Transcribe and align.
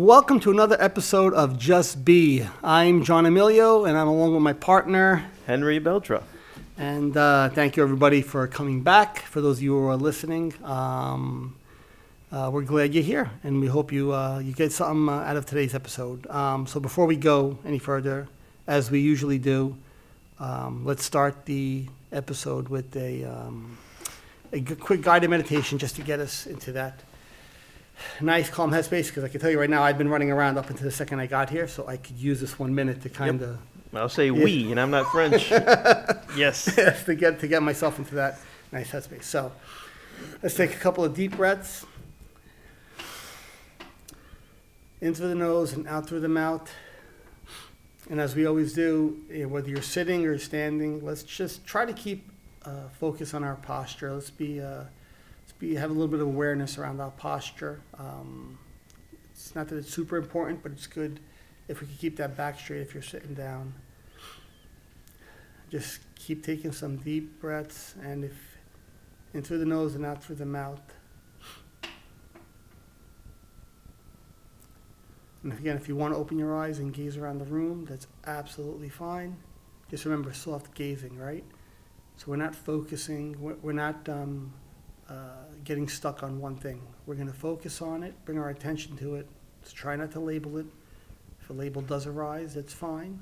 Welcome 0.00 0.40
to 0.40 0.50
another 0.50 0.78
episode 0.80 1.34
of 1.34 1.58
Just 1.58 2.06
Be. 2.06 2.46
I'm 2.64 3.04
John 3.04 3.26
Emilio, 3.26 3.84
and 3.84 3.98
I'm 3.98 4.08
along 4.08 4.32
with 4.32 4.42
my 4.42 4.54
partner. 4.54 5.26
Henry 5.46 5.78
Beltra. 5.78 6.22
And 6.78 7.14
uh, 7.14 7.50
thank 7.50 7.76
you, 7.76 7.82
everybody, 7.82 8.22
for 8.22 8.46
coming 8.46 8.82
back. 8.82 9.18
For 9.18 9.42
those 9.42 9.58
of 9.58 9.62
you 9.62 9.72
who 9.72 9.88
are 9.88 9.98
listening, 9.98 10.54
um, 10.64 11.54
uh, 12.32 12.48
we're 12.50 12.62
glad 12.62 12.94
you're 12.94 13.04
here, 13.04 13.30
and 13.44 13.60
we 13.60 13.66
hope 13.66 13.92
you 13.92 14.14
uh, 14.14 14.38
you 14.38 14.54
get 14.54 14.72
something 14.72 15.06
uh, 15.06 15.18
out 15.18 15.36
of 15.36 15.44
today's 15.44 15.74
episode. 15.74 16.26
Um, 16.28 16.66
so 16.66 16.80
before 16.80 17.04
we 17.04 17.16
go 17.16 17.58
any 17.66 17.78
further, 17.78 18.26
as 18.66 18.90
we 18.90 19.00
usually 19.00 19.38
do, 19.38 19.76
um, 20.38 20.82
let's 20.86 21.04
start 21.04 21.44
the 21.44 21.84
episode 22.10 22.70
with 22.70 22.96
a 22.96 23.24
um, 23.24 23.76
a 24.50 24.62
quick 24.62 25.02
guided 25.02 25.28
meditation 25.28 25.76
just 25.76 25.94
to 25.96 26.02
get 26.02 26.20
us 26.20 26.46
into 26.46 26.72
that 26.72 27.02
nice 28.20 28.50
calm 28.50 28.70
headspace. 28.70 29.08
Because 29.08 29.24
I 29.24 29.28
can 29.28 29.40
tell 29.40 29.50
you 29.50 29.58
right 29.58 29.70
now, 29.70 29.82
I've 29.82 29.98
been 29.98 30.08
running 30.08 30.30
around 30.30 30.58
up 30.58 30.70
until 30.70 30.84
the 30.84 30.90
second 30.90 31.20
I 31.20 31.26
got 31.26 31.50
here, 31.50 31.68
so 31.68 31.86
I 31.86 31.96
could 31.96 32.16
use 32.16 32.40
this 32.40 32.58
one 32.58 32.74
minute 32.74 33.02
to 33.02 33.08
kind 33.08 33.42
of 33.42 33.58
I'll 33.92 34.08
say 34.08 34.30
we, 34.30 34.70
and 34.70 34.78
I'm 34.78 34.90
not 34.90 35.10
French. 35.10 35.50
yes. 36.36 36.64
to 37.04 37.14
get 37.14 37.40
to 37.40 37.48
get 37.48 37.62
myself 37.62 37.98
into 37.98 38.14
that 38.16 38.38
nice 38.70 38.90
headspace. 38.92 39.24
So 39.24 39.52
let's 40.42 40.54
take 40.54 40.74
a 40.74 40.78
couple 40.78 41.04
of 41.04 41.14
deep 41.14 41.36
breaths. 41.36 41.84
In 45.00 45.14
through 45.14 45.28
the 45.28 45.34
nose 45.34 45.72
and 45.72 45.88
out 45.88 46.06
through 46.06 46.20
the 46.20 46.28
mouth. 46.28 46.70
And 48.10 48.20
as 48.20 48.36
we 48.36 48.46
always 48.46 48.72
do, 48.72 49.18
eh, 49.32 49.44
whether 49.44 49.68
you're 49.68 49.82
sitting 49.82 50.26
or 50.26 50.36
standing, 50.36 51.04
let's 51.04 51.22
just 51.22 51.64
try 51.64 51.84
to 51.84 51.92
keep 51.92 52.28
uh, 52.64 52.88
focus 52.98 53.34
on 53.34 53.42
our 53.42 53.54
posture. 53.56 54.12
Let's 54.12 54.30
be, 54.30 54.60
uh, 54.60 54.84
be 55.60 55.74
have 55.76 55.90
a 55.90 55.92
little 55.92 56.08
bit 56.08 56.20
of 56.20 56.26
awareness 56.26 56.78
around 56.78 57.00
our 57.00 57.10
posture. 57.10 57.80
Um, 57.98 58.58
it's 59.30 59.54
not 59.54 59.68
that 59.68 59.76
it's 59.76 59.92
super 59.92 60.16
important, 60.16 60.62
but 60.62 60.72
it's 60.72 60.86
good 60.86 61.20
if 61.68 61.80
we 61.80 61.86
can 61.86 61.96
keep 61.96 62.16
that 62.16 62.36
back 62.36 62.58
straight 62.58 62.80
if 62.80 62.94
you're 62.94 63.02
sitting 63.02 63.34
down. 63.34 63.74
Just 65.70 66.00
keep 66.16 66.44
taking 66.44 66.72
some 66.72 66.96
deep 66.96 67.40
breaths, 67.40 67.94
and 68.02 68.24
if 68.24 68.58
in 69.32 69.42
through 69.42 69.58
the 69.58 69.66
nose 69.66 69.94
and 69.94 70.04
out 70.04 70.24
through 70.24 70.36
the 70.36 70.46
mouth. 70.46 70.80
And 75.42 75.52
again, 75.52 75.76
if 75.76 75.88
you 75.88 75.96
want 75.96 76.12
to 76.12 76.18
open 76.18 76.38
your 76.38 76.56
eyes 76.58 76.80
and 76.80 76.92
gaze 76.92 77.16
around 77.16 77.38
the 77.38 77.44
room, 77.44 77.86
that's 77.88 78.06
absolutely 78.26 78.88
fine. 78.88 79.36
Just 79.90 80.04
remember 80.04 80.32
soft 80.32 80.74
gazing, 80.74 81.16
right? 81.16 81.44
So 82.16 82.26
we're 82.28 82.36
not 82.36 82.54
focusing, 82.54 83.36
we're 83.62 83.72
not 83.72 84.06
um, 84.08 84.52
uh, 85.10 85.14
getting 85.64 85.88
stuck 85.88 86.22
on 86.22 86.40
one 86.40 86.56
thing. 86.56 86.80
We're 87.04 87.16
going 87.16 87.26
to 87.26 87.32
focus 87.32 87.82
on 87.82 88.02
it, 88.02 88.14
bring 88.24 88.38
our 88.38 88.50
attention 88.50 88.96
to 88.98 89.16
it. 89.16 89.26
Try 89.74 89.96
not 89.96 90.12
to 90.12 90.20
label 90.20 90.56
it. 90.58 90.66
If 91.42 91.50
a 91.50 91.52
label 91.52 91.82
does 91.82 92.06
arise, 92.06 92.54
that's 92.54 92.72
fine. 92.72 93.20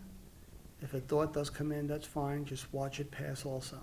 If 0.82 0.94
a 0.94 1.00
thought 1.00 1.32
does 1.32 1.50
come 1.50 1.72
in, 1.72 1.86
that's 1.86 2.06
fine. 2.06 2.44
Just 2.44 2.72
watch 2.72 3.00
it 3.00 3.10
pass 3.10 3.44
also. 3.44 3.78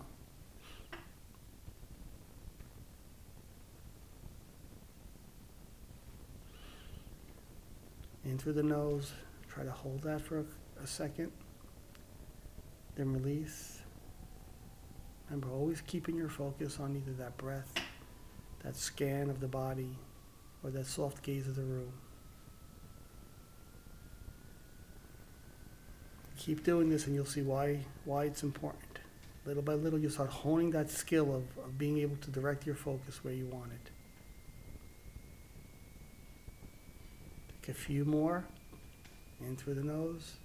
In 8.24 8.38
through 8.38 8.54
the 8.54 8.64
nose. 8.64 9.12
Try 9.50 9.64
to 9.64 9.72
hold 9.72 10.02
that 10.04 10.22
for 10.22 10.40
a, 10.40 10.46
a 10.84 10.88
second. 10.88 11.32
Then 12.96 13.12
release. 13.14 13.82
Remember, 15.30 15.50
always 15.50 15.82
keeping 15.82 16.16
your 16.16 16.30
focus 16.30 16.80
on 16.80 16.96
either 16.96 17.14
that 17.14 17.36
breath, 17.38 17.74
that 18.66 18.76
scan 18.76 19.30
of 19.30 19.40
the 19.40 19.48
body, 19.48 19.96
or 20.64 20.72
that 20.72 20.88
soft 20.88 21.22
gaze 21.22 21.48
of 21.48 21.56
the 21.56 21.62
room. 21.62 21.94
Keep 26.38 26.64
doing 26.64 26.90
this 26.90 27.06
and 27.06 27.16
you'll 27.16 27.26
see 27.26 27.44
why, 27.44 27.80
why 28.06 28.26
it's 28.26 28.42
important. 28.42 28.82
Little 29.46 29.62
by 29.62 29.76
little, 29.76 30.00
you'll 30.00 30.10
start 30.10 30.32
honing 30.32 30.72
that 30.72 30.90
skill 30.90 31.36
of, 31.36 31.44
of 31.64 31.78
being 31.78 32.00
able 32.00 32.16
to 32.18 32.32
direct 32.32 32.66
your 32.66 32.76
focus 32.76 33.24
where 33.24 33.34
you 33.34 33.46
want 33.46 33.72
it. 33.72 33.92
Take 37.62 37.76
a 37.76 37.78
few 37.78 38.04
more. 38.04 38.46
In 39.42 39.56
through 39.58 39.76
the 39.76 39.84
nose, 39.84 40.38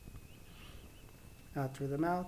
out 1.56 1.76
through 1.76 1.86
the 1.86 1.97
mouth. 1.97 2.26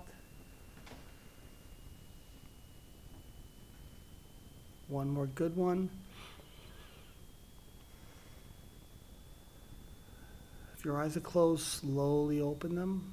One 4.92 5.08
more 5.08 5.24
good 5.24 5.56
one. 5.56 5.88
If 10.76 10.84
your 10.84 11.00
eyes 11.00 11.16
are 11.16 11.20
closed, 11.20 11.62
slowly 11.62 12.42
open 12.42 12.74
them. 12.74 13.10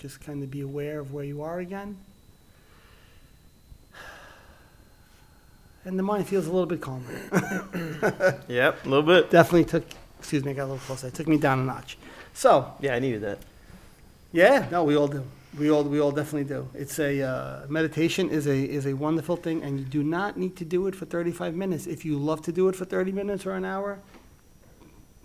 Just 0.00 0.20
kind 0.20 0.42
of 0.42 0.50
be 0.50 0.60
aware 0.62 0.98
of 0.98 1.12
where 1.12 1.24
you 1.24 1.42
are 1.42 1.60
again. 1.60 1.98
And 5.84 5.96
the 5.96 6.02
mind 6.02 6.26
feels 6.26 6.48
a 6.48 6.50
little 6.50 6.66
bit 6.66 6.80
calmer. 6.80 7.04
Yep, 8.48 8.84
a 8.84 8.88
little 8.88 9.04
bit. 9.04 9.30
Definitely 9.30 9.66
took, 9.66 9.84
excuse 10.18 10.44
me, 10.44 10.50
I 10.50 10.54
got 10.54 10.62
a 10.64 10.72
little 10.72 10.78
closer. 10.78 11.06
It 11.06 11.14
took 11.14 11.28
me 11.28 11.38
down 11.38 11.60
a 11.60 11.64
notch. 11.64 11.96
So, 12.34 12.74
Yeah, 12.80 12.96
I 12.96 12.98
needed 12.98 13.20
that. 13.20 13.38
yeah, 14.32 14.66
no, 14.72 14.82
we 14.82 14.96
all 14.96 15.06
do. 15.06 15.22
We 15.58 15.68
all, 15.70 15.82
we 15.82 16.00
all 16.00 16.12
definitely 16.12 16.44
do. 16.44 16.68
It's 16.74 16.98
a 17.00 17.22
uh, 17.22 17.66
meditation 17.68 18.30
is 18.30 18.46
a 18.46 18.56
is 18.56 18.86
a 18.86 18.94
wonderful 18.94 19.36
thing, 19.36 19.62
and 19.64 19.80
you 19.80 19.84
do 19.84 20.02
not 20.04 20.36
need 20.36 20.54
to 20.56 20.64
do 20.64 20.86
it 20.86 20.94
for 20.94 21.06
35 21.06 21.56
minutes. 21.56 21.86
If 21.88 22.04
you 22.04 22.18
love 22.18 22.40
to 22.42 22.52
do 22.52 22.68
it 22.68 22.76
for 22.76 22.84
30 22.84 23.10
minutes 23.10 23.44
or 23.46 23.52
an 23.52 23.64
hour, 23.64 23.98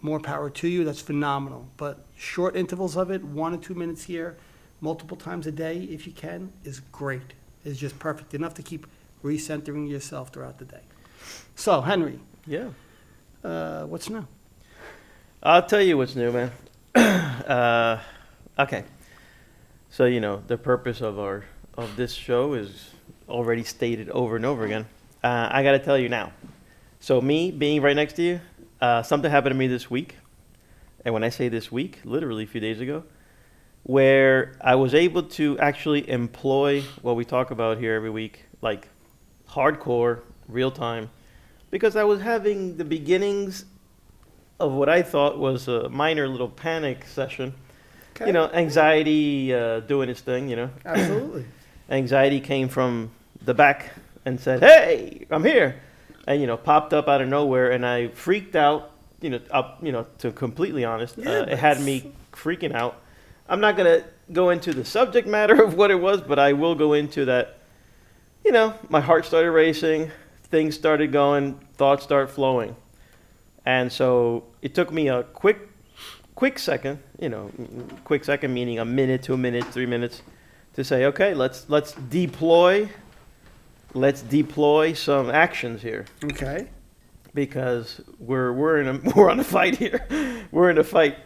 more 0.02 0.19
power 0.19 0.50
to 0.50 0.68
you. 0.68 0.84
That's 0.84 1.02
phenomenal. 1.02 1.68
But 1.78 2.06
short 2.18 2.56
intervals 2.56 2.97
of 2.97 3.12
it, 3.12 3.24
one 3.24 3.53
or 3.53 3.58
two 3.58 3.75
minutes 3.75 4.03
here, 4.06 4.36
multiple 4.81 5.16
times 5.18 5.46
a 5.46 5.52
day, 5.52 5.78
if 5.84 6.08
you 6.08 6.13
can, 6.13 6.52
is 6.63 6.80
great. 6.92 7.34
It's 7.63 7.80
just 7.80 8.00
perfect 8.00 8.34
enough 8.34 8.56
to 8.56 8.63
keep 8.63 8.88
recentering 9.24 9.90
yourself 9.90 10.30
throughout 10.30 10.57
the 10.57 10.66
day. 10.66 10.81
So, 11.56 11.81
Henry, 11.81 12.19
Yeah. 12.47 12.69
uh, 13.44 13.84
what's 13.86 14.09
new? 14.09 14.28
I'll 15.42 15.66
tell 15.66 15.81
you 15.81 15.97
what's 15.97 16.16
new, 16.16 16.31
man. 16.31 16.52
uh, 16.96 18.00
okay. 18.57 18.84
So 19.95 20.03
you 20.03 20.19
know 20.19 20.44
the 20.45 20.57
purpose 20.57 21.00
of 21.00 21.19
our 21.19 21.45
of 21.78 21.95
this 21.95 22.11
show 22.11 22.53
is 22.53 22.89
already 23.29 23.63
stated 23.63 24.09
over 24.09 24.35
and 24.35 24.45
over 24.45 24.66
again. 24.66 24.88
Uh, 25.23 25.47
I 25.50 25.63
got 25.63 25.72
to 25.72 25.79
tell 25.79 25.97
you 25.97 26.09
now. 26.09 26.33
So 27.00 27.22
me 27.22 27.50
being 27.50 27.81
right 27.81 27.95
next 27.95 28.17
to 28.17 28.22
you, 28.22 28.41
uh, 28.81 29.03
something 29.03 29.31
happened 29.31 29.53
to 29.53 29.57
me 29.57 29.67
this 29.67 29.89
week, 29.89 30.17
and 31.06 31.13
when 31.13 31.23
I 31.23 31.29
say 31.29 31.47
this 31.47 31.72
week, 31.72 32.01
literally 32.03 32.44
a 32.44 32.45
few 32.45 32.59
days 32.59 32.81
ago, 32.81 33.06
where 33.83 34.57
I 34.59 34.75
was 34.75 34.94
able 34.94 35.23
to 35.39 35.57
actually 35.59 36.09
employ 36.09 36.81
what 37.01 37.16
we 37.16 37.23
talk 37.23 37.51
about 37.51 37.77
here 37.77 37.95
every 37.95 38.09
week, 38.09 38.44
like 38.62 38.89
hardcore, 39.47 40.19
real 40.50 40.72
time, 40.72 41.09
because 41.72 41.95
I 41.95 42.03
was 42.03 42.19
having 42.19 42.75
the 42.75 42.83
beginnings 42.83 43.63
of 44.59 44.73
what 44.73 44.89
I 44.89 45.03
thought 45.03 45.38
was 45.38 45.69
a 45.69 45.88
minor 45.88 46.27
little 46.27 46.50
panic 46.50 47.06
session. 47.06 47.53
Okay. 48.15 48.27
You 48.27 48.33
know, 48.33 48.49
anxiety 48.53 49.53
uh, 49.53 49.81
doing 49.81 50.09
its 50.09 50.21
thing, 50.21 50.47
you 50.49 50.55
know. 50.55 50.69
Absolutely. 50.85 51.45
Anxiety 51.89 52.39
came 52.39 52.69
from 52.69 53.11
the 53.43 53.53
back 53.53 53.91
and 54.23 54.39
said, 54.39 54.61
"Hey, 54.61 55.27
I'm 55.29 55.43
here," 55.43 55.81
and 56.25 56.39
you 56.39 56.47
know, 56.47 56.55
popped 56.57 56.93
up 56.93 57.07
out 57.07 57.21
of 57.21 57.27
nowhere, 57.27 57.71
and 57.71 57.85
I 57.85 58.07
freaked 58.09 58.55
out. 58.55 58.91
You 59.21 59.31
know, 59.31 59.39
up. 59.51 59.79
You 59.81 59.91
know, 59.91 60.07
to 60.19 60.31
completely 60.31 60.85
honest, 60.85 61.17
Yeah, 61.17 61.29
uh, 61.29 61.43
it 61.43 61.57
had 61.57 61.81
me 61.81 62.13
freaking 62.31 62.73
out. 62.73 63.01
I'm 63.49 63.59
not 63.59 63.75
gonna 63.75 64.03
go 64.31 64.49
into 64.49 64.73
the 64.73 64.85
subject 64.85 65.27
matter 65.27 65.61
of 65.65 65.75
what 65.75 65.91
it 65.91 66.00
was, 66.00 66.21
but 66.21 66.39
I 66.39 66.53
will 66.53 66.75
go 66.75 66.94
into 66.94 67.25
that. 67.25 67.59
You 68.45 68.51
know, 68.51 68.75
my 68.89 69.01
heart 69.01 69.25
started 69.25 69.51
racing, 69.51 70.11
things 70.44 70.75
started 70.75 71.11
going, 71.11 71.59
thoughts 71.75 72.03
start 72.03 72.29
flowing, 72.31 72.75
and 73.65 73.91
so 73.91 74.44
it 74.61 74.73
took 74.73 74.91
me 74.91 75.07
a 75.09 75.23
quick, 75.23 75.69
quick 76.35 76.59
second. 76.59 76.99
You 77.19 77.29
know, 77.29 77.51
quick 78.03 78.23
second 78.23 78.53
meaning 78.53 78.79
a 78.79 78.85
minute, 78.85 79.23
two 79.23 79.37
minutes, 79.37 79.67
three 79.67 79.85
minutes 79.85 80.21
to 80.73 80.83
say, 80.83 81.05
okay, 81.05 81.33
let's 81.33 81.69
let's 81.69 81.93
deploy, 81.93 82.89
let's 83.93 84.21
deploy 84.21 84.93
some 84.93 85.29
actions 85.29 85.81
here 85.81 86.05
Okay. 86.23 86.67
because 87.33 88.01
we're 88.19 88.51
we're 88.53 88.79
in 88.81 88.87
a 88.87 88.99
we're 89.15 89.29
on 89.29 89.39
a 89.39 89.43
fight 89.43 89.77
here. 89.77 90.05
we're 90.51 90.69
in 90.69 90.77
a 90.77 90.83
fight. 90.83 91.17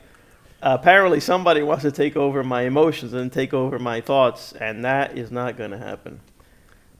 apparently, 0.62 1.20
somebody 1.20 1.64
wants 1.64 1.84
to 1.84 1.92
take 1.92 2.16
over 2.16 2.44
my 2.44 2.64
emotions 2.64 3.14
and 3.14 3.32
take 3.32 3.54
over 3.54 3.80
my 3.80 4.02
thoughts, 4.02 4.54
and 4.54 4.86
that 4.86 5.18
is 5.18 5.32
not 5.32 5.58
going 5.58 5.72
to 5.72 5.78
happen. 5.78 6.20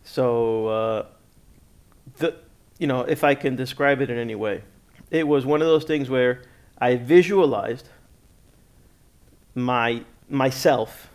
So, 0.04 0.68
uh, 0.68 1.06
the 2.18 2.36
you 2.80 2.88
know, 2.88 3.02
if 3.02 3.24
I 3.24 3.36
can 3.36 3.56
describe 3.56 4.02
it 4.02 4.10
in 4.10 4.18
any 4.18 4.36
way, 4.36 4.64
it 5.12 5.28
was 5.28 5.46
one 5.46 5.62
of 5.62 5.68
those 5.68 5.84
things 5.84 6.10
where 6.10 6.42
I 6.80 6.96
visualized 6.96 7.90
my 9.56 10.04
myself 10.30 11.10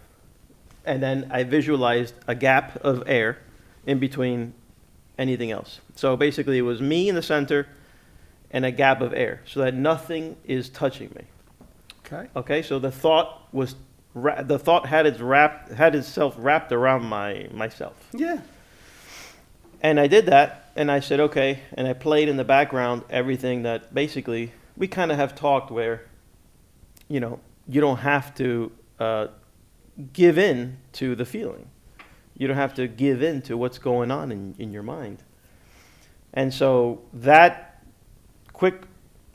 and 0.84 1.02
then 1.02 1.28
I 1.30 1.44
visualized 1.44 2.14
a 2.26 2.34
gap 2.34 2.76
of 2.84 3.02
air 3.06 3.38
in 3.86 3.98
between 3.98 4.52
anything 5.18 5.50
else. 5.50 5.80
So 5.94 6.16
basically, 6.16 6.58
it 6.58 6.62
was 6.62 6.80
me 6.80 7.08
in 7.08 7.14
the 7.14 7.22
center 7.22 7.66
and 8.50 8.64
a 8.64 8.70
gap 8.70 9.00
of 9.00 9.14
air, 9.14 9.40
so 9.46 9.60
that 9.60 9.74
nothing 9.74 10.36
is 10.44 10.68
touching 10.68 11.10
me. 11.14 11.22
Okay. 12.06 12.28
Okay, 12.36 12.62
so 12.62 12.78
the 12.78 12.90
thought 12.90 13.48
was 13.52 13.76
ra- 14.12 14.42
the 14.42 14.58
thought 14.58 14.86
had 14.86 15.06
its 15.06 15.20
wrap 15.20 15.70
had 15.70 15.94
itself 15.94 16.34
wrapped 16.38 16.70
around 16.70 17.04
my 17.04 17.48
myself, 17.52 17.94
Yeah. 18.12 18.40
and 19.80 19.98
I 19.98 20.06
did 20.06 20.26
that, 20.26 20.70
and 20.76 20.90
I 20.90 21.00
said 21.00 21.18
okay, 21.20 21.60
and 21.72 21.88
I 21.88 21.94
played 21.94 22.28
in 22.28 22.36
the 22.36 22.44
background 22.44 23.02
everything 23.08 23.62
that 23.62 23.94
basically 23.94 24.52
we 24.76 24.86
kind 24.86 25.10
of 25.10 25.16
have 25.16 25.34
talked 25.34 25.70
where, 25.70 26.02
you 27.08 27.20
know, 27.20 27.40
you 27.68 27.80
don't 27.80 27.98
have 27.98 28.34
to 28.36 28.72
uh, 28.98 29.26
give 30.12 30.38
in 30.38 30.78
to 30.92 31.14
the 31.14 31.24
feeling, 31.24 31.68
you 32.36 32.46
don't 32.46 32.56
have 32.56 32.74
to 32.74 32.88
give 32.88 33.22
in 33.22 33.42
to 33.42 33.56
what's 33.56 33.78
going 33.78 34.10
on 34.10 34.32
in 34.32 34.54
in 34.58 34.72
your 34.72 34.82
mind, 34.82 35.22
and 36.32 36.52
so 36.52 37.02
that 37.12 37.82
quick, 38.52 38.82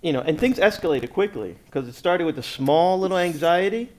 you 0.01 0.13
know, 0.13 0.21
and 0.21 0.39
things 0.39 0.57
escalated 0.57 1.11
quickly 1.11 1.57
because 1.65 1.87
it 1.87 1.93
started 1.93 2.25
with 2.25 2.39
a 2.39 2.43
small 2.43 2.99
little 2.99 3.17
anxiety, 3.17 3.89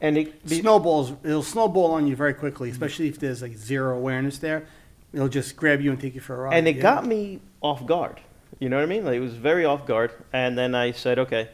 and 0.00 0.16
it 0.16 0.46
be- 0.48 0.60
Snowballs, 0.60 1.12
it'll 1.24 1.42
snowball 1.42 1.92
on 1.92 2.06
you 2.06 2.14
very 2.16 2.34
quickly, 2.34 2.70
especially 2.70 3.08
if 3.08 3.18
there's 3.18 3.42
like 3.42 3.56
zero 3.56 3.96
awareness 3.96 4.38
there. 4.38 4.66
It'll 5.12 5.28
just 5.28 5.56
grab 5.56 5.80
you 5.80 5.90
and 5.90 6.00
take 6.00 6.14
you 6.14 6.20
for 6.20 6.36
a 6.36 6.38
ride. 6.44 6.56
and 6.56 6.68
it 6.68 6.76
yeah. 6.76 6.82
got 6.82 7.04
me 7.04 7.40
off 7.60 7.84
guard. 7.84 8.20
You 8.60 8.68
know 8.68 8.76
what 8.76 8.82
I 8.82 8.86
mean? 8.86 9.04
Like 9.04 9.16
it 9.16 9.20
was 9.20 9.34
very 9.34 9.64
off 9.64 9.86
guard. 9.86 10.12
And 10.32 10.56
then 10.56 10.74
I 10.74 10.92
said, 10.92 11.18
okay, 11.18 11.48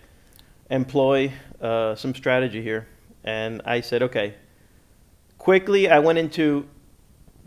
employ 0.71 1.33
uh, 1.61 1.95
some 1.95 2.15
strategy 2.15 2.63
here. 2.63 2.87
And 3.25 3.63
I 3.65 3.81
said, 3.81 4.03
okay. 4.03 4.35
Quickly, 5.39 5.89
I 5.89 5.99
went 5.99 6.19
into 6.19 6.67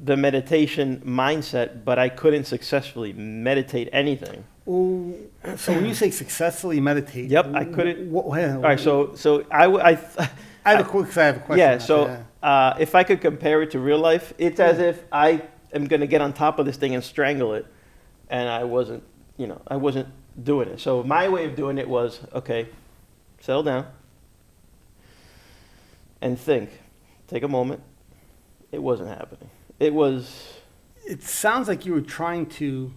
the 0.01 0.15
meditation 0.15 1.01
mindset, 1.05 1.83
but 1.83 1.99
I 1.99 2.09
couldn't 2.09 2.45
successfully 2.45 3.11
meditate 3.13 3.89
anything. 3.91 4.43
Ooh, 4.67 5.29
so 5.57 5.73
when 5.73 5.85
you 5.85 5.93
say 5.93 6.11
successfully 6.11 6.79
meditate, 6.79 7.29
Yep, 7.29 7.53
I 7.55 7.65
couldn't- 7.65 8.11
What, 8.11 8.25
All 8.25 8.57
right, 8.61 8.79
so 8.79 9.15
so 9.15 9.43
I, 9.51 9.65
I 9.65 9.91
I 10.65 10.71
have 10.71 10.81
a 10.81 10.83
quick. 10.89 11.17
I 11.17 11.25
have 11.25 11.37
a 11.37 11.39
question. 11.39 11.57
yeah. 11.57 11.77
So 11.79 12.23
uh, 12.43 12.75
if 12.79 12.93
I 12.93 13.03
could 13.03 13.19
compare 13.19 13.61
it 13.63 13.71
to 13.71 13.79
real 13.79 13.97
life, 13.97 14.33
it's 14.37 14.59
as 14.59 14.79
if 14.79 15.03
I 15.11 15.41
am 15.73 15.85
going 15.87 16.01
to 16.01 16.07
get 16.07 16.21
on 16.21 16.33
top 16.33 16.59
of 16.59 16.65
this 16.65 16.77
thing 16.77 16.93
and 16.93 17.03
strangle 17.03 17.53
it, 17.55 17.65
and 18.29 18.47
I 18.47 18.63
wasn't, 18.63 19.03
you 19.37 19.47
know, 19.47 19.59
I 19.67 19.77
wasn't 19.77 20.07
doing 20.43 20.69
it. 20.69 20.79
So 20.79 21.01
my 21.03 21.27
way 21.29 21.45
of 21.45 21.55
doing 21.55 21.77
it 21.79 21.89
was 21.89 22.19
okay, 22.33 22.67
settle 23.39 23.63
down 23.63 23.87
and 26.21 26.39
think. 26.39 26.69
Take 27.27 27.43
a 27.43 27.47
moment. 27.47 27.81
It 28.71 28.81
wasn't 28.81 29.09
happening. 29.09 29.49
It 29.79 29.93
was 29.93 30.55
it 31.05 31.23
sounds 31.23 31.67
like 31.67 31.85
you 31.85 31.93
were 31.93 32.01
trying 32.01 32.45
to. 32.47 32.93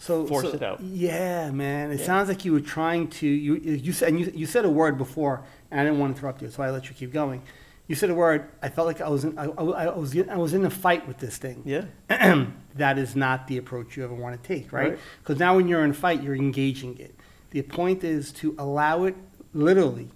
So 0.00 0.26
Force 0.26 0.50
so- 0.50 0.52
it 0.54 0.62
out. 0.62 0.80
Yeah, 0.80 1.50
man. 1.50 1.90
It 1.90 2.00
Yeah. 2.00 2.06
sounds 2.06 2.28
like 2.28 2.44
you 2.44 2.52
were 2.52 2.60
trying 2.60 3.08
to. 3.08 3.26
You 3.26 3.56
you 3.56 3.92
said 3.92 4.10
and 4.10 4.20
you, 4.20 4.32
you 4.34 4.46
said 4.46 4.64
a 4.64 4.70
word 4.70 4.96
before, 4.96 5.42
and 5.70 5.80
I 5.80 5.84
didn't 5.84 5.98
want 5.98 6.14
to 6.14 6.18
interrupt 6.20 6.42
you, 6.42 6.50
so 6.50 6.62
I 6.62 6.70
let 6.70 6.88
you 6.88 6.94
keep 6.94 7.12
going. 7.12 7.42
You 7.88 7.94
said 7.94 8.10
a 8.10 8.14
word. 8.14 8.48
I 8.62 8.68
felt 8.68 8.86
like 8.86 9.00
I 9.00 9.08
was 9.08 9.24
in. 9.24 9.38
I, 9.38 9.46
I, 9.46 9.84
I 9.86 9.96
was 9.96 10.16
I 10.16 10.36
was 10.36 10.54
in 10.54 10.64
a 10.64 10.70
fight 10.70 11.08
with 11.08 11.18
this 11.18 11.36
thing. 11.38 11.62
yeah. 11.64 11.86
that 12.76 12.98
is 12.98 13.16
not 13.16 13.46
the 13.48 13.56
approach 13.56 13.96
you 13.96 14.04
ever 14.04 14.14
want 14.14 14.40
to 14.40 14.46
take, 14.46 14.72
right? 14.72 14.90
Right. 14.90 14.98
Because 15.20 15.38
now 15.38 15.56
when 15.56 15.66
you're 15.68 15.84
in 15.84 15.90
a 15.90 15.94
fight, 15.94 16.22
you're 16.22 16.36
engaging 16.36 16.96
it. 16.98 17.14
The 17.50 17.62
point 17.62 18.04
is 18.04 18.30
to 18.34 18.54
allow 18.58 19.04
it, 19.04 19.16
literally, 19.52 20.08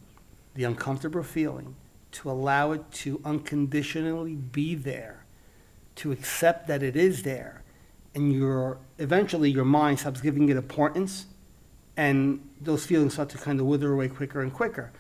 the 0.54 0.64
uncomfortable 0.64 1.22
feeling, 1.22 1.76
to 2.12 2.30
allow 2.30 2.72
it 2.72 2.90
to 2.92 3.20
unconditionally 3.24 4.34
be 4.34 4.74
there, 4.74 5.24
to 5.96 6.12
accept 6.12 6.66
that 6.68 6.82
it 6.82 6.96
is 6.96 7.22
there, 7.22 7.62
and 8.14 8.32
your 8.32 8.78
eventually 8.98 9.50
your 9.50 9.64
mind 9.64 9.98
stops 10.00 10.20
giving 10.20 10.48
it 10.48 10.56
importance, 10.56 11.26
and 11.96 12.46
those 12.60 12.84
feelings 12.84 13.14
start 13.14 13.28
to 13.30 13.38
kind 13.38 13.60
of 13.60 13.66
wither 13.66 13.92
away 13.92 14.08
quicker 14.08 14.40
and 14.42 14.52
quicker. 14.52 14.92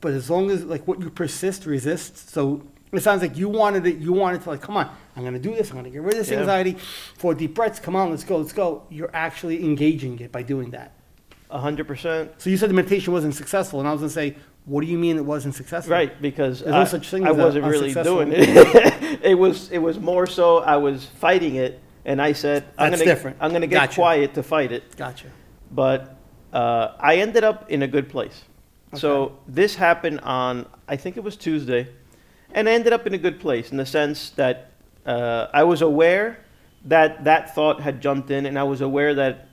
But 0.00 0.12
as 0.12 0.30
long 0.30 0.50
as 0.50 0.64
like 0.64 0.86
what 0.86 1.00
you 1.00 1.10
persist 1.10 1.66
resists, 1.66 2.30
so 2.32 2.62
it 2.92 3.02
sounds 3.02 3.22
like 3.22 3.36
you 3.36 3.48
wanted 3.48 3.86
it. 3.86 3.98
You 3.98 4.12
wanted 4.12 4.42
to 4.42 4.50
like, 4.50 4.60
come 4.60 4.76
on, 4.76 4.90
I'm 5.14 5.24
gonna 5.24 5.38
do 5.38 5.54
this. 5.54 5.70
I'm 5.70 5.76
gonna 5.76 5.90
get 5.90 6.02
rid 6.02 6.14
of 6.14 6.18
this 6.18 6.30
Yeah. 6.30 6.40
anxiety. 6.40 6.76
Four 7.16 7.34
deep 7.34 7.54
breaths. 7.54 7.78
Come 7.78 7.94
on, 7.96 8.10
let's 8.10 8.24
go, 8.24 8.38
let's 8.38 8.52
go. 8.52 8.84
You're 8.90 9.10
actually 9.14 9.64
engaging 9.64 10.18
it 10.20 10.32
by 10.32 10.42
doing 10.42 10.70
that. 10.70 10.94
A 11.50 11.58
hundred 11.58 11.86
percent. 11.86 12.32
So 12.38 12.48
you 12.48 12.56
said 12.56 12.70
the 12.70 12.74
meditation 12.74 13.12
wasn't 13.12 13.34
successful, 13.34 13.80
and 13.80 13.88
I 13.88 13.92
was 13.92 14.00
gonna 14.00 14.10
say, 14.10 14.36
what 14.66 14.82
do 14.82 14.86
you 14.86 14.98
mean 14.98 15.16
it 15.16 15.24
wasn't 15.24 15.54
successful? 15.54 15.92
Right, 15.92 16.20
because 16.20 16.60
There's 16.60 16.72
no 16.72 16.82
I, 16.82 16.84
such 16.84 17.08
thing 17.08 17.26
I 17.26 17.32
wasn't 17.32 17.64
really 17.64 17.92
doing 17.92 18.32
it. 18.32 19.20
it 19.22 19.34
was 19.34 19.70
it 19.70 19.78
was 19.78 19.98
more 19.98 20.26
so 20.26 20.58
I 20.58 20.76
was 20.76 21.06
fighting 21.06 21.56
it, 21.56 21.80
and 22.04 22.22
I 22.22 22.32
said 22.32 22.64
I'm 22.78 22.90
That's 22.90 23.02
gonna 23.02 23.14
different. 23.14 23.36
I'm 23.40 23.52
gonna 23.52 23.66
get 23.66 23.80
Gotcha. 23.80 23.94
quiet 23.94 24.34
to 24.34 24.42
fight 24.42 24.70
it. 24.70 24.96
Gotcha. 24.96 25.26
But 25.72 26.16
uh, 26.52 26.92
I 27.00 27.16
ended 27.16 27.42
up 27.42 27.70
in 27.70 27.82
a 27.82 27.88
good 27.88 28.08
place. 28.08 28.44
So 28.94 29.38
this 29.46 29.76
happened 29.76 30.20
on 30.20 30.66
I 30.88 30.96
think 30.96 31.16
it 31.16 31.24
was 31.24 31.36
Tuesday, 31.36 31.88
and 32.52 32.68
I 32.68 32.72
ended 32.72 32.92
up 32.92 33.06
in 33.06 33.14
a 33.14 33.18
good 33.18 33.40
place 33.40 33.70
in 33.70 33.76
the 33.76 33.86
sense 33.86 34.30
that 34.30 34.72
uh, 35.06 35.46
I 35.52 35.62
was 35.64 35.82
aware 35.82 36.44
that 36.84 37.24
that 37.24 37.54
thought 37.54 37.80
had 37.80 38.00
jumped 38.00 38.30
in, 38.30 38.46
and 38.46 38.58
I 38.58 38.64
was 38.64 38.80
aware 38.80 39.14
that 39.14 39.48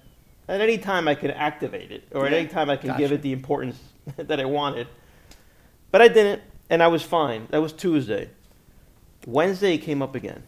at 0.47 0.61
any 0.61 0.77
time 0.77 1.07
I 1.07 1.15
could 1.15 1.31
activate 1.31 1.91
it, 1.91 2.03
or 2.13 2.25
at 2.25 2.31
Yeah. 2.31 2.39
any 2.39 2.47
time 2.47 2.69
I 2.69 2.77
could 2.77 2.95
give 2.97 3.11
it 3.11 3.21
the 3.21 3.33
importance 3.33 3.77
that 4.17 4.39
I 4.39 4.45
wanted. 4.45 4.87
But 5.91 6.01
I 6.01 6.07
didn't, 6.07 6.41
and 6.69 6.81
I 6.83 6.87
was 6.87 7.03
fine. 7.03 7.47
That 7.51 7.61
was 7.61 7.73
Tuesday. 7.73 8.29
Wednesday 9.25 9.77
came 9.77 10.01
up 10.01 10.15
again. 10.15 10.43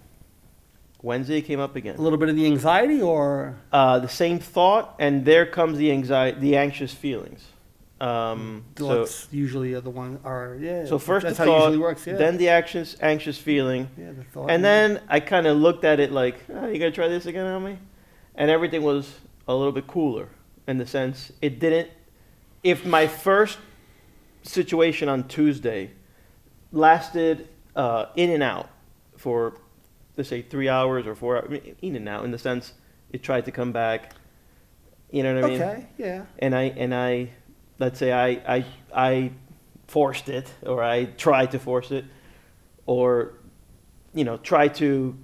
Wednesday 1.02 1.42
came 1.42 1.60
up 1.60 1.76
again. 1.76 1.96
A 1.98 2.02
little 2.02 2.18
bit 2.20 2.28
of 2.30 2.36
the 2.36 2.46
anxiety, 2.46 3.02
or 3.02 3.56
Uh, 3.72 4.00
the 4.00 4.10
same 4.10 4.40
thought, 4.40 4.96
and 5.00 5.24
there 5.26 5.46
comes 5.46 5.78
the 5.78 5.92
anxiety, 5.92 6.40
the 6.40 6.58
anxious 6.58 6.94
feelings. 6.94 7.46
Um, 8.02 8.64
so, 8.78 8.88
thoughts 8.88 9.28
usually 9.30 9.74
are 9.74 9.82
the 9.82 9.90
one 9.90 10.20
are 10.24 10.56
yeah. 10.58 10.86
so 10.86 10.98
first 10.98 11.26
the 11.28 11.36
thought, 11.36 11.48
usually 11.66 11.78
works. 11.80 12.08
Yeah. 12.08 12.16
then 12.16 12.38
the 12.38 12.48
anxious, 12.48 12.96
anxious 13.02 13.38
feeling, 13.38 13.90
yeah, 13.98 14.12
the 14.14 14.24
thought. 14.24 14.50
and 14.50 14.64
then 14.64 15.02
I 15.10 15.20
kind 15.20 15.46
of 15.48 15.58
looked 15.58 15.84
at 15.84 16.00
it 16.00 16.10
like, 16.14 16.36
oh, 16.54 16.68
"You 16.68 16.80
gonna 16.80 16.92
try 16.92 17.10
this 17.10 17.26
again 17.26 17.46
on 17.46 17.62
me?" 17.62 17.78
And 18.36 18.50
everything 18.50 18.84
was 18.84 19.14
a 19.50 19.56
little 19.56 19.72
bit 19.72 19.88
cooler 19.88 20.30
in 20.68 20.78
the 20.78 20.86
sense 20.86 21.32
it 21.42 21.60
didn't. 21.60 21.90
If 22.64 22.86
my 22.86 23.08
first 23.08 23.58
situation 24.44 25.10
on 25.10 25.28
Tuesday 25.28 25.92
lasted 26.72 27.48
uh, 27.76 28.06
in 28.16 28.30
and 28.30 28.44
out 28.44 28.70
for, 29.18 29.58
let's 30.16 30.30
say, 30.30 30.44
three 30.44 30.70
hours 30.70 31.08
or 31.08 31.16
four 31.16 31.38
hours, 31.38 31.46
I 31.48 31.52
mean, 31.52 31.76
in 31.82 31.96
and 31.96 32.08
out 32.08 32.24
in 32.24 32.32
the 32.32 32.38
sense 32.38 32.74
it 33.12 33.24
tried 33.24 33.46
to 33.46 33.52
come 33.52 33.72
back. 33.72 34.14
You 35.12 35.24
know 35.24 35.34
what 35.34 35.44
I 35.44 35.48
mean? 35.48 35.62
okay, 35.62 35.88
yeah. 35.98 36.26
and 36.38 36.56
I 36.56 36.64
and 36.64 36.94
I 36.94 37.32
let's 37.80 37.98
say 37.98 38.14
I 38.14 38.58
I 38.58 38.66
I 38.94 39.32
forced 39.88 40.30
it 40.30 40.48
or 40.62 40.84
I 40.84 41.06
tried 41.06 41.50
to 41.52 41.60
force 41.60 41.90
it 41.90 42.06
or 42.86 43.34
you 44.14 44.24
know 44.24 44.38
try 44.38 44.68
to 44.68 45.18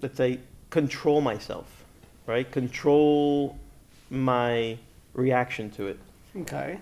let's 0.00 0.16
say 0.16 0.38
control 0.70 1.20
myself 1.20 1.79
right 2.30 2.50
control 2.50 3.58
my 4.10 4.78
reaction 5.14 5.68
to 5.70 5.88
it 5.88 5.98
Okay. 6.36 6.78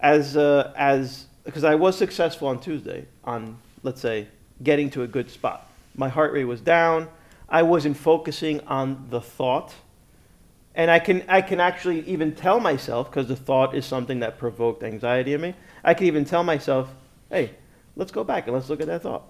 as 0.00 0.36
uh, 0.36 0.72
as 0.76 1.26
because 1.44 1.64
I 1.64 1.74
was 1.74 1.96
successful 1.98 2.46
on 2.48 2.60
Tuesday 2.60 3.06
on 3.24 3.58
let's 3.82 4.00
say 4.00 4.28
getting 4.62 4.88
to 4.90 5.02
a 5.02 5.06
good 5.08 5.28
spot 5.30 5.66
my 5.96 6.08
heart 6.08 6.32
rate 6.32 6.44
was 6.44 6.60
down 6.60 7.08
I 7.48 7.62
wasn't 7.62 7.96
focusing 7.96 8.60
on 8.66 9.06
the 9.10 9.20
thought 9.20 9.74
and 10.74 10.90
I 10.90 11.00
can 11.00 11.24
I 11.28 11.42
can 11.42 11.60
actually 11.60 12.00
even 12.08 12.34
tell 12.34 12.60
myself 12.60 13.10
because 13.10 13.26
the 13.28 13.36
thought 13.36 13.74
is 13.74 13.84
something 13.84 14.20
that 14.20 14.38
provoked 14.38 14.82
anxiety 14.82 15.34
in 15.34 15.40
me. 15.40 15.54
I 15.84 15.92
can 15.92 16.06
even 16.06 16.24
tell 16.24 16.42
myself, 16.42 16.88
"Hey, 17.28 17.50
let's 17.94 18.10
go 18.10 18.24
back 18.24 18.46
and 18.46 18.54
let's 18.56 18.70
look 18.70 18.80
at 18.80 18.86
that 18.86 19.02
thought." 19.02 19.24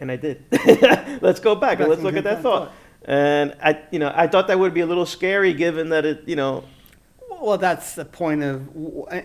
And 0.00 0.10
I 0.10 0.16
did. 0.16 0.42
let's 1.22 1.38
go 1.38 1.54
back 1.54 1.78
and 1.78 1.88
let's 1.88 2.02
look 2.02 2.16
at 2.16 2.24
that 2.24 2.42
thought. 2.42 2.72
And 3.04 3.54
I, 3.62 3.82
you 3.90 3.98
know, 3.98 4.12
I 4.14 4.26
thought 4.28 4.48
that 4.48 4.58
would 4.58 4.74
be 4.74 4.80
a 4.80 4.86
little 4.86 5.06
scary, 5.06 5.52
given 5.52 5.90
that 5.90 6.04
it, 6.06 6.26
you 6.26 6.36
know, 6.36 6.64
Well, 7.40 7.58
that's 7.58 7.94
the 7.94 8.04
point 8.06 8.42
of 8.42 8.68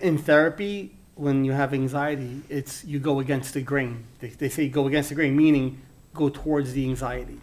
in 0.02 0.18
therapy 0.18 0.92
when 1.14 1.44
you 1.44 1.52
have 1.52 1.72
anxiety. 1.72 2.42
It's 2.50 2.84
you 2.84 2.98
go 2.98 3.20
against 3.20 3.54
the 3.54 3.62
grain. 3.62 4.04
They, 4.20 4.28
they 4.28 4.48
say 4.50 4.68
go 4.68 4.86
against 4.86 5.08
the 5.08 5.14
grain, 5.14 5.36
meaning 5.36 5.80
go 6.12 6.28
towards 6.28 6.72
the 6.74 6.84
anxiety, 6.84 7.40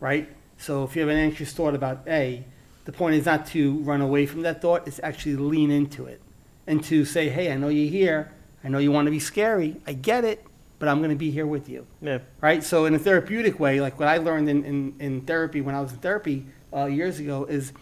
right? 0.00 0.28
So 0.58 0.84
if 0.84 0.94
you 0.94 1.02
have 1.02 1.08
an 1.08 1.16
anxious 1.16 1.52
thought 1.52 1.74
about 1.74 2.06
A, 2.06 2.44
the 2.84 2.92
point 2.92 3.16
is 3.16 3.26
not 3.26 3.46
to 3.46 3.78
run 3.78 4.00
away 4.00 4.26
from 4.26 4.42
that 4.42 4.60
thought. 4.62 4.86
It's 4.86 5.00
actually 5.02 5.36
lean 5.36 5.70
into 5.70 6.06
it 6.06 6.20
and 6.66 6.84
to 6.84 7.04
say, 7.04 7.28
"Hey, 7.28 7.52
I 7.52 7.56
know 7.56 7.68
you're 7.68 7.90
here. 7.90 8.32
I 8.62 8.68
know 8.68 8.78
you 8.78 8.92
want 8.92 9.06
to 9.06 9.10
be 9.10 9.20
scary. 9.20 9.80
I 9.86 9.94
get 9.94 10.24
it, 10.24 10.44
but 10.80 10.88
I'm 10.88 10.98
going 10.98 11.10
to 11.10 11.16
be 11.16 11.30
here 11.30 11.46
with 11.46 11.68
you." 11.68 11.86
yeah, 12.02 12.18
right? 12.40 12.64
So 12.64 12.86
in 12.86 12.94
a 12.96 12.98
therapeutic 12.98 13.60
way, 13.60 13.80
like 13.80 14.00
what 14.00 14.08
I 14.08 14.16
learned 14.16 14.48
in, 14.48 14.64
in, 14.64 14.94
in 14.98 15.20
therapy 15.20 15.60
when 15.60 15.76
I 15.76 15.80
was 15.80 15.92
in 15.92 15.98
therapy 15.98 16.46
uh, 16.74 16.86
years 16.86 17.20
ago 17.20 17.44
is, 17.44 17.72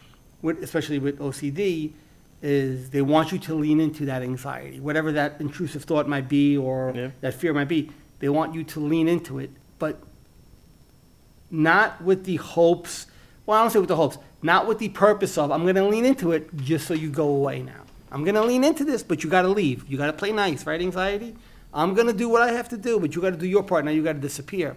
with, 0.43 0.63
especially 0.63 0.99
with 0.99 1.19
OCD, 1.19 1.93
is 2.43 2.91
they 2.91 3.01
want 3.03 3.33
you 3.33 3.39
to 3.39 3.55
lean 3.55 3.81
into 3.81 4.05
that 4.05 4.23
anxiety, 4.23 4.79
whatever 4.81 5.11
that 5.13 5.41
intrusive 5.41 5.85
thought 5.85 6.07
might 6.09 6.29
be 6.29 6.57
or 6.57 6.93
Yeah. 6.95 7.11
that 7.23 7.35
fear 7.35 7.55
might 7.55 7.69
be. 7.69 7.91
They 8.21 8.29
want 8.29 8.55
you 8.55 8.63
to 8.65 8.81
lean 8.81 9.09
into 9.09 9.39
it, 9.39 9.51
but 9.79 9.99
not 11.51 12.03
with 12.03 12.25
the 12.25 12.37
hopes. 12.37 13.07
Well, 13.47 13.59
I 13.59 13.63
don't 13.63 13.71
say 13.71 13.79
with 13.79 13.89
the 13.89 13.97
hopes, 13.97 14.19
not 14.43 14.67
with 14.67 14.79
the 14.79 14.89
purpose 14.91 15.39
of 15.39 15.51
I'm 15.51 15.63
going 15.63 15.75
to 15.77 15.87
lean 15.87 16.05
into 16.05 16.33
it 16.33 16.55
just 16.57 16.87
so 16.87 16.95
you 16.95 17.11
go 17.11 17.29
away 17.29 17.63
now. 17.63 17.83
I'm 18.11 18.25
gonna 18.25 18.43
lean 18.43 18.65
into 18.65 18.85
this, 18.85 19.03
but 19.03 19.23
you 19.23 19.29
gotta 19.29 19.49
leave. 19.49 19.87
You 19.87 19.99
gotta 19.99 20.15
play 20.15 20.33
nice, 20.33 20.65
right? 20.65 20.81
Anxiety. 20.81 21.37
I'm 21.73 21.95
gonna 21.95 22.13
do 22.13 22.29
what 22.29 22.43
I 22.43 22.53
have 22.53 22.69
to 22.71 22.77
do, 22.77 22.99
but 22.99 23.15
you 23.15 23.23
gotta 23.23 23.37
do 23.37 23.47
your 23.47 23.63
part. 23.63 23.85
Now 23.85 23.91
you 23.91 24.03
gotta 24.03 24.19
disappear. 24.19 24.77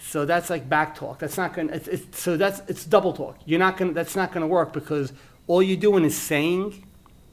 So 0.00 0.24
that's 0.24 0.48
like 0.48 0.68
back 0.68 0.94
talk. 0.94 1.18
That's 1.18 1.36
not 1.36 1.54
gonna. 1.54 1.72
It's, 1.72 1.88
it's, 1.88 2.20
so 2.20 2.36
that's 2.36 2.62
it's 2.68 2.84
double 2.84 3.12
talk. 3.12 3.38
You're 3.44 3.58
not 3.58 3.76
gonna. 3.76 3.92
That's 3.92 4.16
not 4.16 4.32
gonna 4.32 4.46
work 4.46 4.72
because 4.72 5.12
all 5.46 5.62
you're 5.62 5.76
doing 5.76 6.04
is 6.04 6.16
saying 6.16 6.84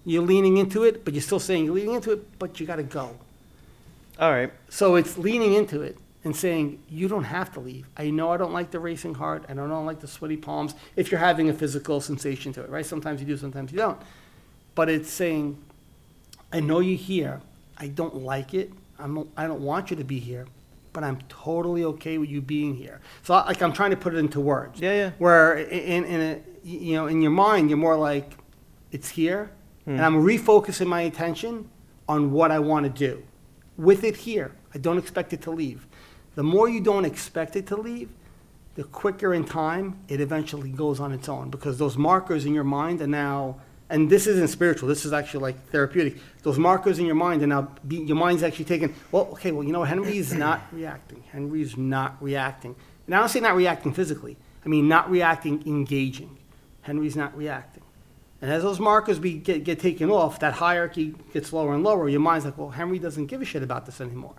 you're 0.03 0.23
leaning 0.23 0.57
into 0.57 0.83
it, 0.83 1.05
but 1.05 1.13
you're 1.13 1.21
still 1.21 1.39
saying 1.39 1.65
you're 1.65 1.75
leaning 1.75 1.95
into 1.95 2.11
it, 2.11 2.39
but 2.39 2.59
you 2.59 2.65
gotta 2.65 2.83
go. 2.83 3.17
All 4.19 4.31
right. 4.31 4.51
So 4.69 4.95
it's 4.95 5.17
leaning 5.17 5.53
into 5.53 5.81
it 5.81 5.97
and 6.25 6.35
saying, 6.35 6.81
you 6.89 7.07
don't 7.07 7.23
have 7.23 7.53
to 7.53 7.59
leave. 7.59 7.87
I 7.95 8.09
know 8.09 8.31
I 8.31 8.37
don't 8.37 8.51
like 8.51 8.71
the 8.71 8.79
racing 8.79 9.13
heart. 9.13 9.45
I 9.47 9.53
don't, 9.53 9.69
don't 9.69 9.85
like 9.85 9.99
the 9.99 10.07
sweaty 10.07 10.37
palms 10.37 10.73
if 10.95 11.11
you're 11.11 11.19
having 11.19 11.49
a 11.49 11.53
physical 11.53 12.01
sensation 12.01 12.51
to 12.53 12.63
it, 12.63 12.69
right? 12.69 12.85
Sometimes 12.85 13.21
you 13.21 13.27
do, 13.27 13.37
sometimes 13.37 13.71
you 13.71 13.77
don't. 13.77 14.01
But 14.73 14.89
it's 14.89 15.09
saying, 15.09 15.61
I 16.51 16.61
know 16.61 16.79
you're 16.79 16.97
here. 16.97 17.41
I 17.77 17.87
don't 17.87 18.15
like 18.15 18.53
it. 18.53 18.71
I'm, 18.99 19.27
I 19.35 19.47
don't 19.47 19.61
want 19.61 19.89
you 19.89 19.97
to 19.97 20.03
be 20.03 20.19
here, 20.19 20.47
but 20.93 21.03
I'm 21.03 21.19
totally 21.27 21.83
okay 21.83 22.17
with 22.17 22.29
you 22.29 22.41
being 22.41 22.75
here. 22.75 23.01
So 23.23 23.33
like 23.33 23.61
I'm 23.61 23.73
trying 23.73 23.91
to 23.91 23.97
put 23.97 24.13
it 24.13 24.17
into 24.17 24.39
words. 24.39 24.79
Yeah, 24.79 24.93
yeah. 24.93 25.11
Where 25.17 25.57
in, 25.57 26.05
in 26.05 26.21
a, 26.21 26.41
you 26.63 26.93
know, 26.93 27.07
in 27.07 27.21
your 27.21 27.31
mind, 27.31 27.69
you're 27.69 27.77
more 27.77 27.97
like, 27.97 28.33
it's 28.91 29.09
here. 29.09 29.51
And 29.85 29.97
hmm. 29.97 30.03
I'm 30.03 30.15
refocusing 30.23 30.87
my 30.87 31.01
attention 31.01 31.69
on 32.07 32.31
what 32.31 32.51
I 32.51 32.59
want 32.59 32.85
to 32.85 32.89
do 32.89 33.23
with 33.77 34.03
it 34.03 34.17
here. 34.17 34.51
I 34.73 34.77
don't 34.77 34.97
expect 34.97 35.33
it 35.33 35.41
to 35.43 35.51
leave. 35.51 35.87
The 36.35 36.43
more 36.43 36.67
you 36.67 36.81
don't 36.81 37.05
expect 37.05 37.55
it 37.55 37.67
to 37.67 37.75
leave, 37.75 38.09
the 38.75 38.83
quicker 38.83 39.33
in 39.33 39.45
time 39.45 39.99
it 40.07 40.19
eventually 40.19 40.69
goes 40.69 40.99
on 40.99 41.13
its 41.13 41.29
own 41.29 41.49
because 41.49 41.77
those 41.77 41.97
markers 41.97 42.45
in 42.45 42.53
your 42.53 42.65
mind 42.65 43.01
are 43.01 43.07
now, 43.07 43.57
and 43.89 44.09
this 44.09 44.27
isn't 44.27 44.47
spiritual, 44.47 44.89
this 44.89 45.05
is 45.05 45.13
actually 45.13 45.41
like 45.41 45.69
therapeutic. 45.69 46.17
Those 46.43 46.57
markers 46.57 46.99
in 46.99 47.05
your 47.05 47.15
mind 47.15 47.43
are 47.43 47.47
now, 47.47 47.69
be, 47.87 47.97
your 47.97 48.17
mind's 48.17 48.43
actually 48.43 48.65
taken, 48.65 48.93
well, 49.11 49.29
okay, 49.33 49.51
well, 49.51 49.63
you 49.63 49.71
know, 49.71 49.83
Henry's 49.83 50.33
not 50.33 50.61
reacting. 50.71 51.23
Henry's 51.31 51.77
not 51.77 52.17
reacting. 52.21 52.75
And 53.05 53.15
I 53.15 53.19
don't 53.19 53.29
say 53.29 53.39
not 53.39 53.55
reacting 53.55 53.93
physically, 53.93 54.37
I 54.65 54.69
mean 54.69 54.87
not 54.87 55.09
reacting 55.09 55.63
engaging. 55.67 56.37
Henry's 56.81 57.15
not 57.15 57.35
reacting. 57.35 57.83
And 58.41 58.51
as 58.51 58.61
those 58.61 58.79
markers 58.79 59.17
be, 59.17 59.33
get, 59.33 59.63
get 59.63 59.79
taken 59.79 60.11
off, 60.11 60.39
that 60.39 60.53
hierarchy 60.53 61.15
gets 61.33 61.51
lower 61.51 61.73
and 61.73 61.83
lower. 61.83 62.07
Your 62.07 62.19
mind's 62.19 62.45
like, 62.45 62.57
well, 62.57 62.69
Henry 62.69 62.99
doesn't 62.99 63.25
give 63.25 63.41
a 63.41 63.45
shit 63.45 63.63
about 63.63 63.85
this 63.87 64.01
anymore. 64.01 64.35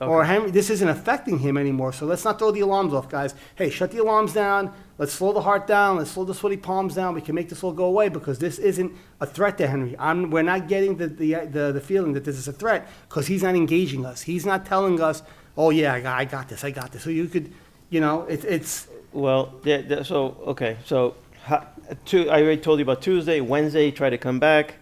Or 0.00 0.24
Henry, 0.24 0.50
this 0.50 0.70
isn't 0.70 0.88
affecting 0.88 1.38
him 1.38 1.58
anymore, 1.58 1.92
so 1.92 2.06
let's 2.06 2.24
not 2.24 2.38
throw 2.38 2.50
the 2.50 2.60
alarms 2.60 2.94
off, 2.94 3.10
guys. 3.10 3.34
Hey, 3.54 3.68
shut 3.68 3.90
the 3.90 3.98
alarms 3.98 4.32
down. 4.32 4.72
Let's 5.00 5.14
slow 5.14 5.32
the 5.32 5.40
heart 5.40 5.66
down. 5.66 5.96
Let's 5.96 6.10
slow 6.10 6.24
the 6.24 6.34
sweaty 6.34 6.58
palms 6.58 6.94
down. 6.94 7.14
We 7.14 7.22
can 7.22 7.34
make 7.34 7.48
this 7.48 7.64
all 7.64 7.72
go 7.72 7.86
away 7.86 8.10
because 8.10 8.38
this 8.38 8.58
isn't 8.58 8.92
a 9.18 9.24
threat 9.24 9.56
to 9.56 9.66
Henry. 9.66 9.96
I'm, 9.98 10.30
we're 10.30 10.42
not 10.42 10.68
getting 10.68 10.98
the, 10.98 11.06
the, 11.06 11.34
the, 11.46 11.72
the 11.72 11.80
feeling 11.80 12.12
that 12.12 12.24
this 12.24 12.36
is 12.36 12.48
a 12.48 12.52
threat 12.52 12.86
because 13.08 13.26
he's 13.26 13.42
not 13.42 13.54
engaging 13.54 14.04
us. 14.04 14.20
He's 14.20 14.44
not 14.44 14.66
telling 14.66 15.00
us, 15.00 15.22
oh, 15.56 15.70
yeah, 15.70 15.94
I 15.94 16.00
got, 16.02 16.20
I 16.20 16.26
got 16.26 16.50
this, 16.50 16.64
I 16.64 16.70
got 16.70 16.92
this. 16.92 17.02
So 17.02 17.08
you 17.08 17.28
could, 17.28 17.50
you 17.88 18.02
know, 18.02 18.24
it, 18.24 18.44
it's, 18.44 18.88
Well, 19.12 19.54
yeah, 19.64 20.02
so 20.02 20.36
okay, 20.48 20.76
so 20.84 21.14
ha, 21.44 21.66
two, 22.04 22.28
I 22.28 22.42
already 22.42 22.60
told 22.60 22.78
you 22.78 22.82
about 22.82 23.00
Tuesday, 23.00 23.40
Wednesday, 23.40 23.90
try 23.90 24.10
to 24.10 24.18
come 24.18 24.38
back, 24.38 24.74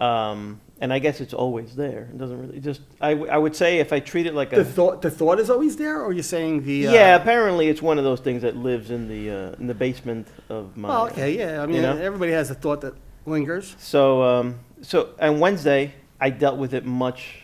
um, 0.00 0.58
and 0.84 0.92
I 0.92 0.98
guess 0.98 1.22
it's 1.22 1.32
always 1.32 1.74
there. 1.74 2.10
It 2.12 2.18
doesn't 2.18 2.38
really 2.38 2.60
just. 2.60 2.82
I, 3.00 3.14
w- 3.14 3.32
I 3.32 3.38
would 3.38 3.56
say 3.56 3.78
if 3.78 3.90
I 3.90 4.00
treat 4.00 4.26
it 4.26 4.34
like 4.34 4.50
the 4.50 4.60
a 4.60 4.64
thought, 4.64 5.00
the 5.00 5.10
thought 5.10 5.40
is 5.40 5.48
always 5.48 5.78
there, 5.78 6.02
or 6.02 6.12
you're 6.12 6.22
saying 6.22 6.64
the. 6.64 6.88
Uh, 6.88 6.92
yeah, 6.92 7.16
apparently 7.16 7.68
it's 7.68 7.80
one 7.80 7.96
of 7.96 8.04
those 8.04 8.20
things 8.20 8.42
that 8.42 8.54
lives 8.54 8.90
in 8.90 9.08
the 9.08 9.30
uh, 9.30 9.52
in 9.58 9.66
the 9.66 9.72
basement 9.72 10.28
of 10.50 10.76
my. 10.76 10.94
Oh, 10.94 11.06
okay, 11.06 11.38
yeah. 11.38 11.62
I 11.62 11.66
mean, 11.66 11.80
know? 11.80 11.96
everybody 11.96 12.32
has 12.32 12.50
a 12.50 12.54
thought 12.54 12.82
that 12.82 12.92
lingers. 13.24 13.74
So 13.78 14.22
um, 14.22 14.58
so 14.82 15.14
and 15.18 15.40
Wednesday 15.40 15.94
I 16.20 16.28
dealt 16.28 16.58
with 16.58 16.74
it 16.74 16.84
much 16.84 17.40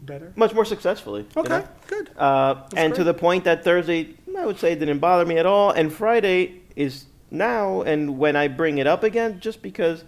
Better. 0.00 0.32
much 0.34 0.52
more 0.52 0.64
successfully. 0.64 1.22
you 1.36 1.42
Okay, 1.42 1.48
know? 1.60 1.68
good. 1.86 2.10
Uh, 2.16 2.66
and 2.76 2.92
to 2.94 3.04
great. 3.04 3.04
the 3.04 3.14
point 3.14 3.44
that 3.44 3.62
Thursday, 3.62 4.16
I 4.36 4.46
would 4.46 4.58
say, 4.58 4.72
it 4.72 4.80
didn't 4.80 4.98
bother 4.98 5.24
me 5.24 5.38
at 5.38 5.46
all. 5.46 5.70
And 5.70 5.92
Friday 5.92 6.60
is 6.74 7.04
now, 7.30 7.82
and 7.82 8.18
when 8.18 8.34
I 8.34 8.48
bring 8.48 8.78
it 8.78 8.88
up 8.88 9.04
again, 9.04 9.38
just 9.38 9.62
because 9.62 10.02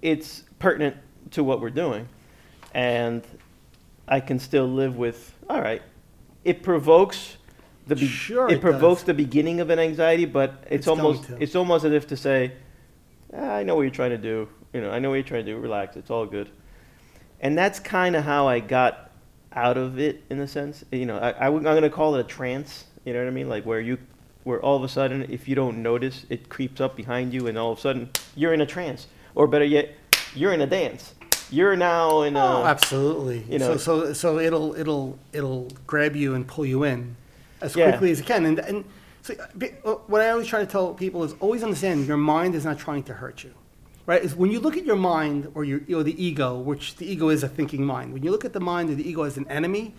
it's 0.00 0.44
pertinent 0.60 0.96
to 1.32 1.44
what 1.44 1.60
we're 1.60 1.70
doing, 1.70 2.08
and 2.72 3.22
I 4.08 4.20
can 4.20 4.38
still 4.38 4.66
live 4.66 4.96
with. 4.96 5.34
All 5.48 5.60
right, 5.60 5.82
it 6.44 6.62
provokes 6.62 7.36
the 7.86 7.96
be- 7.96 8.06
Sure 8.06 8.48
it 8.48 8.54
it 8.54 8.60
provokes 8.60 9.02
does. 9.02 9.06
the 9.06 9.14
beginning 9.14 9.60
of 9.60 9.70
an 9.70 9.78
anxiety, 9.78 10.24
but 10.24 10.62
it's, 10.64 10.72
It's 10.72 10.86
going 10.86 11.00
almost 11.00 11.24
to. 11.24 11.42
it's 11.42 11.54
almost 11.56 11.84
as 11.84 11.92
if 11.92 12.06
to 12.08 12.16
say, 12.16 12.52
"Ah, 13.32 13.54
I 13.56 13.62
know 13.62 13.74
what 13.76 13.82
you're 13.82 13.90
trying 13.90 14.10
to 14.10 14.18
do. 14.18 14.48
You 14.72 14.80
know, 14.80 14.90
I 14.90 14.98
know 14.98 15.10
what 15.10 15.16
you're 15.16 15.22
trying 15.24 15.44
to 15.44 15.52
do. 15.52 15.58
Relax. 15.58 15.96
It's 15.96 16.10
all 16.10 16.26
good. 16.26 16.50
And 17.40 17.56
that's 17.58 17.78
kind 17.78 18.16
of 18.16 18.24
how 18.24 18.48
I 18.48 18.60
got 18.60 19.10
out 19.52 19.76
of 19.76 19.98
it 20.00 20.22
in 20.30 20.40
a 20.40 20.48
sense. 20.48 20.82
You 20.90 21.06
know, 21.06 21.18
I, 21.18 21.30
I 21.30 21.46
am 21.46 21.62
going 21.62 21.82
to 21.82 21.90
call 21.90 22.16
it 22.16 22.20
a 22.20 22.24
trance. 22.24 22.86
You 23.04 23.12
know 23.12 23.20
what 23.20 23.28
I 23.28 23.30
mean? 23.32 23.48
Like 23.48 23.64
where 23.64 23.80
you, 23.80 23.98
where 24.44 24.60
all 24.60 24.76
of 24.76 24.82
a 24.82 24.88
sudden, 24.88 25.26
if 25.30 25.46
you 25.46 25.54
don't 25.54 25.82
notice, 25.82 26.26
it 26.30 26.48
creeps 26.48 26.80
up 26.80 26.96
behind 26.96 27.32
you, 27.34 27.46
and 27.46 27.56
all 27.58 27.70
of 27.72 27.78
a 27.78 27.80
sudden 27.80 28.10
you're 28.34 28.52
in 28.54 28.60
a 28.62 28.66
trance, 28.66 29.06
or 29.34 29.46
better 29.46 29.64
yet, 29.64 29.94
you're 30.34 30.52
in 30.52 30.60
a 30.60 30.66
dance. 30.66 31.14
You're 31.50 31.76
now 31.76 32.22
in 32.22 32.36
a. 32.36 32.44
Oh, 32.44 32.64
absolutely. 32.64 33.44
you 33.48 33.58
know- 33.58 33.76
so, 33.76 34.06
so, 34.06 34.12
so 34.12 34.38
it'll, 34.38 34.74
it'll, 34.74 35.18
it'll 35.32 35.68
grab 35.86 36.16
you 36.16 36.34
and 36.34 36.46
pull 36.46 36.66
you 36.66 36.84
in 36.84 37.16
as 37.60 37.76
Yeah. 37.76 37.90
quickly 37.90 38.10
as 38.10 38.20
it 38.20 38.26
can. 38.26 38.46
And, 38.46 38.58
and 38.58 38.84
so, 39.22 39.34
uh, 39.34 39.46
be- 39.56 39.70
uh, 39.84 39.92
what 40.06 40.20
I 40.20 40.30
always 40.30 40.46
try 40.46 40.60
to 40.60 40.66
tell 40.66 40.94
people 40.94 41.22
is 41.24 41.34
always 41.40 41.62
understand 41.62 42.06
your 42.06 42.16
mind 42.16 42.54
is 42.54 42.64
not 42.64 42.78
trying 42.78 43.02
to 43.04 43.14
hurt 43.14 43.44
you, 43.44 43.52
right? 44.06 44.22
Is 44.22 44.34
when 44.34 44.50
you 44.50 44.58
look 44.60 44.76
at 44.76 44.84
your 44.84 44.96
mind 44.96 45.50
or 45.54 45.64
your, 45.64 45.80
or 45.94 46.02
the 46.02 46.22
ego, 46.22 46.58
which 46.58 46.96
the 46.96 47.06
ego 47.10 47.28
is 47.28 47.42
a 47.42 47.48
thinking 47.48 47.84
mind. 47.84 48.12
When 48.12 48.22
you 48.22 48.30
look 48.30 48.44
at 48.44 48.52
the 48.52 48.60
mind 48.60 48.90
or 48.90 48.94
the 48.96 49.08
ego 49.08 49.22
as 49.22 49.36
an 49.36 49.46
enemy, 49.48 49.94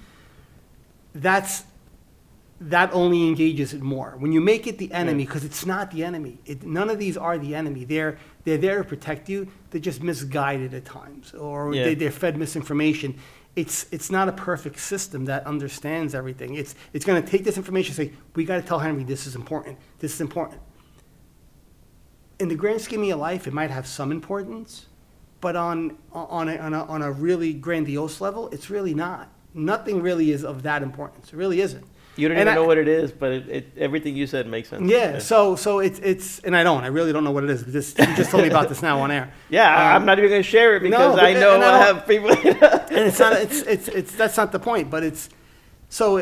that's 1.13 1.63
that 2.61 2.89
only 2.93 3.27
engages 3.27 3.73
it 3.73 3.81
more. 3.81 4.15
When 4.17 4.31
you 4.31 4.39
make 4.41 4.65
it 4.65 4.77
the 4.77 4.91
enemy, 4.93 5.25
because 5.25 5.43
it's 5.43 5.65
not 5.65 5.91
the 5.91 6.03
enemy. 6.05 6.37
It, 6.45 6.63
none 6.63 6.89
of 6.89 6.99
these 6.99 7.17
are 7.17 7.37
the 7.37 7.53
enemy. 7.53 7.83
They're 7.83 8.17
they're 8.45 8.57
there 8.57 8.77
to 8.77 8.83
protect 8.87 9.27
you. 9.27 9.47
They're 9.71 9.81
just 9.81 10.01
misguided 10.01 10.73
at 10.73 10.85
times, 10.85 11.33
or 11.33 11.73
Yeah. 11.73 11.83
they, 11.85 11.95
they're 11.95 12.11
fed 12.11 12.37
misinformation. 12.37 13.15
It's 13.55 13.85
it's 13.91 14.09
not 14.11 14.27
a 14.29 14.33
perfect 14.33 14.79
system 14.79 15.25
that 15.25 15.45
understands 15.47 16.13
everything. 16.15 16.55
It's 16.55 16.75
it's 16.93 17.05
going 17.05 17.21
to 17.23 17.27
take 17.29 17.43
this 17.43 17.57
information 17.57 17.89
and 17.99 18.11
say 18.11 18.17
we 18.35 18.45
got 18.45 18.57
to 18.57 18.61
tell 18.67 18.79
Henry 18.79 19.03
this 19.03 19.27
is 19.27 19.35
important. 19.35 19.77
This 19.99 20.13
is 20.13 20.21
important. 20.21 20.61
In 22.39 22.49
the 22.49 22.55
grand 22.55 22.81
scheme 22.81 23.01
of 23.01 23.07
your 23.07 23.17
life, 23.17 23.47
it 23.47 23.53
might 23.53 23.71
have 23.71 23.87
some 23.87 24.11
importance, 24.11 24.87
but 25.41 25.55
on 25.55 25.97
on 26.11 26.49
a, 26.49 26.57
on 26.57 26.73
a, 26.73 26.83
on 26.83 27.01
a 27.01 27.11
really 27.11 27.53
grandiose 27.53 28.19
level, 28.21 28.49
it's 28.49 28.69
really 28.69 28.93
not. 28.93 29.29
Nothing 29.53 30.01
really 30.01 30.31
is 30.31 30.43
of 30.43 30.63
that 30.63 30.83
importance. 30.83 31.31
It 31.31 31.37
really 31.37 31.61
isn't. 31.61 31.85
You 32.17 32.27
don't 32.27 32.37
and 32.37 32.47
even 32.47 32.53
I- 32.53 32.55
know 32.55 32.65
what 32.65 32.77
it 32.77 32.87
is, 32.87 33.11
but 33.11 33.31
it, 33.31 33.49
it, 33.49 33.71
everything 33.77 34.15
you 34.15 34.27
said 34.27 34.47
makes 34.47 34.69
sense. 34.69 34.89
Yeah, 34.89 35.19
so 35.19 35.55
so 35.55 35.79
it's 35.79 35.99
it's 35.99 36.39
and 36.39 36.55
I 36.55 36.63
don't. 36.63 36.83
I 36.83 36.87
really 36.87 37.11
don't 37.13 37.23
know 37.23 37.31
what 37.31 37.43
it 37.43 37.49
is. 37.49 37.65
This, 37.65 37.95
you 37.97 38.05
just 38.15 38.31
told 38.31 38.43
me 38.43 38.49
about 38.49 38.69
this 38.69 38.81
now 38.81 38.99
on 39.01 39.11
air. 39.11 39.31
Yeah, 39.49 39.69
Um, 39.89 39.95
I'm 40.01 40.05
not 40.05 40.17
even 40.19 40.29
going 40.31 40.43
to 40.43 40.49
share 40.49 40.75
it 40.77 40.81
because 40.83 41.15
but- 41.15 41.23
I 41.23 41.33
know 41.33 41.59
I 41.61 41.73
I 41.73 41.77
have 41.79 42.07
people. 42.07 42.29
and 42.31 43.07
it's 43.09 43.19
not 43.19 43.33
it's, 43.33 43.61
it's 43.63 43.87
it's 43.89 44.11
that's 44.15 44.37
not 44.37 44.51
the 44.51 44.59
point 44.59 44.89
but 44.89 45.03
it's 45.03 45.29
so 45.89 46.17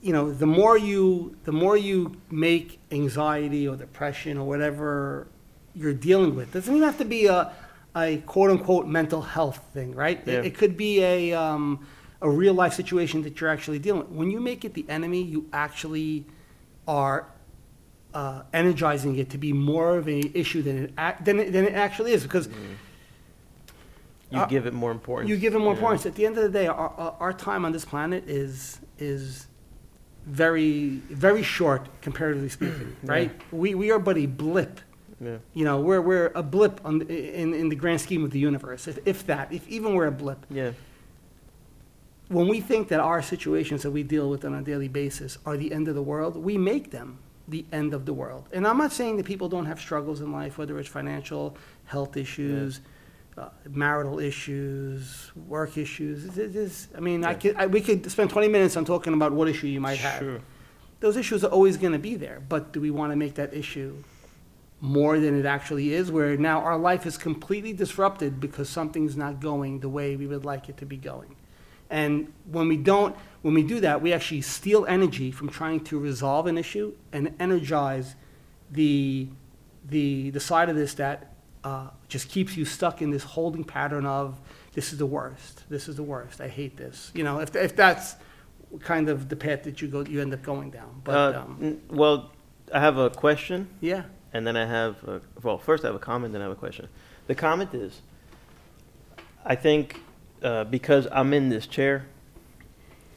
you 0.00 0.12
know 0.12 0.30
the 0.32 0.46
more 0.46 0.76
you 0.78 1.36
the 1.44 1.52
more 1.52 1.76
you 1.76 2.14
make 2.30 2.78
anxiety 2.92 3.66
or 3.66 3.76
depression 3.76 4.38
or 4.38 4.46
whatever 4.46 5.26
you're 5.74 5.94
dealing 5.94 6.36
with 6.36 6.52
doesn't 6.52 6.74
even 6.74 6.86
have 6.86 6.98
to 6.98 7.04
be 7.04 7.26
a 7.26 7.50
a 7.96 8.18
quote 8.26 8.50
unquote 8.50 8.86
mental 8.86 9.22
health 9.22 9.60
thing 9.72 9.94
right 9.94 10.20
Yeah. 10.26 10.34
it, 10.34 10.46
it 10.46 10.54
could 10.58 10.76
be 10.76 11.02
a 11.02 11.32
um, 11.32 11.86
a 12.24 12.28
real 12.28 12.54
life 12.54 12.72
situation 12.72 13.22
that 13.22 13.38
you're 13.40 13.50
actually 13.50 13.78
dealing 13.78 14.00
with 14.00 14.08
when 14.08 14.30
you 14.30 14.40
make 14.40 14.64
it 14.64 14.72
the 14.74 14.86
enemy 14.88 15.22
you 15.22 15.46
actually 15.52 16.24
are 16.88 17.26
uh, 18.14 18.42
energizing 18.52 19.16
it 19.16 19.28
to 19.30 19.38
be 19.38 19.52
more 19.52 19.98
of 19.98 20.08
an 20.08 20.30
issue 20.34 20.62
than 20.62 20.76
it, 20.84 21.24
than 21.24 21.38
it, 21.38 21.52
than 21.52 21.64
it 21.66 21.74
actually 21.74 22.12
is 22.12 22.22
because 22.22 22.48
you 24.30 24.38
Uh, 24.40 24.46
give 24.46 24.66
it 24.66 24.72
more 24.72 24.90
importance. 24.90 25.28
you 25.30 25.36
give 25.36 25.54
it 25.54 25.58
more 25.58 25.74
Yeah. 25.74 25.78
importance. 25.78 26.06
At 26.06 26.14
the 26.14 26.24
end 26.26 26.36
of 26.38 26.44
the 26.44 26.48
day, 26.60 26.66
our, 26.66 27.14
our, 27.20 27.32
time 27.32 27.64
on 27.66 27.72
this 27.72 27.84
planet 27.84 28.22
is 28.26 28.78
is 28.98 29.46
very 30.26 31.02
very 31.26 31.42
short 31.42 31.82
comparatively 32.00 32.48
speaking, 32.48 32.96
right? 33.14 33.30
We 33.52 33.74
we 33.74 33.90
are 33.92 33.98
but 33.98 34.16
a 34.16 34.26
blip. 34.26 34.80
Yeah. 35.20 35.38
You 35.52 35.64
know, 35.68 35.76
we're 35.80 36.00
we're 36.00 36.30
a 36.34 36.42
blip 36.42 36.80
on 36.84 36.94
the, 37.00 37.40
in 37.42 37.52
in 37.54 37.68
the 37.68 37.76
grand 37.76 38.00
scheme 38.00 38.24
of 38.24 38.30
the 38.30 38.38
universe, 38.50 38.88
if, 38.88 38.98
if 39.04 39.26
that, 39.26 39.52
if 39.52 39.62
even 39.68 39.94
we're 39.94 40.06
a 40.06 40.18
blip. 40.24 40.40
Yeah. 40.50 40.72
When 42.28 42.48
we 42.48 42.60
think 42.60 42.88
that 42.88 43.00
our 43.00 43.20
situations 43.22 43.82
that 43.82 43.90
we 43.90 44.02
deal 44.02 44.30
with 44.30 44.44
on 44.44 44.54
a 44.54 44.62
daily 44.62 44.88
basis 44.88 45.38
are 45.44 45.56
the 45.56 45.72
end 45.72 45.88
of 45.88 45.94
the 45.94 46.02
world, 46.02 46.36
we 46.36 46.56
make 46.56 46.90
them 46.90 47.18
the 47.48 47.64
end 47.72 47.92
of 47.92 48.06
the 48.06 48.12
world. 48.14 48.48
And 48.52 48.66
I'm 48.66 48.78
not 48.78 48.92
saying 48.92 49.18
that 49.18 49.26
people 49.26 49.48
don't 49.50 49.66
have 49.66 49.78
struggles 49.78 50.22
in 50.22 50.32
life, 50.32 50.56
whether 50.56 50.78
it's 50.78 50.88
financial, 50.88 51.56
health 51.84 52.16
issues, 52.16 52.80
uh, 53.36 53.48
marital 53.68 54.18
issues, 54.20 55.30
work 55.48 55.76
issues. 55.76 56.24
It- 56.24 56.38
it 56.38 56.56
is- 56.56 56.88
I 56.96 57.00
mean, 57.00 57.24
I 57.24 57.34
could, 57.34 57.56
I, 57.56 57.66
we 57.66 57.82
could 57.82 58.10
spend 58.10 58.30
20 58.30 58.48
minutes 58.48 58.76
on 58.78 58.84
talking 58.86 59.12
about 59.12 59.32
what 59.32 59.46
issue 59.48 59.66
you 59.66 59.80
might 59.80 59.98
have. 59.98 60.20
Sure. 60.20 60.40
Those 61.00 61.18
issues 61.18 61.44
are 61.44 61.50
always 61.50 61.76
going 61.76 61.92
to 61.92 61.98
be 61.98 62.14
there, 62.14 62.40
but 62.48 62.72
do 62.72 62.80
we 62.80 62.90
want 62.90 63.12
to 63.12 63.16
make 63.16 63.34
that 63.34 63.52
issue 63.52 63.96
more 64.80 65.18
than 65.18 65.38
it 65.38 65.44
actually 65.44 65.92
is, 65.92 66.10
where 66.10 66.36
now 66.38 66.60
our 66.60 66.78
life 66.78 67.04
is 67.04 67.18
completely 67.18 67.74
disrupted 67.74 68.40
because 68.40 68.68
something's 68.70 69.16
not 69.16 69.40
going 69.40 69.80
the 69.80 69.88
way 69.88 70.16
we 70.16 70.26
would 70.26 70.44
like 70.46 70.68
it 70.70 70.78
to 70.78 70.86
be 70.86 70.96
going. 70.96 71.36
And 71.90 72.32
when 72.50 72.68
we 72.68 72.76
don't, 72.76 73.14
when 73.42 73.54
we 73.54 73.62
do 73.62 73.80
that, 73.80 74.00
we 74.00 74.12
actually 74.12 74.40
steal 74.40 74.86
energy 74.86 75.30
from 75.30 75.48
trying 75.48 75.80
to 75.84 75.98
resolve 75.98 76.46
an 76.46 76.58
issue 76.58 76.94
and 77.12 77.34
energize 77.38 78.14
the, 78.70 79.28
the, 79.88 80.30
the 80.30 80.40
side 80.40 80.68
of 80.68 80.76
this 80.76 80.94
that 80.94 81.34
uh, 81.62 81.88
just 82.08 82.28
keeps 82.28 82.56
you 82.56 82.64
stuck 82.64 83.02
in 83.02 83.10
this 83.10 83.22
holding 83.22 83.64
pattern 83.64 84.06
of, 84.06 84.40
this 84.72 84.92
is 84.92 84.98
the 84.98 85.06
worst, 85.06 85.62
this 85.68 85.88
is 85.88 85.96
the 85.96 86.02
worst, 86.02 86.40
I 86.40 86.48
hate 86.48 86.76
this. 86.76 87.12
You 87.14 87.22
know, 87.22 87.38
if, 87.40 87.54
if 87.54 87.76
that's 87.76 88.16
kind 88.80 89.08
of 89.08 89.28
the 89.28 89.36
path 89.36 89.62
that 89.64 89.80
you 89.80 89.88
go, 89.88 90.00
you 90.04 90.20
end 90.20 90.34
up 90.34 90.42
going 90.42 90.70
down. 90.70 91.00
But, 91.04 91.34
Uh, 91.36 91.40
um, 91.40 91.58
n- 91.62 91.80
well, 91.90 92.32
I 92.72 92.80
have 92.80 92.98
a 92.98 93.08
question, 93.10 93.68
yeah, 93.80 94.04
and 94.32 94.46
then 94.46 94.56
I 94.56 94.66
have 94.66 95.02
a, 95.04 95.20
well, 95.42 95.58
first 95.58 95.84
I 95.84 95.88
have 95.88 95.94
a 95.94 96.00
comment, 96.00 96.32
then 96.32 96.42
I 96.42 96.46
have 96.46 96.52
a 96.52 96.56
question. 96.56 96.88
The 97.28 97.34
comment 97.34 97.72
is, 97.72 98.00
I 99.44 99.54
think 99.54 100.00
uh, 100.44 100.64
because 100.64 101.08
I'm 101.10 101.32
in 101.32 101.48
this 101.48 101.66
chair, 101.66 102.06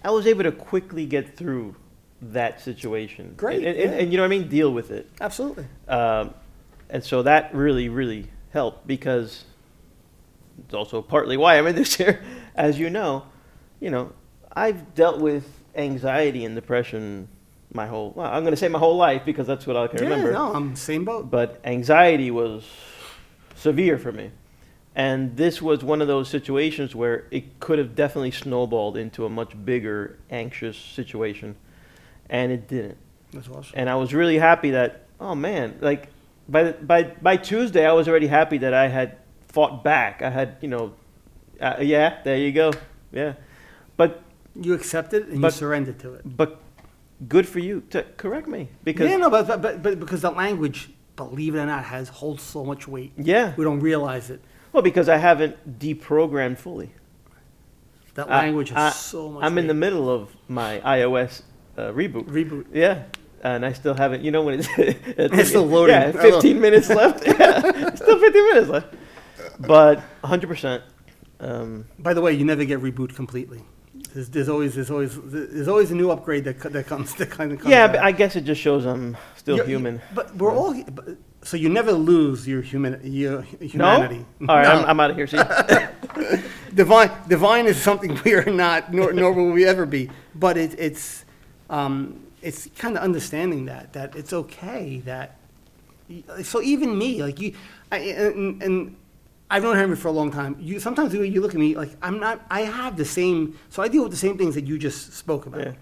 I 0.03 0.09
was 0.11 0.25
able 0.25 0.43
to 0.43 0.51
quickly 0.51 1.05
get 1.05 1.35
through 1.37 1.75
that 2.21 2.61
situation. 2.61 3.33
Great, 3.37 3.57
and, 3.63 3.77
and, 3.77 3.91
yeah. 3.91 3.97
and 3.99 4.11
you 4.11 4.17
know 4.17 4.23
what 4.23 4.27
I 4.33 4.37
mean. 4.39 4.47
Deal 4.47 4.71
with 4.73 4.89
it. 4.89 5.09
absolutely. 5.21 5.65
Um, 5.87 6.33
and 6.89 7.03
so 7.03 7.21
that 7.23 7.53
really, 7.53 7.89
really 7.89 8.27
helped 8.53 8.87
because 8.87 9.43
it's 10.65 10.73
also 10.73 11.01
partly 11.01 11.37
why 11.37 11.57
I'm 11.57 11.67
in 11.67 11.75
this 11.75 11.95
chair. 11.97 12.23
As 12.55 12.79
you 12.79 12.89
know, 12.89 13.25
you 13.79 13.91
know, 13.91 14.13
I've 14.55 14.95
dealt 14.95 15.19
with 15.19 15.45
anxiety 15.75 16.45
and 16.45 16.55
depression 16.55 17.27
my 17.73 17.85
whole, 17.85 18.13
well, 18.15 18.31
I'm 18.31 18.43
going 18.43 18.53
to 18.53 18.57
say 18.57 18.69
my 18.69 18.79
whole 18.79 18.95
life 18.95 19.23
because 19.25 19.45
that's 19.45 19.67
what 19.67 19.75
I 19.75 19.87
can 19.87 19.97
Yeah, 20.01 20.09
remember. 20.09 20.31
no, 20.31 20.53
I'm 20.53 20.75
same 20.75 21.03
boat. 21.05 21.29
But 21.29 21.59
anxiety 21.65 22.31
was 22.31 22.65
severe 23.55 23.97
for 23.97 24.11
me. 24.11 24.31
And 24.97 25.37
this 25.37 25.61
was 25.61 25.83
one 25.83 26.01
of 26.01 26.07
those 26.07 26.27
situations 26.27 26.95
where 26.95 27.25
it 27.29 27.59
could 27.59 27.77
have 27.77 27.93
definitely 27.95 28.31
snowballed 28.31 28.97
into 28.97 29.25
a 29.25 29.29
much 29.29 29.53
bigger 29.63 30.17
anxious 30.31 30.75
situation. 30.75 31.55
And 32.31 32.51
it 32.51 32.67
didn't 32.67 32.97
That's 33.31 33.47
awesome. 33.47 33.73
and 33.75 33.89
I 33.89 33.95
was 33.95 34.11
really 34.13 34.39
happy 34.39 34.71
that 34.71 35.05
oh 35.19 35.35
man, 35.35 35.77
like 35.81 36.09
by 36.49 36.71
by 36.71 37.03
by 37.21 37.37
Tuesday 37.37 37.85
I 37.85 37.93
was 37.93 38.07
already 38.07 38.27
happy 38.27 38.57
that 38.57 38.73
I 38.73 38.87
had 38.87 39.17
fought 39.49 39.83
back. 39.83 40.21
I 40.23 40.31
had 40.31 40.57
you 40.61 40.67
know, 40.67 40.93
uh, 41.61 41.75
yeah, 41.79 42.19
there 42.23 42.37
you 42.37 42.51
go, 42.51 42.73
yeah, 43.11 43.33
but 43.97 44.23
You 44.59 44.73
accepted 44.73 45.21
it 45.21 45.27
and 45.29 45.41
But- 45.41 45.53
you 45.53 45.59
surrendered 45.59 45.99
to 45.99 46.15
it. 46.15 46.21
but 46.25 46.59
good 47.29 47.47
for 47.47 47.59
you 47.59 47.81
to 47.91 48.01
correct 48.17 48.47
me 48.47 48.67
because 48.83 49.09
yeah, 49.09 49.17
no, 49.17 49.29
but, 49.29 49.47
but, 49.47 49.61
but, 49.61 49.83
but 49.83 49.99
because 49.99 50.21
the 50.21 50.31
language, 50.31 50.89
believe 51.15 51.53
it 51.55 51.59
or 51.59 51.65
not, 51.67 51.83
has 51.85 52.09
holds 52.09 52.41
so 52.43 52.63
much 52.65 52.87
weight. 52.87 53.11
yeah, 53.17 53.53
We 53.57 53.63
don't 53.63 53.79
realize 53.79 54.29
it. 54.31 54.41
Well 54.77 54.83
because 54.83 55.09
I 55.09 55.17
haven't 55.17 55.79
deprogrammed 55.79 56.59
fully. 56.59 56.91
That 58.13 58.29
language 58.29 58.71
I- 58.71 58.85
has 58.85 58.95
so 58.95 59.29
much 59.29 59.43
I'm 59.43 59.55
weight. 59.55 59.61
in 59.61 59.67
the 59.67 59.73
middle 59.73 60.07
of 60.07 60.29
my 60.47 60.79
iOS 60.81 61.41
uh, 61.77 61.91
reboot. 61.91 62.25
Reboot. 62.25 62.65
Yeah. 62.71 63.03
And 63.43 63.65
I 63.65 63.73
still 63.73 63.95
haven't, 63.95 64.23
you 64.23 64.29
know, 64.31 64.43
when 64.43 64.59
it's, 64.59 64.67
It's 64.77 65.49
still 65.49 65.65
loading. 65.65 65.95
Yeah, 65.95 66.11
15 66.11 66.61
minutes 66.61 66.89
left. 66.89 67.25
Yeah, 67.27 67.95
still 67.95 68.19
15 68.19 68.49
minutes 68.49 68.69
left. 68.69 68.93
But 69.59 70.03
100%. 70.23 70.81
Um, 71.39 71.85
By 71.97 72.13
the 72.13 72.21
way, 72.21 72.33
you 72.33 72.45
never 72.45 72.65
get 72.65 72.79
reboot 72.81 73.15
completely. 73.15 73.61
There's, 74.13 74.29
there's 74.29 74.49
always 74.49 74.73
there's 74.75 74.89
always 74.91 75.19
there's 75.23 75.67
always 75.67 75.89
a 75.91 75.95
new 75.95 76.11
upgrade 76.11 76.43
that 76.45 76.59
that 76.71 76.85
comes 76.87 77.13
that 77.15 77.29
kind 77.31 77.51
of 77.51 77.59
comes. 77.59 77.69
yeah, 77.71 77.83
out. 77.85 77.91
but 77.93 78.01
I 78.01 78.11
guess 78.11 78.35
it 78.35 78.41
just 78.45 78.61
shows 78.61 78.85
I'm 78.85 79.17
still 79.35 79.57
You're- 79.57 79.67
human. 79.69 80.01
But 80.15 80.35
we're 80.35 80.51
all 80.53 80.73
but- 80.83 81.17
so 81.43 81.55
you 81.57 81.69
never 81.69 81.91
lose 81.91 82.47
your 82.47 82.61
human 82.61 82.99
your 83.03 83.41
No? 83.41 83.67
humanity. 83.67 84.25
All 84.47 84.55
right, 84.55 84.63
No. 84.63 84.71
I'm, 84.71 84.85
I'm 84.85 84.99
out 84.99 85.11
of 85.11 85.17
here. 85.17 85.27
See? 85.27 85.37
divine 86.73 87.11
divine 87.27 87.65
is 87.65 87.81
something 87.81 88.19
we 88.25 88.33
are 88.33 88.45
not 88.45 88.93
nor, 88.93 89.13
nor 89.13 89.33
will 89.33 89.51
we 89.51 89.65
ever 89.65 89.85
be 89.85 90.09
but 90.35 90.57
it, 90.57 90.75
it's 90.77 91.25
um, 91.69 92.19
it's 92.41 92.67
kind 92.77 92.97
of 92.97 93.03
understanding 93.03 93.65
that 93.65 93.93
that 93.93 94.15
it's 94.15 94.33
okay 94.33 94.99
that 95.05 95.37
so 96.43 96.61
even 96.61 96.97
me 96.97 97.21
like 97.21 97.39
you 97.39 97.53
I, 97.91 97.97
and, 97.97 98.61
and 98.63 98.95
I've 99.49 99.63
known 99.63 99.77
Henry 99.77 99.95
for 99.95 100.09
a 100.09 100.11
long 100.11 100.29
time. 100.31 100.57
You 100.59 100.79
sometimes 100.79 101.15
way 101.15 101.27
you 101.27 101.39
look 101.39 101.53
at 101.53 101.59
me, 101.59 101.75
like 101.75 101.91
I'm 102.01 102.19
not. 102.19 102.45
I 102.51 102.61
have 102.61 102.97
the 102.97 103.05
same. 103.05 103.57
So 103.69 103.81
I 103.81 103.87
deal 103.87 104.03
with 104.03 104.11
the 104.11 104.17
same 104.17 104.37
things 104.37 104.55
that 104.55 104.67
you 104.67 104.77
just 104.77 105.13
spoke 105.13 105.45
about. 105.45 105.61
Yeah. 105.61 105.73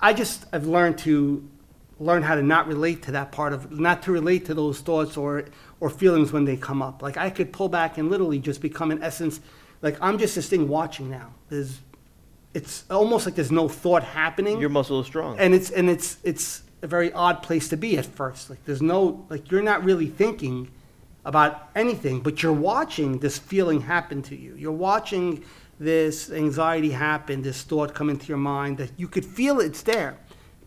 I 0.00 0.14
just 0.14 0.46
I've 0.52 0.66
learned 0.66 0.96
to 0.98 1.46
learn 2.00 2.22
how 2.22 2.34
to 2.34 2.42
not 2.42 2.66
relate 2.66 3.02
to 3.02 3.12
that 3.12 3.32
part 3.32 3.52
of 3.52 3.70
not 3.70 4.02
to 4.02 4.12
relate 4.12 4.44
to 4.46 4.54
those 4.54 4.80
thoughts 4.80 5.16
or 5.16 5.44
or 5.80 5.90
feelings 5.90 6.32
when 6.32 6.44
they 6.44 6.56
come 6.56 6.82
up. 6.82 7.02
Like 7.02 7.16
I 7.16 7.30
could 7.30 7.52
pull 7.52 7.68
back 7.68 7.98
and 7.98 8.10
literally 8.10 8.38
just 8.38 8.60
become 8.60 8.90
in 8.90 9.02
essence 9.02 9.40
like 9.82 9.96
I'm 10.00 10.18
just 10.18 10.34
this 10.34 10.48
thing 10.48 10.68
watching 10.68 11.10
now. 11.10 11.34
There's 11.48 11.80
it's 12.54 12.84
almost 12.90 13.26
like 13.26 13.34
there's 13.34 13.52
no 13.52 13.68
thought 13.68 14.02
happening. 14.04 14.60
Your 14.60 14.70
muscle 14.70 15.00
is 15.00 15.06
strong. 15.06 15.38
and 15.38 15.54
it's 15.54 15.70
and 15.70 15.90
it's 15.90 16.18
it's 16.24 16.62
a 16.82 16.86
very 16.86 17.12
odd 17.12 17.42
place 17.42 17.68
to 17.68 17.76
be 17.76 17.98
at 17.98 18.06
first. 18.06 18.50
Like 18.50 18.64
there's 18.64 18.82
no 18.82 19.26
like 19.28 19.50
you're 19.50 19.62
not 19.62 19.84
really 19.84 20.06
thinking 20.06 20.70
about 21.24 21.68
anything, 21.74 22.20
but 22.20 22.42
you're 22.42 22.52
watching 22.52 23.18
this 23.18 23.38
feeling 23.38 23.82
happen 23.82 24.22
to 24.22 24.36
you. 24.36 24.54
You're 24.56 24.72
watching 24.72 25.44
this 25.80 26.30
anxiety 26.30 26.90
happen, 26.90 27.42
this 27.42 27.62
thought 27.62 27.94
come 27.94 28.08
into 28.08 28.26
your 28.26 28.38
mind 28.38 28.78
that 28.78 28.90
you 28.96 29.08
could 29.08 29.24
feel 29.24 29.60
it's 29.60 29.82
there, 29.82 30.16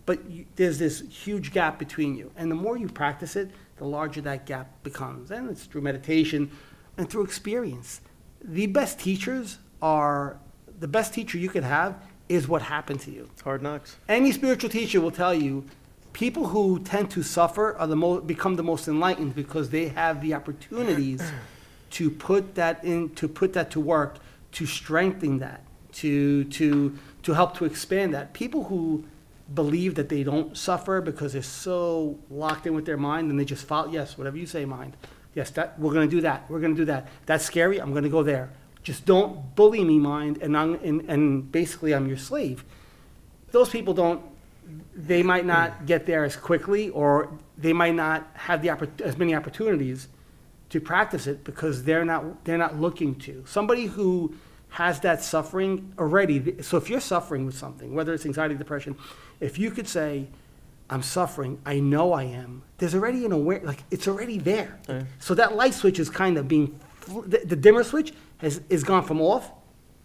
but 0.07 0.27
you, 0.31 0.45
there's 0.55 0.79
this 0.79 1.01
huge 1.01 1.51
gap 1.51 1.77
between 1.77 2.15
you. 2.15 2.31
And 2.35 2.49
the 2.49 2.55
more 2.55 2.77
you 2.77 2.87
practice 2.87 3.35
it, 3.35 3.51
the 3.75 3.85
larger 3.85 4.21
that 4.21 4.47
gap 4.47 4.81
becomes. 4.81 5.29
And 5.29 5.49
it's 5.51 5.65
through 5.65 5.81
meditation 5.81 6.49
and 6.97 7.07
through 7.07 7.25
experience. 7.25 8.01
The 8.41 8.67
best 8.67 8.99
teachers 8.99 9.59
are 9.81 10.39
the 10.79 10.87
best 10.87 11.13
teacher 11.13 11.37
you 11.37 11.49
could 11.49 11.65
have 11.65 12.01
is 12.29 12.47
what 12.47 12.61
happened 12.61 13.01
to 13.01 13.11
you. 13.11 13.27
It's 13.33 13.41
hard 13.41 13.61
knocks. 13.61 13.97
Any 14.07 14.31
spiritual 14.31 14.69
teacher 14.69 15.01
will 15.01 15.11
tell 15.11 15.33
you 15.33 15.65
people 16.13 16.47
who 16.47 16.79
tend 16.79 17.11
to 17.11 17.21
suffer 17.21 17.75
are 17.77 17.87
the 17.87 17.95
mo- 17.95 18.21
become 18.21 18.55
the 18.55 18.63
most 18.63 18.87
enlightened 18.87 19.35
because 19.35 19.69
they 19.71 19.89
have 19.89 20.21
the 20.21 20.33
opportunities 20.33 21.21
to 21.91 22.09
put 22.09 22.55
that 22.55 22.83
in 22.83 23.09
to 23.15 23.27
put 23.27 23.51
that 23.53 23.71
to 23.71 23.79
work 23.81 24.17
to 24.53 24.65
strengthen 24.65 25.39
that 25.39 25.63
to 25.91 26.45
to 26.45 26.97
to 27.23 27.33
help 27.33 27.57
to 27.57 27.65
expand 27.65 28.13
that 28.13 28.33
people 28.33 28.65
who 28.65 29.03
believe 29.53 29.95
that 29.95 30.09
they 30.09 30.23
don't 30.23 30.57
suffer 30.57 31.01
because 31.01 31.33
they're 31.33 31.41
so 31.41 32.17
locked 32.29 32.67
in 32.67 32.75
with 32.75 32.85
their 32.85 32.97
mind 32.97 33.29
and 33.31 33.39
they 33.39 33.45
just 33.45 33.65
follow 33.65 33.89
yes 33.89 34.17
whatever 34.17 34.37
you 34.37 34.45
say 34.45 34.65
mind. 34.65 34.95
Yes 35.33 35.51
that 35.51 35.79
we're 35.79 35.93
going 35.93 36.09
to 36.09 36.15
do 36.15 36.21
that 36.21 36.49
we're 36.49 36.59
going 36.59 36.75
to 36.75 36.81
do 36.81 36.85
that. 36.85 37.07
That's 37.25 37.45
scary 37.45 37.79
i'm 37.79 37.91
going 37.91 38.03
to 38.03 38.09
go 38.09 38.23
there. 38.23 38.51
Just 38.83 39.05
don't 39.05 39.55
bully 39.55 39.83
me 39.83 39.99
mind 39.99 40.37
and 40.41 40.57
I'm, 40.57 40.75
and, 40.75 41.01
and 41.09 41.51
basically 41.51 41.93
i'm 41.93 42.07
your 42.07 42.17
slave. 42.17 42.63
Those 43.51 43.69
people 43.69 43.93
don't 43.93 44.21
they 44.93 45.23
might 45.23 45.45
not 45.45 45.85
get 45.85 46.05
there 46.05 46.25
as 46.25 46.35
quickly 46.35 46.89
or 46.89 47.31
they 47.57 47.73
might 47.73 47.95
not 47.95 48.27
have 48.33 48.61
the 48.61 48.69
as 49.03 49.17
many 49.17 49.33
opportunities 49.33 50.07
to 50.69 50.81
practice 50.81 51.27
it 51.27 51.43
because 51.43 51.83
they're 51.83 52.05
not 52.05 52.43
they're 52.43 52.57
not 52.57 52.79
looking 52.79 53.15
to. 53.15 53.43
Somebody 53.47 53.85
who 53.85 54.35
has 54.69 54.99
that 55.01 55.23
suffering 55.23 55.93
already 55.97 56.61
so 56.61 56.77
if 56.77 56.89
you're 56.89 56.99
suffering 56.99 57.45
with 57.45 57.57
something 57.57 57.93
whether 57.95 58.13
it's 58.13 58.25
anxiety 58.25 58.55
depression 58.55 58.95
if 59.39 59.57
you 59.57 59.71
could 59.71 59.87
say 59.87 60.27
i'm 60.89 61.01
suffering 61.01 61.57
i 61.65 61.79
know 61.79 62.13
i 62.13 62.23
am 62.23 62.61
there's 62.77 62.93
already 62.93 63.25
an 63.25 63.31
aware 63.31 63.61
like 63.63 63.83
it's 63.91 64.07
already 64.07 64.37
there 64.37 64.77
Yeah. 64.89 65.03
so 65.19 65.33
that 65.35 65.55
light 65.55 65.73
switch 65.73 65.99
is 65.99 66.09
kind 66.09 66.37
of 66.37 66.47
being 66.47 66.79
the, 67.25 67.39
the 67.45 67.55
dimmer 67.55 67.83
switch 67.83 68.13
has 68.39 68.61
is 68.69 68.83
gone 68.83 69.03
from 69.03 69.21
off 69.21 69.51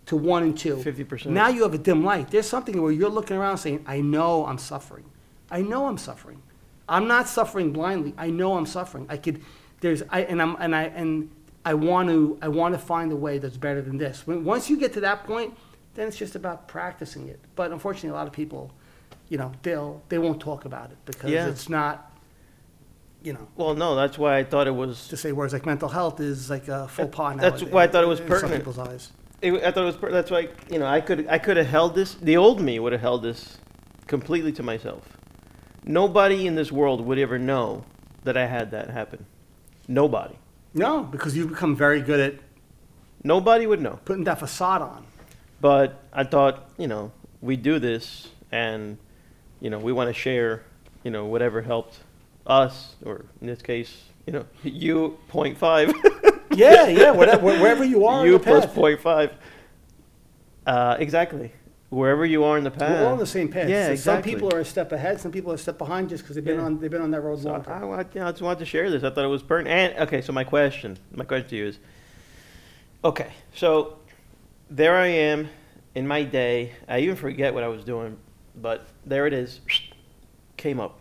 to 0.07 0.17
one 0.17 0.43
and 0.43 0.57
two 0.59 0.77
50%. 0.77 1.27
now 1.27 1.49
you 1.49 1.63
have 1.63 1.75
a 1.75 1.79
dim 1.79 2.03
light. 2.05 2.31
There's 2.31 2.49
something 2.49 2.81
where 2.83 2.91
you're 2.91 3.09
looking 3.09 3.37
around 3.37 3.59
saying, 3.59 3.85
I 3.87 4.01
know 4.01 4.45
I'm 4.47 4.59
suffering. 4.59 5.05
I 5.49 5.63
know 5.63 5.87
I'm 5.87 5.97
suffering. 5.97 6.43
I'm 6.89 7.07
not 7.07 7.29
suffering 7.29 7.73
blindly. 7.73 8.13
I 8.19 8.31
know 8.31 8.57
I'm 8.57 8.67
suffering. 8.67 9.07
I 9.09 9.17
could, 9.17 9.43
there's, 9.81 10.03
I, 10.11 10.23
and 10.23 10.43
I'm, 10.43 10.57
and 10.59 10.75
I, 10.75 10.83
and 10.85 11.31
I 11.65 11.75
want 11.75 12.09
to, 12.09 12.39
I 12.43 12.49
want 12.49 12.75
to 12.75 12.79
find 12.79 13.13
a 13.13 13.17
way 13.17 13.39
that's 13.39 13.57
better 13.57 13.81
than 13.83 13.99
this. 13.99 14.27
When, 14.27 14.45
once 14.45 14.69
you 14.69 14.77
get 14.77 14.93
to 14.95 15.01
that 15.01 15.25
point, 15.25 15.57
then 15.95 16.09
it's 16.09 16.17
just 16.17 16.35
about 16.35 16.67
practicing 16.69 17.29
it. 17.29 17.39
But 17.55 17.71
unfortunately, 17.71 18.11
a 18.11 18.15
lot 18.15 18.27
of 18.27 18.33
people, 18.33 18.73
you 19.29 19.39
know, 19.39 19.53
they'll, 19.63 20.03
they 20.09 20.19
won't 20.19 20.41
talk 20.41 20.65
about 20.65 20.91
it 20.91 20.97
because 21.05 21.31
Yeah. 21.31 21.47
it's 21.49 21.69
not, 21.69 22.11
you 23.23 23.33
know, 23.33 23.47
Well, 23.57 23.75
no, 23.75 23.95
that's 23.95 24.19
why 24.19 24.39
I 24.39 24.45
thought 24.45 24.67
it 24.67 24.75
was. 24.75 25.07
to 25.09 25.17
say 25.17 25.31
words 25.33 25.53
like 25.53 25.65
mental 25.67 25.89
health 25.89 26.19
is 26.19 26.51
like 26.51 26.67
a 26.69 26.89
faux 26.89 27.15
pas 27.15 27.37
That's 27.39 27.63
why 27.63 27.85
I 27.85 27.87
thought 27.87 28.03
it 28.03 28.09
was 28.09 28.21
pertinent. 28.21 28.43
in 28.45 28.49
some 28.51 28.59
people's 28.59 28.79
eyes. 28.79 29.13
It, 29.41 29.55
I 29.55 29.71
thought 29.71 29.83
it 29.83 29.87
was. 29.87 29.97
per- 29.97 30.11
That's 30.13 30.31
why 30.31 30.49
you 30.71 30.79
know 30.79 30.87
I 30.87 31.01
could 31.01 31.27
I 31.29 31.39
could 31.39 31.57
have 31.57 31.67
held 31.67 31.95
this. 31.97 32.15
The 32.15 32.37
old 32.37 32.61
me 32.61 32.79
would 32.79 32.93
have 32.93 33.01
held 33.01 33.23
this 33.25 33.59
completely 34.07 34.53
to 34.53 34.63
myself. 34.63 35.17
Nobody 35.85 36.47
in 36.47 36.55
this 36.55 36.71
world 36.71 37.05
would 37.05 37.19
ever 37.19 37.39
know 37.41 37.85
that 38.23 38.37
I 38.37 38.47
had 38.47 38.71
that 38.71 38.91
happen. 38.91 39.27
Nobody. 39.89 40.37
No, 40.75 41.03
because 41.03 41.37
you've 41.37 41.49
become 41.51 41.77
very 41.77 42.01
good 42.01 42.21
at 42.21 42.35
Nobody 43.25 43.67
would 43.67 43.81
know. 43.81 44.01
putting 44.05 44.25
that 44.25 44.41
facade 44.41 44.83
on. 44.83 45.05
But 45.61 46.03
I 46.13 46.25
thought, 46.25 46.71
you 46.77 46.89
know, 46.89 47.13
we 47.41 47.57
do 47.57 47.79
this 47.79 48.29
and, 48.51 48.99
you 49.61 49.71
know, 49.71 49.79
we 49.79 49.93
want 49.93 50.09
to 50.09 50.15
share, 50.15 50.63
you 51.05 51.11
know, 51.13 51.27
whatever 51.27 51.63
helped 51.63 52.01
us, 52.47 52.97
or 53.05 53.25
in 53.41 53.47
this 53.47 53.63
case, 53.63 54.03
you 54.27 54.33
know, 54.33 54.45
you 54.65 55.19
point 55.29 55.57
five, 55.57 55.93
Yeah, 56.51 56.89
yeah, 56.89 57.11
whatever, 57.21 57.45
wherever 57.47 57.85
you 57.85 58.07
are 58.07 58.27
you 58.27 58.35
in 58.35 58.41
the 58.41 58.45
plus 58.45 58.67
path. 58.67 58.75
point 58.75 59.01
five. 59.01 59.33
Uh, 60.67 60.97
exactly. 60.99 61.53
Wherever 61.93 62.25
you 62.25 62.43
are 62.45 62.57
in 62.57 62.65
the 62.65 62.71
path. 62.71 62.91
We're 62.91 63.07
all 63.07 63.13
on 63.13 63.19
the 63.19 63.27
same 63.27 63.49
path. 63.51 63.69
Yeah, 63.69 63.89
So 63.89 63.93
exactly. 63.93 64.33
Some 64.33 64.41
people 64.41 64.57
are 64.57 64.61
a 64.61 64.65
step 64.65 64.93
ahead, 64.93 65.21
some 65.21 65.31
people 65.31 65.53
are 65.53 65.57
a 65.57 65.59
step 65.59 65.77
behind 65.77 66.09
just 66.09 66.23
because 66.23 66.37
they've 66.37 66.45
been 66.45 66.57
Yeah. 66.59 66.65
on, 66.65 66.81
they've 66.81 66.91
been 66.91 67.03
on 67.03 67.11
that 67.11 67.21
road 67.21 67.41
So 67.43 67.51
longer. 67.51 67.71
I, 67.71 67.85
want- 67.85 68.15
you 68.15 68.21
know, 68.23 68.29
I 68.29 68.31
just 68.31 68.41
wanted 68.41 68.61
to 68.61 68.65
share 68.65 68.91
this. 68.91 69.05
I 69.05 69.11
thought 69.11 69.25
it 69.27 69.29
was 69.29 69.43
pertinent. 69.43 69.93
And 69.97 70.09
okay, 70.09 70.23
so 70.23 70.33
my 70.33 70.43
question, 70.43 70.97
my 71.15 71.27
question 71.27 71.51
to 71.51 71.57
you 71.57 71.67
is, 71.67 71.79
okay, 73.05 73.31
so 73.55 73.99
there 74.71 74.97
I 74.97 75.09
am 75.09 75.51
in 75.95 76.07
my 76.07 76.23
day. 76.23 76.73
I 76.89 77.01
even 77.01 77.15
forget 77.15 77.53
what 77.53 77.63
I 77.63 77.69
was 77.69 77.85
doing, 77.85 78.17
but 78.57 78.87
there 79.05 79.27
it 79.27 79.35
is, 79.35 79.61
came 80.57 80.81
up. 80.81 80.99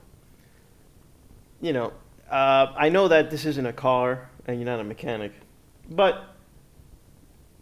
You 1.62 1.72
know, 1.72 1.94
uh, 2.30 2.74
I 2.76 2.90
know 2.90 3.08
that 3.08 3.32
this 3.32 3.46
isn't 3.46 3.66
a 3.66 3.72
car 3.72 4.30
and 4.46 4.58
you're 4.60 4.66
not 4.66 4.82
a 4.82 4.84
mechanic, 4.84 5.32
but 5.90 6.36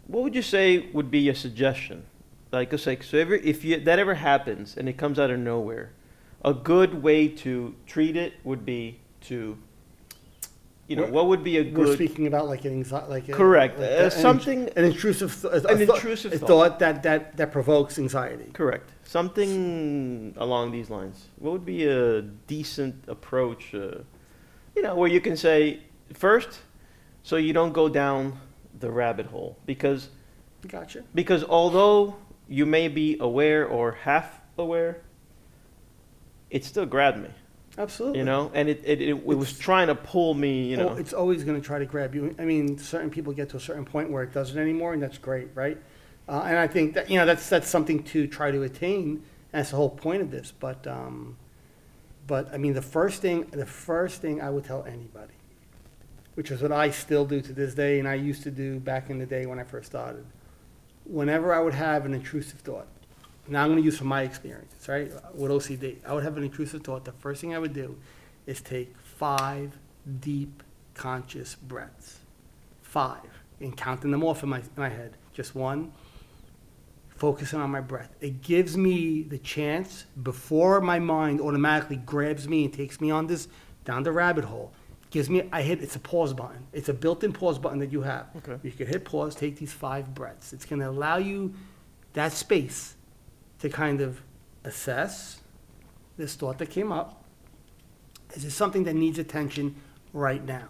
what 0.08 0.24
would 0.24 0.34
you 0.34 0.42
say 0.42 0.88
would 0.92 1.12
be 1.12 1.28
a 1.28 1.34
suggestion? 1.36 2.06
Like, 2.52 2.72
it's 2.72 2.86
like, 2.86 3.02
so 3.02 3.16
if 3.16 3.64
you, 3.64 3.78
that 3.80 3.98
ever 3.98 4.14
happens 4.14 4.76
and 4.76 4.88
it 4.88 4.94
comes 4.98 5.18
out 5.18 5.30
of 5.30 5.38
nowhere, 5.38 5.92
a 6.44 6.52
good 6.52 7.02
way 7.02 7.28
to 7.28 7.74
treat 7.86 8.16
it 8.16 8.34
would 8.42 8.64
be 8.66 8.98
to, 9.22 9.56
you 10.88 10.96
know, 10.96 11.02
We're- 11.02 11.12
what 11.12 11.26
would 11.28 11.44
be 11.44 11.58
a 11.58 11.64
good? 11.64 11.86
We're 11.86 11.94
speaking 11.94 12.26
about 12.26 12.48
like 12.48 12.64
an 12.64 12.72
anxiety, 12.72 13.06
like. 13.08 13.28
a- 13.28 13.32
Correct. 13.32 13.78
like 13.78 13.88
Uh, 13.88 14.04
an- 14.06 14.10
something- 14.10 14.68
An 14.74 14.84
intrusive, 14.84 15.40
th- 15.40 15.52
An 15.54 15.60
thought- 15.86 15.96
intrusive 15.98 16.32
a 16.32 16.38
thought. 16.38 16.48
thought 16.48 16.78
that, 16.80 17.02
that, 17.04 17.36
that 17.36 17.52
provokes 17.52 17.98
anxiety. 17.98 18.50
correct, 18.52 18.90
something 19.04 20.34
along 20.36 20.72
these 20.72 20.90
lines. 20.90 21.28
What 21.38 21.52
would 21.52 21.64
be 21.66 21.84
a 21.86 22.22
decent 22.22 22.96
approach, 23.06 23.72
uh, 23.74 23.98
you 24.74 24.82
know, 24.82 24.96
where 24.96 25.08
you 25.10 25.20
can 25.20 25.36
say, 25.36 25.80
first, 26.14 26.60
so 27.22 27.36
you 27.36 27.52
don't 27.52 27.72
go 27.72 27.88
down 27.88 28.40
the 28.80 28.90
rabbit 28.90 29.26
hole, 29.26 29.56
because 29.66 30.08
Gotcha. 30.68 31.04
Because 31.14 31.42
although 31.44 32.16
you 32.50 32.66
may 32.66 32.88
be 32.88 33.16
aware 33.20 33.64
or 33.66 33.92
half 33.92 34.40
aware, 34.58 35.00
it 36.50 36.64
still 36.64 36.84
grabbed 36.84 37.18
me, 37.18 37.30
Absolutely. 37.78 38.18
you 38.18 38.24
know, 38.24 38.50
and 38.52 38.68
it, 38.68 38.82
it, 38.84 39.00
it, 39.00 39.08
it 39.10 39.22
was 39.24 39.56
trying 39.56 39.86
to 39.86 39.94
pull 39.94 40.34
me, 40.34 40.64
you 40.70 40.76
Oh, 40.76 40.88
know. 40.88 40.96
it's 40.96 41.12
always 41.12 41.44
going 41.44 41.58
to 41.58 41.64
try 41.64 41.78
to 41.78 41.86
grab 41.86 42.12
you. 42.12 42.34
I 42.40 42.44
mean, 42.44 42.76
certain 42.76 43.08
people 43.08 43.32
get 43.32 43.48
to 43.50 43.56
a 43.56 43.60
certain 43.60 43.84
point 43.84 44.10
where 44.10 44.24
it 44.24 44.34
doesn't 44.34 44.58
anymore, 44.58 44.92
and 44.92 45.00
that's 45.02 45.16
great, 45.16 45.48
right? 45.54 45.78
Uh, 46.28 46.42
and 46.44 46.58
I 46.58 46.66
think 46.66 46.94
that 46.94 47.08
you 47.08 47.18
know 47.18 47.24
that's 47.24 47.48
that's 47.48 47.68
something 47.68 48.02
to 48.04 48.26
try 48.26 48.50
to 48.50 48.62
attain. 48.62 49.22
And 49.52 49.60
that's 49.60 49.70
the 49.70 49.76
whole 49.76 49.90
point 49.90 50.22
of 50.22 50.30
this. 50.30 50.52
But 50.52 50.86
um, 50.86 51.36
but 52.26 52.52
I 52.52 52.56
mean, 52.58 52.74
the 52.74 52.82
first 52.82 53.22
thing 53.22 53.46
the 53.50 53.66
first 53.66 54.20
thing 54.20 54.40
I 54.40 54.50
would 54.50 54.64
tell 54.64 54.84
anybody, 54.84 55.34
which 56.34 56.50
is 56.50 56.62
what 56.62 56.72
I 56.72 56.90
still 56.90 57.24
do 57.24 57.40
to 57.40 57.52
this 57.52 57.74
day, 57.74 57.98
and 57.98 58.06
I 58.06 58.14
used 58.14 58.42
to 58.42 58.50
do 58.50 58.78
back 58.78 59.10
in 59.10 59.18
the 59.18 59.26
day 59.26 59.46
when 59.46 59.58
I 59.58 59.64
first 59.64 59.86
started. 59.86 60.24
Whenever 61.10 61.52
I 61.52 61.60
would 61.60 61.74
have 61.74 62.06
an 62.06 62.14
intrusive 62.14 62.60
thought, 62.60 62.86
now 63.48 63.64
I'm 63.64 63.70
going 63.70 63.78
to 63.78 63.84
use 63.84 63.98
from 63.98 64.06
my 64.06 64.22
experience, 64.22 64.88
right, 64.88 65.10
with 65.34 65.50
OCD. 65.50 65.96
I 66.06 66.14
would 66.14 66.22
have 66.22 66.36
an 66.36 66.44
intrusive 66.44 66.84
thought. 66.84 67.04
The 67.04 67.12
first 67.12 67.40
thing 67.40 67.52
I 67.52 67.58
would 67.58 67.72
do 67.72 67.98
is 68.46 68.60
take 68.60 68.96
five 68.96 69.76
deep 70.20 70.62
conscious 70.94 71.56
breaths. 71.56 72.20
Five. 72.82 73.42
And 73.60 73.76
counting 73.76 74.12
them 74.12 74.22
off 74.22 74.44
in 74.44 74.50
my, 74.50 74.58
in 74.58 74.68
my 74.76 74.88
head. 74.88 75.16
Just 75.32 75.56
one. 75.56 75.92
Focusing 77.16 77.60
on 77.60 77.70
my 77.70 77.80
breath. 77.80 78.14
It 78.20 78.40
gives 78.40 78.76
me 78.76 79.22
the 79.22 79.38
chance 79.38 80.04
before 80.22 80.80
my 80.80 81.00
mind 81.00 81.40
automatically 81.40 81.96
grabs 81.96 82.48
me 82.48 82.64
and 82.66 82.72
takes 82.72 83.00
me 83.00 83.10
on 83.10 83.26
this 83.26 83.48
down 83.84 84.04
the 84.04 84.12
rabbit 84.12 84.44
hole. 84.44 84.72
Gives 85.10 85.28
me 85.28 85.48
I 85.52 85.62
hit 85.62 85.82
it's 85.82 85.96
a 85.96 86.00
pause 86.00 86.32
button. 86.32 86.66
It's 86.72 86.88
a 86.88 86.94
built-in 86.94 87.32
pause 87.32 87.58
button 87.58 87.78
that 87.80 87.90
you 87.90 88.02
have. 88.02 88.26
Okay. 88.36 88.58
You 88.62 88.70
can 88.70 88.86
hit 88.86 89.04
pause, 89.04 89.34
take 89.34 89.56
these 89.56 89.72
five 89.72 90.14
breaths. 90.14 90.52
It's 90.52 90.64
gonna 90.64 90.88
allow 90.88 91.16
you 91.16 91.54
that 92.12 92.32
space 92.32 92.94
to 93.60 93.68
kind 93.68 94.00
of 94.00 94.20
assess 94.64 95.40
this 96.16 96.34
thought 96.34 96.58
that 96.58 96.70
came 96.70 96.92
up. 96.92 97.24
Is 98.34 98.44
it 98.44 98.52
something 98.52 98.84
that 98.84 98.94
needs 98.94 99.18
attention 99.18 99.74
right 100.12 100.44
now? 100.44 100.68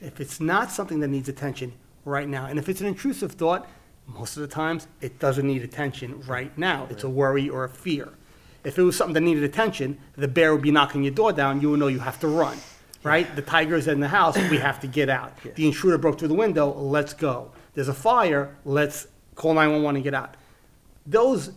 If 0.00 0.20
it's 0.20 0.40
not 0.40 0.70
something 0.70 1.00
that 1.00 1.08
needs 1.08 1.28
attention 1.28 1.72
right 2.04 2.28
now, 2.28 2.46
and 2.46 2.58
if 2.58 2.68
it's 2.68 2.80
an 2.80 2.86
intrusive 2.86 3.32
thought, 3.32 3.68
most 4.06 4.36
of 4.36 4.40
the 4.40 4.48
times 4.48 4.88
it 5.00 5.18
doesn't 5.18 5.46
need 5.46 5.62
attention 5.62 6.20
right 6.22 6.56
now. 6.58 6.86
It's 6.90 7.04
a 7.04 7.08
worry 7.08 7.48
or 7.48 7.64
a 7.64 7.68
fear. 7.68 8.08
If 8.64 8.78
it 8.78 8.82
was 8.82 8.96
something 8.96 9.14
that 9.14 9.20
needed 9.20 9.44
attention, 9.44 9.98
the 10.16 10.28
bear 10.28 10.52
would 10.52 10.62
be 10.62 10.70
knocking 10.70 11.02
your 11.02 11.14
door 11.14 11.32
down. 11.32 11.60
You 11.60 11.70
would 11.70 11.80
know 11.80 11.86
you 11.86 12.00
have 12.00 12.18
to 12.20 12.28
run, 12.28 12.58
right? 13.02 13.34
The 13.34 13.42
tiger's 13.42 13.88
in 13.88 14.00
the 14.00 14.08
house. 14.08 14.36
We 14.50 14.58
have 14.58 14.80
to 14.80 14.86
get 14.86 15.08
out. 15.08 15.32
Yeah. 15.44 15.52
The 15.54 15.66
intruder 15.66 15.98
broke 15.98 16.18
through 16.18 16.28
the 16.28 16.34
window. 16.34 16.72
Let's 16.72 17.14
go. 17.14 17.52
There's 17.74 17.88
a 17.88 17.94
fire. 17.94 18.56
Let's 18.64 19.06
call 19.34 19.54
911 19.54 19.96
and 19.96 20.04
get 20.04 20.14
out. 20.14 20.36
Those 21.06 21.52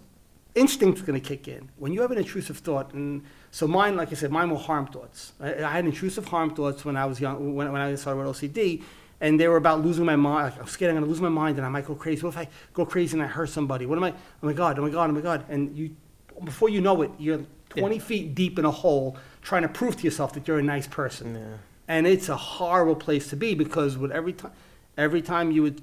instincts 0.56 1.02
going 1.02 1.20
to 1.20 1.28
kick 1.28 1.48
in 1.48 1.70
when 1.78 1.92
you 1.92 2.02
have 2.02 2.12
an 2.12 2.18
intrusive 2.18 2.60
thought. 2.60 2.94
And 2.94 3.24
so 3.52 3.68
mine, 3.68 3.96
like 3.96 4.12
I 4.12 4.16
said, 4.16 4.32
mine 4.32 4.50
were 4.50 4.58
harm 4.58 4.88
thoughts. 4.88 5.34
I, 5.40 5.64
I 5.64 5.72
had 5.72 5.86
intrusive 5.86 6.28
harm 6.28 6.56
thoughts 6.56 6.86
when 6.86 6.96
I 6.96 7.06
was 7.06 7.20
young, 7.20 7.56
when, 7.56 7.72
when 7.72 7.82
I 7.82 7.96
started 7.96 8.24
with 8.24 8.36
OCD, 8.36 8.84
and 9.20 9.40
they 9.40 9.48
were 9.48 9.58
about 9.58 9.84
losing 9.84 10.06
my 10.06 10.16
mind. 10.16 10.52
Like, 10.52 10.62
I'm 10.62 10.68
scared 10.68 10.90
I'm 10.90 10.96
going 10.96 11.06
to 11.06 11.10
lose 11.10 11.22
my 11.22 11.30
mind 11.30 11.58
and 11.58 11.66
I 11.66 11.70
might 11.70 11.86
go 11.86 11.96
crazy. 11.96 12.22
What 12.22 12.30
if 12.30 12.38
I 12.38 12.48
go 12.74 12.86
crazy 12.86 13.14
and 13.14 13.24
I 13.24 13.28
hurt 13.28 13.50
somebody? 13.50 13.86
What 13.86 13.98
am 13.98 14.04
I? 14.04 14.12
Oh 14.12 14.46
my 14.48 14.54
God! 14.54 14.78
Oh 14.80 14.82
my 14.82 14.90
God! 14.90 15.10
Oh 15.10 15.14
my 15.14 15.22
God! 15.22 15.46
And 15.50 15.76
you, 15.76 15.96
before 16.44 16.70
you 16.70 16.82
know 16.82 17.02
it, 17.02 17.12
you're 17.18 17.46
20 17.70 18.00
feet 18.00 18.36
deep 18.36 18.60
in 18.60 18.66
a 18.66 18.72
hole 18.72 19.18
trying 19.44 19.62
to 19.62 19.68
prove 19.68 19.98
to 19.98 20.04
yourself 20.04 20.34
that 20.34 20.48
you're 20.48 20.60
a 20.60 20.64
nice 20.64 20.88
person. 20.88 21.36
Yeah. 21.36 21.58
And 21.88 22.08
it's 22.08 22.30
a 22.30 22.38
horrible 22.38 22.96
place 22.96 23.30
to 23.30 23.36
be 23.36 23.54
because 23.54 23.98
with 23.98 24.12
every 24.12 24.34
time, 24.34 24.52
every 24.98 25.22
time 25.22 25.52
you 25.52 25.62
would 25.62 25.82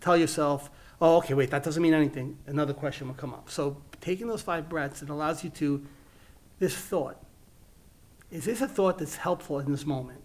tell 0.00 0.16
yourself, 0.16 0.70
"Oh, 1.00 1.18
okay, 1.18 1.34
wait, 1.34 1.50
that 1.50 1.62
doesn't 1.62 1.82
mean 1.82 1.94
anything," 1.94 2.38
another 2.46 2.72
question 2.72 3.06
will 3.06 3.14
come 3.14 3.34
up. 3.34 3.50
So 3.50 3.76
taking 4.00 4.26
those 4.26 4.42
five 4.42 4.68
breaths, 4.68 5.02
it 5.02 5.10
allows 5.10 5.44
you 5.44 5.50
to 5.50 5.84
this 6.58 6.74
thought. 6.74 7.22
Is 8.30 8.46
this 8.46 8.60
a 8.60 8.66
thought 8.68 8.98
that's 8.98 9.16
helpful 9.16 9.58
in 9.60 9.70
this 9.70 9.86
moment? 9.86 10.22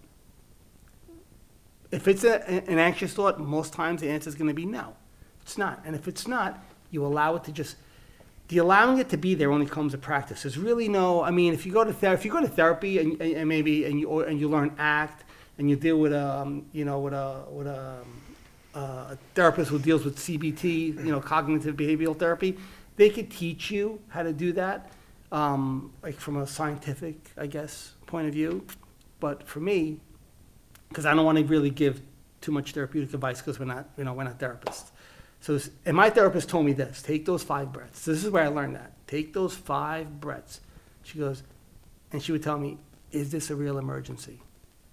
If 1.90 2.08
it's 2.08 2.24
a, 2.24 2.48
an 2.50 2.78
anxious 2.78 3.12
thought, 3.12 3.38
most 3.38 3.74
times 3.74 4.00
the 4.00 4.08
answer 4.08 4.28
is 4.28 4.34
going 4.34 4.48
to 4.48 4.54
be 4.54 4.64
no. 4.64 4.96
It's 5.42 5.58
not. 5.58 5.82
And 5.84 5.94
if 5.94 6.08
it's 6.08 6.26
not, 6.26 6.64
you 6.90 7.04
allow 7.04 7.36
it 7.36 7.44
to 7.44 7.52
just. 7.52 7.76
The 8.52 8.58
allowing 8.58 8.98
it 8.98 9.08
to 9.08 9.16
be 9.16 9.34
there 9.34 9.50
only 9.50 9.64
comes 9.64 9.92
to 9.92 9.98
practice. 9.98 10.42
There's 10.42 10.58
really 10.58 10.86
no. 10.86 11.22
I 11.22 11.30
mean, 11.30 11.54
if 11.54 11.64
you 11.64 11.72
go 11.72 11.84
to 11.84 11.92
ther- 11.94 12.12
if 12.12 12.22
you 12.22 12.30
go 12.30 12.42
to 12.42 12.46
therapy 12.46 12.98
and, 12.98 13.18
and, 13.18 13.32
and 13.32 13.48
maybe 13.48 13.86
and 13.86 13.98
you 13.98 14.08
or, 14.08 14.24
and 14.24 14.38
you 14.38 14.46
learn 14.46 14.74
act 14.76 15.24
and 15.56 15.70
you 15.70 15.76
deal 15.76 15.96
with 15.96 16.12
um 16.12 16.66
you 16.70 16.84
know 16.84 17.00
with 17.00 17.14
a 17.14 17.44
with 17.50 17.66
a, 17.66 18.02
um, 18.74 18.82
a 18.82 19.16
therapist 19.34 19.70
who 19.70 19.78
deals 19.78 20.04
with 20.04 20.18
CBT, 20.18 20.96
you 20.98 21.10
know, 21.10 21.18
cognitive 21.18 21.76
behavioral 21.76 22.14
therapy, 22.14 22.58
they 22.96 23.08
could 23.08 23.30
teach 23.30 23.70
you 23.70 23.98
how 24.08 24.22
to 24.22 24.34
do 24.34 24.52
that, 24.52 24.92
um, 25.30 25.90
like 26.02 26.20
from 26.20 26.36
a 26.36 26.46
scientific, 26.46 27.30
I 27.38 27.46
guess, 27.46 27.94
point 28.06 28.28
of 28.28 28.34
view. 28.34 28.66
But 29.18 29.48
for 29.48 29.60
me, 29.60 29.98
because 30.90 31.06
I 31.06 31.14
don't 31.14 31.24
want 31.24 31.38
to 31.38 31.44
really 31.44 31.70
give 31.70 32.02
too 32.42 32.52
much 32.52 32.72
therapeutic 32.72 33.14
advice 33.14 33.40
because 33.40 33.58
we're 33.58 33.64
not, 33.64 33.88
you 33.96 34.04
know, 34.04 34.12
we're 34.12 34.24
not 34.24 34.38
therapists. 34.38 34.90
So, 35.42 35.58
and 35.84 35.94
my 35.94 36.08
therapist 36.08 36.48
told 36.48 36.64
me 36.64 36.72
this: 36.72 37.02
take 37.02 37.26
those 37.26 37.42
five 37.42 37.70
breaths. 37.70 38.06
This 38.06 38.24
is 38.24 38.30
where 38.30 38.44
I 38.44 38.48
learned 38.48 38.76
that. 38.76 38.92
Take 39.06 39.34
those 39.34 39.54
five 39.54 40.20
breaths. 40.20 40.60
She 41.02 41.18
goes, 41.18 41.42
and 42.12 42.22
she 42.22 42.32
would 42.32 42.42
tell 42.42 42.58
me, 42.58 42.78
"Is 43.10 43.30
this 43.30 43.50
a 43.50 43.56
real 43.56 43.76
emergency? 43.76 44.40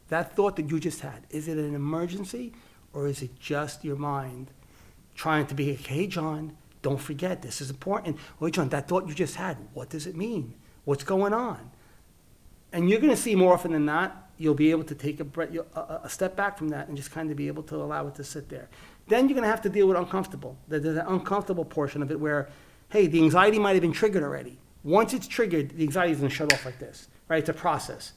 That 0.10 0.36
thought 0.36 0.56
that 0.58 0.70
you 0.70 0.80
just 0.80 1.02
had, 1.02 1.26
is 1.30 1.48
it 1.48 1.58
an 1.58 1.76
emergency, 1.76 2.54
or 2.94 3.08
is 3.08 3.22
it 3.22 3.40
just 3.40 3.86
your 3.86 3.96
mind 3.96 4.50
trying 5.16 5.46
to 5.48 5.54
be, 5.54 5.74
hey, 5.74 6.08
John, 6.08 6.58
don't 6.82 7.00
forget 7.00 7.42
this 7.42 7.62
is 7.62 7.70
important. 7.70 8.18
Wait, 8.40 8.54
John, 8.54 8.70
that 8.70 8.88
thought 8.88 9.08
you 9.08 9.14
just 9.14 9.36
had, 9.36 9.58
what 9.74 9.90
does 9.90 10.08
it 10.08 10.16
mean? 10.16 10.56
What's 10.86 11.04
going 11.04 11.34
on? 11.34 11.72
And 12.72 12.90
you're 12.90 13.00
going 13.00 13.12
to 13.14 13.22
see 13.22 13.36
more 13.36 13.54
often 13.54 13.74
than 13.74 13.86
not, 13.86 14.29
you'll 14.40 14.56
be 14.56 14.72
able 14.72 14.86
to 14.86 14.96
take 14.96 15.20
a, 15.20 15.24
breath, 15.24 15.50
a, 15.76 16.10
step 16.10 16.36
back 16.36 16.58
from 16.58 16.70
that 16.70 16.88
and 16.88 16.96
just 16.96 17.12
kind 17.12 17.30
of 17.30 17.36
be 17.36 17.48
able 17.48 17.62
to 17.62 17.76
allow 17.76 18.08
it 18.08 18.16
to 18.16 18.24
sit 18.24 18.48
there. 18.48 18.70
Then 19.08 19.28
you're 19.28 19.36
going 19.36 19.44
to 19.44 19.50
have 19.50 19.62
to 19.64 19.70
deal 19.70 19.88
with 19.88 19.98
uncomfortable. 19.98 20.58
There's 20.68 20.86
an 20.86 21.00
uncomfortable 21.00 21.66
portion 21.66 22.02
of 22.02 22.10
it 22.10 22.20
where, 22.20 22.50
hey, 22.90 23.06
the 23.08 23.22
anxiety 23.22 23.60
might 23.60 23.74
have 23.74 23.82
been 23.82 23.92
triggered 23.92 24.24
already. 24.24 24.58
Once 24.84 25.14
it's 25.14 25.28
triggered, 25.28 25.72
the 25.72 25.84
anxiety 25.84 26.14
is 26.14 26.20
going 26.20 26.30
to 26.30 26.36
shut 26.36 26.54
off 26.54 26.64
like 26.66 26.80
this, 26.80 27.10
right? 27.28 27.40
It's 27.40 27.50
a 27.50 27.54
process, 27.54 28.14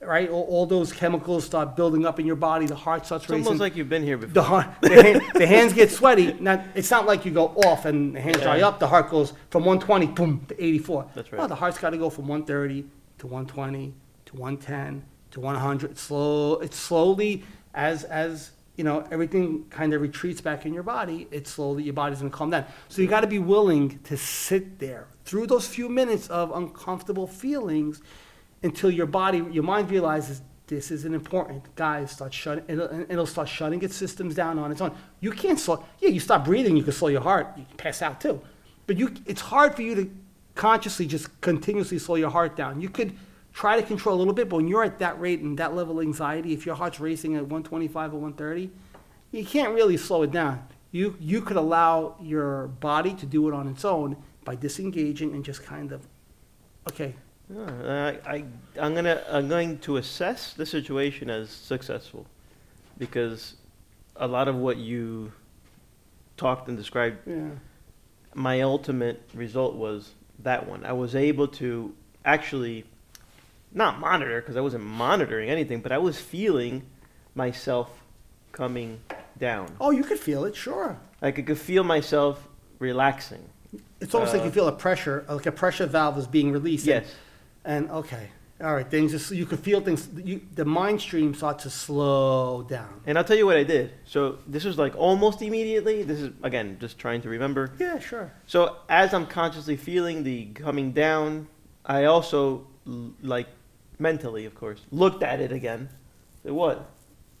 right? 0.00 0.30
All, 0.30 0.44
all 0.44 0.64
those 0.64 0.94
chemicals 0.94 1.44
start 1.44 1.76
building 1.76 2.06
up 2.06 2.18
in 2.18 2.24
your 2.24 2.36
body. 2.36 2.64
The 2.64 2.74
heart 2.74 3.04
starts 3.04 3.24
It's 3.24 3.30
racing. 3.30 3.46
almost 3.46 3.60
like 3.60 3.76
you've 3.76 3.90
been 3.90 4.02
here 4.02 4.16
before. 4.16 4.32
The, 4.32 4.42
heart, 4.42 4.68
the, 4.80 5.02
hand, 5.02 5.22
the 5.34 5.46
hands 5.46 5.74
get 5.74 5.90
sweaty. 5.90 6.32
Now, 6.40 6.64
it's 6.74 6.90
not 6.90 7.04
like 7.04 7.26
you 7.26 7.32
go 7.32 7.48
off 7.48 7.84
and 7.84 8.16
the 8.16 8.20
hands 8.22 8.40
dry 8.40 8.62
up. 8.62 8.78
The 8.78 8.88
heart 8.88 9.10
goes 9.10 9.34
from 9.50 9.66
120, 9.66 10.06
boom, 10.06 10.46
to 10.48 10.64
84. 10.64 11.10
That's 11.14 11.30
No, 11.32 11.38
right. 11.38 11.48
the 11.48 11.54
heart's 11.54 11.76
got 11.76 11.90
to 11.90 11.98
go 11.98 12.08
from 12.08 12.28
130 12.28 12.86
to 13.18 13.26
120 13.26 13.92
to 14.24 14.36
110 14.36 15.04
to 15.32 15.40
100. 15.40 15.98
Slow. 15.98 16.58
It's 16.60 16.76
slowly 16.76 17.44
as 17.74 18.04
as 18.04 18.50
you 18.76 18.84
know 18.84 19.06
everything 19.10 19.66
kind 19.70 19.92
of 19.94 20.00
retreats 20.00 20.40
back 20.40 20.66
in 20.66 20.74
your 20.74 20.82
body. 20.82 21.28
It's 21.30 21.50
slowly 21.50 21.82
your 21.82 21.94
body's 21.94 22.18
gonna 22.18 22.30
calm 22.30 22.50
down. 22.50 22.64
So 22.88 23.02
you 23.02 23.08
got 23.08 23.20
to 23.20 23.26
be 23.26 23.38
willing 23.38 23.98
to 24.04 24.16
sit 24.16 24.78
there 24.78 25.08
through 25.24 25.46
those 25.48 25.66
few 25.66 25.88
minutes 25.88 26.28
of 26.28 26.50
uncomfortable 26.54 27.26
feelings. 27.26 28.02
until 28.62 28.90
your 28.90 29.06
body, 29.06 29.42
your 29.50 29.62
mind 29.64 29.90
realizes 29.90 30.42
this 30.66 30.90
isn't 30.90 31.14
important. 31.14 31.74
Guys, 31.74 32.12
start 32.12 32.32
shutting. 32.32 32.64
It'll, 32.68 33.06
it'll 33.08 33.26
start 33.26 33.48
shutting 33.48 33.82
its 33.82 33.96
systems 33.96 34.34
down 34.34 34.58
on 34.58 34.70
its 34.70 34.80
own. 34.80 34.94
You 35.20 35.32
can't 35.32 35.58
slow. 35.58 35.84
Yeah, 35.98 36.10
you 36.10 36.20
stop 36.20 36.44
breathing, 36.44 36.76
you 36.76 36.82
can 36.82 36.92
slow 36.92 37.08
your 37.08 37.22
heart. 37.22 37.48
You 37.56 37.64
can 37.64 37.76
pass 37.76 38.02
out 38.02 38.20
too. 38.20 38.40
But 38.86 38.96
you, 38.96 39.14
it's 39.26 39.40
hard 39.40 39.74
for 39.74 39.82
you 39.82 39.94
to 39.96 40.10
consciously 40.54 41.06
just 41.06 41.40
continuously 41.40 41.98
slow 41.98 42.16
your 42.16 42.30
heart 42.30 42.54
down. 42.56 42.80
You 42.80 42.88
could 42.88 43.14
try 43.52 43.80
to 43.80 43.86
control 43.86 44.16
a 44.16 44.18
little 44.18 44.34
bit, 44.34 44.48
but 44.48 44.56
when 44.56 44.68
you're 44.68 44.84
at 44.84 44.98
that 44.98 45.20
rate 45.20 45.40
and 45.40 45.58
that 45.58 45.74
level 45.74 45.98
of 45.98 46.06
anxiety, 46.06 46.52
if 46.52 46.64
your 46.66 46.74
heart's 46.74 47.00
racing 47.00 47.34
at 47.34 47.42
125 47.42 48.14
or 48.14 48.18
130, 48.18 48.70
you 49.32 49.44
can't 49.44 49.74
really 49.74 49.96
slow 49.96 50.22
it 50.22 50.30
down. 50.30 50.66
You 50.92 51.16
you 51.20 51.40
could 51.40 51.56
allow 51.56 52.16
your 52.20 52.68
body 52.68 53.14
to 53.14 53.26
do 53.26 53.48
it 53.48 53.54
on 53.54 53.68
its 53.68 53.84
own 53.84 54.16
by 54.44 54.54
disengaging 54.56 55.34
and 55.34 55.44
just 55.44 55.62
kind 55.64 55.92
of, 55.92 56.06
okay, 56.90 57.14
Uh, 57.54 58.16
I, 58.24 58.32
I, 58.34 58.44
I'm 58.80 58.94
gonna, 58.94 59.22
I'm 59.28 59.48
going 59.48 59.78
to 59.80 59.96
assess 59.96 60.54
the 60.54 60.64
situation 60.64 61.28
as 61.30 61.50
successful, 61.50 62.26
because 62.98 63.56
a 64.16 64.26
lot 64.26 64.46
of 64.48 64.56
what 64.56 64.76
you 64.76 65.32
talked 66.36 66.68
and 66.68 66.76
described, 66.76 67.18
yeah, 67.26 67.50
my 68.34 68.60
ultimate 68.60 69.20
result 69.34 69.74
was 69.74 70.14
that 70.42 70.68
one. 70.68 70.84
I 70.84 70.92
was 70.92 71.14
able 71.14 71.48
to 71.48 71.92
actually, 72.24 72.84
not 73.72 73.98
monitor, 74.00 74.40
because 74.40 74.56
I 74.56 74.60
wasn't 74.60 74.84
monitoring 74.84 75.48
anything, 75.50 75.80
but 75.80 75.92
I 75.92 75.98
was 75.98 76.18
feeling 76.18 76.82
myself 77.34 77.88
coming 78.52 79.00
down. 79.38 79.68
oh, 79.80 79.90
you 79.90 80.02
could 80.04 80.18
feel 80.18 80.44
it, 80.44 80.54
sure. 80.56 80.98
Like 81.22 81.38
I 81.38 81.42
could 81.42 81.58
feel 81.58 81.84
myself 81.84 82.46
relaxing. 82.78 83.42
It's 84.00 84.14
almost 84.14 84.32
like 84.32 84.42
Uh, 84.42 84.46
you 84.46 84.50
feel 84.50 84.68
a 84.68 84.72
pressure, 84.72 85.24
like 85.28 85.46
a 85.46 85.52
pressure 85.52 85.86
valve 85.86 86.18
is 86.18 86.26
being 86.26 86.52
released. 86.52 86.86
and- 86.88 87.04
Yes. 87.04 87.14
And, 87.64 87.90
okay, 87.90 88.30
all 88.62 88.74
right, 88.74 88.88
things 88.90 89.12
just, 89.12 89.30
you 89.30 89.44
could 89.46 89.60
feel 89.60 89.80
things, 89.82 90.08
you, 90.16 90.40
the 90.54 90.64
mind 90.64 91.00
stream 91.00 91.34
starts 91.34 91.62
to 91.64 91.70
slow 91.70 92.62
down. 92.62 93.00
And 93.06 93.16
I'll 93.18 93.24
tell 93.24 93.36
you 93.36 93.46
what 93.46 93.56
I 93.56 93.64
did. 93.64 93.92
So 94.04 94.38
this 94.46 94.64
was 94.64 94.76
like 94.78 94.94
almost 94.96 95.40
immediately. 95.42 96.02
This 96.02 96.20
is 96.20 96.30
again 96.42 96.76
just 96.80 96.98
trying 96.98 97.20
to 97.22 97.28
remember. 97.28 97.70
Yeah, 97.78 97.98
sure. 97.98 98.32
So 98.46 98.76
as 98.88 99.12
I'm 99.14 99.26
consciously 99.26 99.76
feeling 99.76 100.24
the 100.24 100.46
coming 100.54 100.92
down, 100.92 101.48
I 101.84 102.04
also 102.04 102.66
l- 102.86 103.12
like 103.22 103.46
mentally, 104.00 104.44
of 104.44 104.54
course, 104.54 104.80
looked 104.90 105.22
at 105.22 105.40
it 105.40 105.52
again. 105.52 105.88
Said, 106.42 106.52
what? 106.52 106.90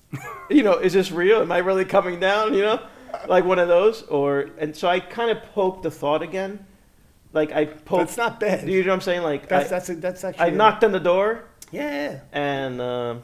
you 0.50 0.62
know, 0.62 0.74
is 0.74 0.92
this 0.92 1.10
real? 1.10 1.40
Am 1.40 1.52
I 1.52 1.58
really 1.58 1.84
coming 1.84 2.20
down? 2.20 2.54
You 2.54 2.62
know, 2.62 2.86
like 3.28 3.44
one 3.44 3.58
of 3.58 3.68
those. 3.68 4.02
Or 4.02 4.50
and 4.58 4.76
so 4.76 4.88
I 4.88 5.00
kind 5.00 5.30
of 5.30 5.42
poked 5.52 5.82
the 5.82 5.90
thought 5.90 6.22
again. 6.22 6.66
Like 7.32 7.52
I 7.52 7.64
poked. 7.66 8.00
That's 8.00 8.16
not 8.16 8.40
bad. 8.40 8.66
Do 8.66 8.72
you 8.72 8.82
know 8.82 8.90
what 8.90 8.94
I'm 8.94 9.00
saying? 9.02 9.22
Like 9.22 9.48
That's, 9.48 9.66
I, 9.66 9.68
that's, 9.68 9.88
a, 9.88 9.94
that's 9.94 10.24
actually. 10.24 10.46
I 10.46 10.50
knocked 10.50 10.84
on 10.84 10.92
the 10.92 11.00
door 11.00 11.44
Yeah, 11.70 12.20
and. 12.32 12.80
Um, 12.80 13.22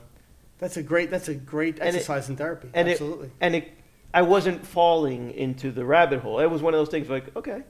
that's 0.58 0.76
a 0.76 0.82
great, 0.82 1.10
that's 1.10 1.28
a 1.28 1.34
great 1.34 1.78
And 1.80 1.88
it- 1.90 1.96
exercise 1.96 2.28
in 2.28 2.36
therapy, 2.36 2.70
and 2.72 2.88
absolutely. 2.88 3.26
it 3.26 3.32
and 3.40 3.54
it 3.56 3.72
I 4.14 4.22
wasn't 4.22 4.66
falling 4.66 5.32
into 5.32 5.70
the 5.70 5.84
rabbit 5.84 6.20
hole. 6.20 6.40
It 6.40 6.46
was 6.46 6.62
one 6.62 6.72
of 6.72 6.80
those 6.80 6.88
things 6.88 7.10
like, 7.10 7.36
okay, 7.36 7.62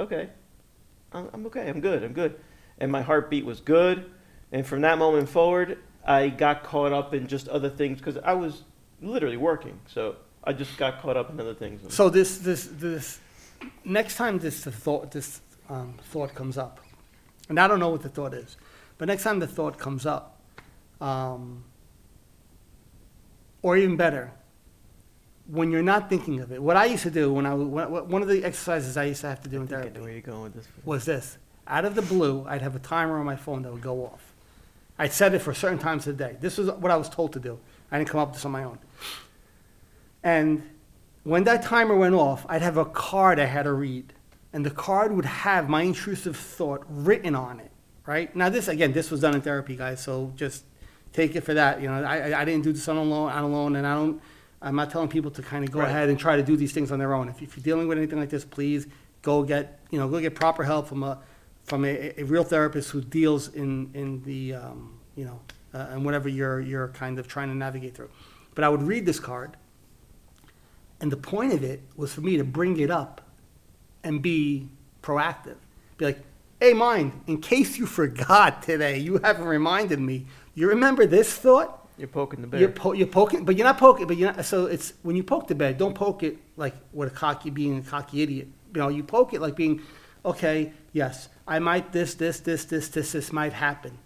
okay, 0.00 0.28
I'm, 1.12 1.28
I'm 1.32 1.46
okay, 1.46 1.68
I'm 1.68 1.80
good, 1.80 2.02
I'm 2.02 2.12
good, 2.12 2.40
and 2.78 2.90
my 2.90 3.02
heartbeat 3.02 3.44
was 3.44 3.60
good, 3.60 4.10
and 4.52 4.66
from 4.66 4.80
that 4.82 4.98
moment 4.98 5.28
forward, 5.28 5.78
I 6.04 6.28
got 6.28 6.62
caught 6.64 6.92
up 6.92 7.14
in 7.14 7.26
just 7.26 7.48
other 7.48 7.68
things 7.70 7.98
because 7.98 8.16
I 8.18 8.34
was 8.34 8.62
literally 9.02 9.36
working, 9.36 9.78
so 9.86 10.16
I 10.44 10.52
just 10.52 10.76
got 10.76 11.00
caught 11.00 11.16
up 11.16 11.30
in 11.30 11.38
other 11.40 11.54
things. 11.54 11.94
So 11.94 12.08
this, 12.08 12.38
this, 12.38 12.68
this, 12.72 13.20
next 13.84 14.16
time 14.16 14.38
this 14.38 14.64
thought, 14.64 15.10
this 15.12 15.40
um, 15.68 15.94
thought 16.10 16.34
comes 16.34 16.58
up, 16.58 16.80
and 17.48 17.58
I 17.60 17.68
don't 17.68 17.80
know 17.80 17.90
what 17.90 18.02
the 18.02 18.08
thought 18.08 18.34
is, 18.34 18.56
but 18.98 19.08
next 19.08 19.22
time 19.22 19.38
the 19.38 19.46
thought 19.46 19.78
comes 19.78 20.06
up, 20.06 20.40
um, 21.00 21.64
or 23.62 23.76
even 23.76 23.96
better, 23.96 24.32
when 25.46 25.70
you're 25.70 25.82
not 25.82 26.08
thinking 26.08 26.40
of 26.40 26.52
it, 26.52 26.62
what 26.62 26.76
I 26.76 26.86
used 26.86 27.02
to 27.02 27.10
do 27.10 27.32
when 27.32 27.44
I 27.46 27.54
was, 27.54 27.66
when- 27.66 28.08
one 28.08 28.22
of 28.22 28.28
the 28.28 28.44
exercises 28.44 28.96
I 28.96 29.04
used 29.04 29.20
to 29.22 29.28
have 29.28 29.42
to 29.42 29.48
do 29.48 29.56
in 29.56 29.62
I 29.64 29.66
think 29.66 29.80
therapy 29.82 30.00
where 30.00 30.10
you're 30.12 30.20
going 30.20 30.42
with 30.44 30.54
this. 30.54 30.68
was 30.84 31.04
this. 31.04 31.38
Out 31.66 31.84
of 31.84 31.94
the 31.94 32.02
blue, 32.02 32.44
I'd 32.48 32.62
have 32.62 32.74
a 32.74 32.78
timer 32.80 33.18
on 33.18 33.26
my 33.26 33.36
phone 33.36 33.62
that 33.62 33.72
would 33.72 33.82
go 33.82 34.04
off. 34.06 34.29
I'd 35.00 35.12
set 35.12 35.32
it 35.34 35.38
for 35.40 35.54
certain 35.54 35.78
times 35.78 36.06
of 36.06 36.18
the 36.18 36.24
day. 36.24 36.36
This 36.40 36.58
was 36.58 36.70
what 36.72 36.92
I 36.92 36.96
was 36.96 37.08
told 37.08 37.32
to 37.32 37.40
do. 37.40 37.58
I 37.90 37.96
didn't 37.96 38.10
come 38.10 38.20
up 38.20 38.28
with 38.28 38.36
this 38.36 38.44
on 38.44 38.52
my 38.52 38.64
own. 38.64 38.78
And 40.22 40.62
when 41.24 41.44
that 41.44 41.62
timer 41.62 41.96
went 41.96 42.14
off, 42.14 42.44
I'd 42.48 42.60
have 42.60 42.76
a 42.76 42.84
card 42.84 43.38
I 43.40 43.46
had 43.46 43.62
to 43.62 43.72
read. 43.72 44.12
And 44.52 44.64
the 44.66 44.70
card 44.70 45.12
would 45.16 45.24
have 45.24 45.68
my 45.70 45.82
intrusive 45.82 46.36
thought 46.36 46.84
written 46.90 47.34
on 47.34 47.60
it, 47.60 47.70
right? 48.04 48.34
Now, 48.36 48.50
this, 48.50 48.68
again, 48.68 48.92
this 48.92 49.10
was 49.10 49.20
done 49.20 49.34
in 49.34 49.40
therapy, 49.40 49.74
guys, 49.74 50.02
so 50.02 50.32
just 50.36 50.64
take 51.14 51.34
it 51.34 51.42
for 51.42 51.54
that. 51.54 51.80
You 51.80 51.88
know, 51.88 52.02
I, 52.04 52.30
I- 52.32 52.40
I 52.42 52.44
didn't 52.44 52.64
do 52.64 52.72
this 52.72 52.86
on 52.88 52.96
alone, 52.98 53.30
on 53.32 53.44
alone, 53.44 53.76
and 53.76 53.86
I 53.86 53.94
don't, 53.94 54.20
I'm 54.60 54.76
not 54.76 54.90
telling 54.90 55.08
people 55.08 55.30
to 55.30 55.42
kind 55.42 55.64
of 55.64 55.70
go 55.70 55.78
Right. 55.80 55.88
ahead 55.88 56.10
and 56.10 56.18
try 56.18 56.36
to 56.36 56.42
do 56.42 56.56
these 56.56 56.72
things 56.72 56.92
on 56.92 56.98
their 56.98 57.14
own. 57.14 57.28
If, 57.30 57.40
if 57.40 57.56
you're 57.56 57.64
dealing 57.64 57.88
with 57.88 57.96
anything 57.96 58.18
like 58.18 58.28
this, 58.28 58.44
please 58.44 58.86
go 59.22 59.42
get, 59.42 59.80
you 59.90 59.98
know, 59.98 60.08
go 60.08 60.20
get 60.20 60.34
proper 60.34 60.64
help 60.64 60.88
from 60.88 61.02
a, 61.04 61.18
from 61.70 61.84
a, 61.84 62.12
a 62.18 62.24
real 62.24 62.42
therapist 62.42 62.90
who 62.90 63.00
deals 63.00 63.46
in, 63.54 63.88
in 63.94 64.20
the, 64.24 64.54
um, 64.54 64.98
you 65.14 65.24
know, 65.24 65.40
uh, 65.72 65.86
and 65.90 66.04
whatever 66.04 66.28
you're, 66.28 66.60
you're 66.60 66.88
kind 66.88 67.16
of 67.16 67.28
trying 67.28 67.48
to 67.48 67.54
navigate 67.54 67.94
through. 67.94 68.10
But 68.56 68.64
I 68.64 68.68
would 68.68 68.82
read 68.82 69.06
this 69.06 69.20
card, 69.20 69.56
and 71.00 71.12
the 71.12 71.16
point 71.16 71.52
of 71.52 71.62
it 71.62 71.80
was 71.94 72.12
for 72.12 72.22
me 72.22 72.36
to 72.38 72.42
bring 72.42 72.80
it 72.80 72.90
up 72.90 73.20
and 74.02 74.20
be 74.20 74.68
proactive. 75.00 75.54
Be 75.96 76.06
like, 76.06 76.18
hey, 76.58 76.72
mind, 76.72 77.12
in 77.28 77.40
case 77.40 77.78
you 77.78 77.86
forgot 78.00 78.64
today, 78.64 78.98
you 78.98 79.18
haven't 79.18 79.44
reminded 79.46 80.00
me. 80.00 80.26
You 80.56 80.70
remember 80.70 81.06
this 81.06 81.32
thought? 81.32 81.86
You're 81.96 82.08
poking 82.08 82.40
the 82.40 82.48
bear. 82.48 82.58
You're, 82.58 82.70
po- 82.70 82.94
you're 82.94 83.06
poking, 83.06 83.44
but 83.44 83.56
you're 83.56 83.66
not 83.66 83.78
poking. 83.78 84.08
But 84.08 84.16
you're 84.16 84.32
not. 84.32 84.44
So 84.44 84.66
it's 84.66 84.94
when 85.02 85.14
you 85.14 85.22
poke 85.22 85.46
the 85.46 85.54
bear, 85.54 85.72
don't 85.72 85.94
poke 85.94 86.24
it 86.24 86.36
like 86.56 86.74
what 86.90 87.06
a 87.06 87.12
cocky 87.12 87.50
being 87.50 87.78
a 87.78 87.82
cocky 87.82 88.22
idiot. 88.22 88.48
You 88.74 88.80
know, 88.80 88.88
you 88.88 89.04
poke 89.04 89.34
it 89.34 89.40
like 89.40 89.54
being, 89.54 89.82
okay, 90.24 90.72
yes, 90.92 91.28
I 91.50 91.58
might 91.58 91.92
this, 91.92 92.14
this, 92.14 92.40
this, 92.40 92.64
this, 92.64 92.88
this, 92.88 93.12
this 93.12 93.32
might 93.32 93.52
happen. 93.52 93.98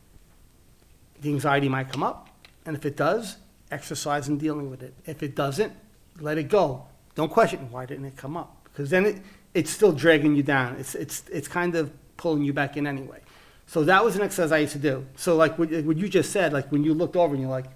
The 1.21 1.29
anxiety 1.29 1.69
might 1.69 1.93
come 1.93 2.03
up, 2.03 2.29
and 2.67 2.77
if 2.77 2.85
it 2.85 2.97
does, 2.97 3.37
exercise 3.71 4.29
in 4.29 4.39
dealing 4.39 4.69
with 4.69 4.83
it. 4.83 4.95
If 5.07 5.23
it 5.23 5.37
doesn't, 5.37 5.73
let 6.19 6.39
it 6.39 6.49
go. 6.49 6.87
Don't 7.15 7.31
question 7.31 7.71
why 7.71 7.87
didn't 7.87 8.07
it 8.07 8.17
come 8.17 8.37
up 8.37 8.65
because 8.75 8.91
then 8.91 9.07
it, 9.07 9.17
it's 9.55 9.71
still 9.71 9.93
dragging 9.93 10.35
you 10.35 10.43
down. 10.43 10.77
It's 10.77 10.95
it's 10.95 11.23
it's 11.33 11.49
kind 11.49 11.75
of 11.77 11.93
pulling 12.17 12.43
you 12.43 12.53
back 12.53 12.77
in 12.77 12.87
anyway. 12.87 13.21
So 13.67 13.85
that 13.85 14.05
was 14.05 14.17
an 14.17 14.23
exercise 14.23 14.53
I 14.53 14.59
used 14.59 14.73
to 14.73 14.79
do. 14.79 15.07
So 15.17 15.37
like 15.37 15.59
what, 15.59 15.71
what 15.85 15.97
you 15.97 16.09
just 16.09 16.33
said, 16.33 16.53
like 16.53 16.71
when 16.71 16.85
you 16.85 16.93
looked 16.93 17.17
over 17.17 17.35
and 17.35 17.41
you're 17.43 17.51
like, 17.51 17.67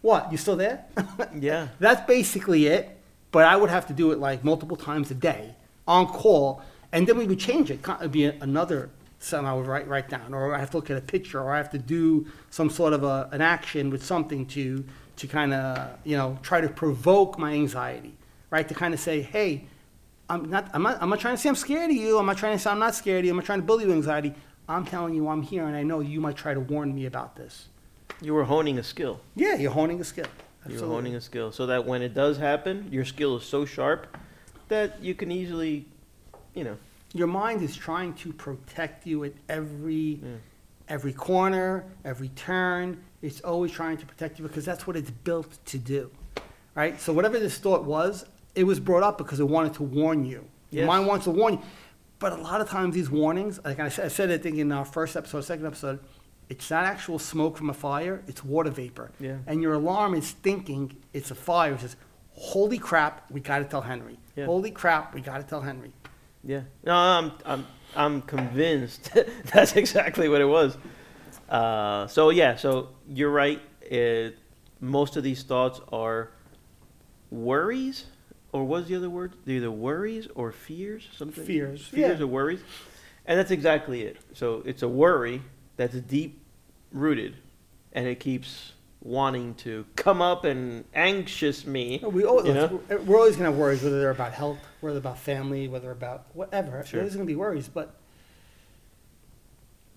what? 0.00 0.30
You 0.30 0.38
still 0.38 0.56
there? 0.56 0.84
yeah. 1.38 1.68
That's 1.80 2.06
basically 2.06 2.66
it. 2.66 2.96
But 3.30 3.44
I 3.44 3.56
would 3.56 3.68
have 3.68 3.86
to 3.88 3.92
do 3.92 4.12
it 4.12 4.18
like 4.18 4.42
multiple 4.42 4.76
times 4.76 5.10
a 5.10 5.14
day 5.14 5.54
on 5.86 6.06
call, 6.06 6.62
and 6.92 7.06
then 7.06 7.18
we 7.18 7.26
would 7.26 7.38
change 7.38 7.70
it. 7.70 7.80
It'd 8.00 8.12
be 8.12 8.24
another 8.24 8.90
something 9.18 9.48
I 9.48 9.54
would 9.54 9.66
write 9.66 9.88
write 9.88 10.08
down, 10.08 10.34
or 10.34 10.54
I 10.54 10.58
have 10.58 10.70
to 10.70 10.76
look 10.76 10.90
at 10.90 10.96
a 10.96 11.00
picture, 11.00 11.40
or 11.40 11.52
I 11.52 11.56
have 11.58 11.70
to 11.70 11.78
do 11.78 12.26
some 12.50 12.70
sort 12.70 12.92
of 12.92 13.02
a, 13.02 13.28
an 13.32 13.40
action 13.40 13.90
with 13.90 14.04
something 14.04 14.46
to 14.46 14.84
to 15.16 15.26
kind 15.26 15.52
of 15.52 15.98
you 16.04 16.16
know 16.16 16.38
try 16.42 16.60
to 16.60 16.68
provoke 16.68 17.38
my 17.38 17.52
anxiety, 17.52 18.14
right? 18.50 18.68
To 18.68 18.74
kind 18.74 18.94
of 18.94 19.00
say, 19.00 19.22
hey, 19.22 19.66
I'm 20.28 20.48
not 20.50 20.70
I'm 20.72 20.82
not 20.82 21.02
I'm 21.02 21.10
not 21.10 21.20
trying 21.20 21.36
to 21.36 21.40
say 21.40 21.48
I'm 21.48 21.56
scared 21.56 21.90
of 21.90 21.96
you. 21.96 22.18
I'm 22.18 22.26
not 22.26 22.38
trying 22.38 22.56
to 22.56 22.62
say 22.62 22.70
I'm 22.70 22.78
not 22.78 22.94
scared 22.94 23.20
of 23.20 23.24
you. 23.26 23.30
I'm 23.32 23.36
not 23.36 23.46
trying 23.46 23.60
to 23.60 23.66
bully 23.66 23.84
you 23.84 23.92
anxiety. 23.92 24.34
I'm 24.68 24.84
telling 24.84 25.14
you 25.14 25.28
I'm 25.28 25.42
here, 25.42 25.66
and 25.66 25.74
I 25.74 25.82
know 25.82 26.00
you 26.00 26.20
might 26.20 26.36
try 26.36 26.54
to 26.54 26.60
warn 26.60 26.94
me 26.94 27.06
about 27.06 27.36
this. 27.36 27.68
You 28.20 28.34
were 28.34 28.44
honing 28.44 28.78
a 28.78 28.82
skill. 28.82 29.20
Yeah, 29.34 29.54
you're 29.54 29.70
honing 29.70 30.00
a 30.00 30.04
skill. 30.04 30.26
You're 30.68 30.86
honing 30.86 31.14
a 31.14 31.20
skill 31.20 31.50
so 31.50 31.66
that 31.66 31.86
when 31.86 32.02
it 32.02 32.12
does 32.12 32.36
happen, 32.36 32.88
your 32.90 33.04
skill 33.04 33.38
is 33.38 33.44
so 33.44 33.64
sharp 33.64 34.18
that 34.68 35.02
you 35.02 35.14
can 35.14 35.32
easily, 35.32 35.86
you 36.54 36.64
know, 36.64 36.76
Your 37.14 37.26
mind 37.26 37.62
is 37.62 37.76
trying 37.76 38.14
to 38.14 38.32
protect 38.32 39.06
you 39.06 39.24
at 39.24 39.32
every 39.48 40.20
every 40.88 41.12
corner, 41.12 41.84
every 42.04 42.28
turn. 42.30 43.02
It's 43.22 43.40
always 43.40 43.72
trying 43.72 43.96
to 43.98 44.06
protect 44.06 44.38
you 44.38 44.46
because 44.46 44.64
that's 44.64 44.86
what 44.86 44.96
it's 44.96 45.10
built 45.10 45.58
to 45.66 45.78
do. 45.78 46.10
Right? 46.74 47.00
So 47.00 47.12
whatever 47.12 47.38
this 47.38 47.58
thought 47.58 47.84
was, 47.84 48.24
it 48.54 48.64
was 48.64 48.80
brought 48.80 49.02
up 49.02 49.18
because 49.18 49.40
it 49.40 49.48
wanted 49.48 49.74
to 49.74 49.82
warn 49.82 50.24
you. 50.24 50.44
Your 50.70 50.86
mind 50.86 51.06
wants 51.06 51.24
to 51.24 51.30
warn 51.30 51.54
you. 51.54 51.62
But 52.18 52.32
a 52.32 52.36
lot 52.42 52.60
of 52.60 52.68
times 52.68 52.94
these 52.94 53.10
warnings, 53.10 53.60
like 53.64 53.78
I 53.78 53.88
said, 53.88 54.04
I 54.06 54.08
said 54.08 54.30
I 54.30 54.38
think 54.38 54.58
in 54.58 54.72
our 54.72 54.84
first 54.84 55.16
episode, 55.16 55.42
second 55.42 55.66
episode, 55.66 56.00
it's 56.48 56.70
not 56.70 56.84
actual 56.84 57.18
smoke 57.18 57.56
from 57.56 57.70
a 57.70 57.74
fire, 57.74 58.22
it's 58.26 58.44
water 58.44 58.70
vapor. 58.70 59.12
Yeah. 59.20 59.36
And 59.46 59.62
your 59.62 59.74
alarm 59.74 60.14
is 60.14 60.32
thinking 60.32 60.96
it's 61.12 61.30
a 61.30 61.34
fire. 61.34 61.74
It 61.74 61.80
says, 61.80 61.96
holy 62.32 62.78
crap, 62.78 63.30
we 63.30 63.40
got 63.40 63.58
to 63.58 63.64
tell 63.64 63.82
Henry. 63.82 64.18
Yeah. 64.34 64.46
Holy 64.46 64.70
crap, 64.70 65.14
we 65.14 65.20
got 65.20 65.38
to 65.38 65.44
tell 65.44 65.60
Henry. 65.60 65.92
Yeah. 66.44 66.62
No, 66.84 66.94
I'm 66.94 67.32
I'm 67.44 67.66
I'm 67.96 68.22
convinced 68.22 69.10
that's 69.52 69.76
exactly 69.76 70.28
what 70.28 70.40
it 70.40 70.46
was. 70.46 70.76
Uh, 71.48 72.06
so 72.06 72.30
yeah, 72.30 72.56
so 72.56 72.90
you're 73.08 73.30
right. 73.30 73.60
It, 73.82 74.36
most 74.80 75.16
of 75.16 75.24
these 75.24 75.42
thoughts 75.42 75.80
are 75.92 76.30
worries, 77.30 78.06
or 78.52 78.64
was 78.64 78.86
the 78.88 78.96
other 78.96 79.10
word? 79.10 79.32
They're 79.44 79.56
either 79.56 79.70
worries 79.70 80.28
or 80.34 80.52
fears, 80.52 81.08
something. 81.16 81.44
Fears, 81.44 81.86
fears 81.86 82.18
yeah. 82.18 82.24
or 82.24 82.28
worries, 82.28 82.60
and 83.26 83.38
that's 83.38 83.50
exactly 83.50 84.02
it. 84.02 84.18
So 84.34 84.62
it's 84.64 84.82
a 84.82 84.88
worry 84.88 85.42
that's 85.76 85.94
deep 85.94 86.40
rooted, 86.92 87.36
and 87.92 88.06
it 88.06 88.20
keeps 88.20 88.72
wanting 89.00 89.54
to 89.54 89.84
come 89.96 90.20
up 90.20 90.44
and 90.44 90.84
anxious 90.94 91.64
me. 91.66 92.00
We 92.02 92.24
always, 92.24 92.46
You 92.46 92.54
know? 92.54 92.80
we're 93.06 93.16
always 93.16 93.36
going 93.36 93.44
to 93.44 93.50
have 93.52 93.56
worries, 93.56 93.82
whether 93.82 94.00
they're 94.00 94.10
about 94.10 94.32
health, 94.32 94.58
whether 94.80 94.94
they're 94.98 95.10
about 95.10 95.18
family, 95.18 95.68
whether 95.68 95.90
about 95.90 96.26
whatever. 96.34 96.84
Sure. 96.84 97.00
There's 97.00 97.14
going 97.14 97.26
to 97.26 97.30
be 97.30 97.36
worries, 97.36 97.68
but 97.68 97.94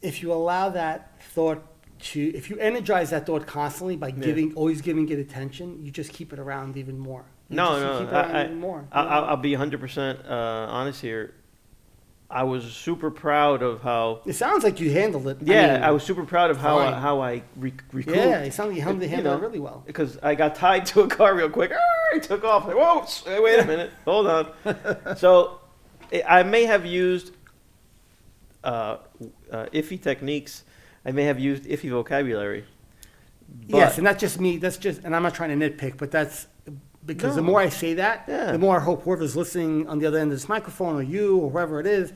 if 0.02 0.22
you 0.22 0.32
allow 0.34 0.70
that 0.70 1.20
thought 1.34 1.64
to, 2.00 2.22
if 2.36 2.50
you 2.50 2.58
energize 2.58 3.12
that 3.12 3.26
thought 3.26 3.46
constantly 3.46 3.96
by 3.96 4.08
Yeah. 4.10 4.14
giving, 4.26 4.54
always 4.56 4.82
giving 4.82 5.08
it 5.10 5.20
attention, 5.20 5.84
you 5.84 5.92
just 5.92 6.12
keep 6.14 6.34
it 6.34 6.40
around 6.40 6.78
even 6.78 6.98
more. 6.98 7.24
You 7.50 7.58
No, 7.58 7.80
no, 7.80 8.00
keep 8.00 8.08
it 8.10 8.14
around 8.14 8.36
I- 8.36 8.44
I- 8.46 8.48
more. 8.54 8.86
I, 8.92 9.02
I'll, 9.04 9.24
I'll 9.26 9.38
be 9.38 9.52
100% 9.54 10.26
uh, 10.30 10.32
honest 10.32 11.02
here. 11.02 11.34
I 12.32 12.44
was 12.44 12.64
super 12.64 13.12
proud 13.12 13.62
of 13.62 13.82
how. 13.82 14.22
it 14.26 14.34
sounds 14.34 14.64
like 14.64 14.80
you 14.80 14.90
handled 14.92 15.28
it. 15.28 15.38
Yeah, 15.42 15.74
mean, 15.74 15.84
I, 15.84 15.92
was 15.92 16.04
super 16.04 16.24
proud 16.26 16.50
of 16.50 16.58
how 16.58 16.80
I, 16.80 16.92
how 16.94 17.22
I 17.22 17.44
re- 17.58 17.74
recouped. 17.92 18.18
Yeah, 18.18 18.40
it 18.40 18.54
sounds 18.54 18.70
like 18.70 18.78
you 18.78 18.84
handled, 18.84 19.10
You 19.12 19.22
know. 19.24 19.36
it 19.36 19.42
really 19.42 19.60
well. 19.60 19.84
because 19.86 20.18
I 20.24 20.36
got 20.36 20.56
tied 20.56 20.86
to 20.92 21.02
a 21.02 21.08
car 21.08 21.36
real 21.36 21.50
quick. 21.50 21.72
I 22.14 22.20
took 22.20 22.44
off. 22.44 22.66
Like, 22.68 22.78
Whoa, 22.78 23.42
wait 23.44 23.60
a 23.60 23.66
minute, 23.74 23.92
hold 24.06 24.28
on. 24.28 25.18
so 25.18 25.60
I 26.14 26.24
I 26.40 26.44
may 26.44 26.64
have 26.66 26.86
used 26.86 27.32
uh, 28.64 28.98
uh, 29.52 29.66
iffy 29.74 30.02
techniques. 30.02 30.64
I 31.06 31.12
may 31.12 31.24
have 31.24 31.40
used 31.40 31.64
iffy 31.66 31.90
vocabulary. 31.90 32.66
Yes, 33.68 33.98
and 33.98 34.08
that's 34.08 34.22
just 34.22 34.40
me. 34.40 34.58
That's 34.58 34.78
just, 34.78 35.04
and 35.04 35.16
I'm 35.16 35.24
not 35.24 35.34
trying 35.34 35.58
to 35.58 35.70
nitpick, 35.70 35.98
but 35.98 36.12
that's 36.12 36.48
because 37.06 37.36
the 37.36 37.42
No. 37.42 37.48
more 37.48 37.60
I 37.62 37.70
say 37.70 37.94
that, 37.96 38.26
Yeah. 38.28 38.52
the 38.52 38.60
more 38.60 38.78
I 38.78 38.80
hope 38.84 39.04
whoever's 39.04 39.36
listening 39.36 39.88
on 39.88 40.00
the 40.00 40.06
other 40.06 40.18
end 40.20 40.32
of 40.32 40.38
this 40.38 40.48
microphone, 40.50 40.96
or 40.96 41.02
you, 41.02 41.38
or 41.38 41.50
whoever 41.50 41.80
it 41.80 41.86
is, 41.88 42.14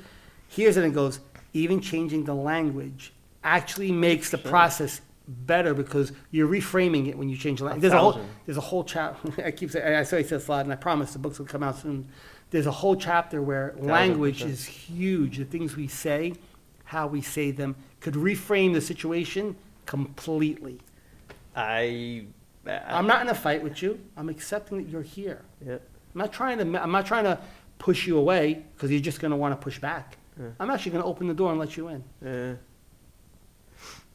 hears 0.48 0.78
it 0.78 0.84
and 0.84 0.94
goes, 0.94 1.20
even 1.54 1.82
changing 1.82 2.26
the 2.26 2.36
language 2.36 3.14
actually 3.44 3.92
makes 3.92 4.30
the 4.30 4.38
100%. 4.38 4.50
process 4.50 5.02
better 5.28 5.74
because 5.74 6.12
you're 6.30 6.48
reframing 6.48 7.08
it 7.08 7.18
when 7.18 7.30
you 7.30 7.36
change 7.38 7.60
the 7.60 7.66
language. 7.66 7.82
There's 7.82 7.94
a 7.94 8.00
whole, 8.00 8.12
thousand. 8.14 8.30
there's 8.46 8.58
a 8.58 8.62
whole 8.62 8.84
chapter. 8.84 9.44
I 9.46 9.52
keep 9.52 9.72
saying, 9.72 9.96
I 9.96 10.04
say 10.04 10.22
this 10.22 10.48
a 10.48 10.52
lot, 10.52 10.66
and 10.66 10.72
I 10.74 10.76
promise 10.76 11.14
the 11.14 11.20
books 11.20 11.40
will 11.40 11.46
come 11.48 11.64
out 11.64 11.78
soon. 11.80 12.08
There's 12.52 12.68
a 12.68 12.72
whole 12.72 12.96
chapter 12.96 13.42
where 13.42 13.74
language 13.80 14.36
percent. 14.44 14.52
is 14.52 14.66
huge. 14.66 15.38
The 15.38 15.46
things 15.46 15.76
we 15.76 15.88
say, 15.88 16.34
how 16.86 17.08
we 17.08 17.22
say 17.22 17.50
them, 17.52 17.76
could 18.02 18.14
reframe 18.14 18.74
the 18.74 18.82
situation 18.82 19.56
completely. 19.88 20.80
I 21.56 22.26
I'm 22.68 23.08
not 23.08 23.22
in 23.22 23.30
a 23.30 23.36
fight 23.36 23.64
with 23.64 23.82
you. 23.82 24.00
I'm 24.18 24.30
accepting 24.30 24.78
that 24.78 24.90
you're 24.90 25.02
here. 25.02 25.42
yeah, 25.66 25.74
I'm 25.74 25.80
not 26.16 26.34
trying 26.34 26.58
to. 26.58 26.82
I'm 26.82 26.92
not 26.92 27.06
trying 27.06 27.26
to 27.26 27.40
push 27.78 28.08
you 28.08 28.18
away 28.18 28.64
because 28.74 28.92
you're 28.92 29.00
just 29.00 29.20
going 29.20 29.32
to 29.32 29.38
want 29.38 29.60
to 29.60 29.64
push 29.64 29.80
back. 29.80 30.18
Yeah. 30.40 30.48
I'm 30.60 30.70
actually 30.70 30.92
going 30.92 31.04
to 31.04 31.08
open 31.08 31.28
the 31.28 31.34
door 31.34 31.52
and 31.52 31.60
let 31.60 31.78
you 31.78 31.88
in, 31.88 32.04
yeah, 32.22 32.54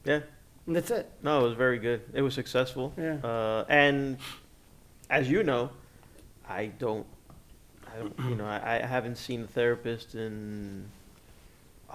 yeah. 0.04 0.20
and 0.66 0.76
that's 0.76 0.90
it. 0.90 1.10
No, 1.22 1.40
it 1.40 1.48
was 1.48 1.54
very 1.54 1.78
good. 1.78 2.02
It 2.12 2.22
was 2.22 2.34
successful. 2.34 2.92
Yeah. 2.98 3.14
Uh, 3.24 3.64
and 3.68 4.18
as 5.08 5.30
you 5.30 5.42
know, 5.42 5.70
I 6.48 6.66
don't, 6.66 7.06
I 7.86 7.98
don't, 7.98 8.14
you 8.28 8.34
know, 8.34 8.44
I, 8.44 8.80
I 8.82 8.86
haven't 8.86 9.16
seen 9.16 9.44
a 9.44 9.46
therapist 9.46 10.14
in, 10.14 10.84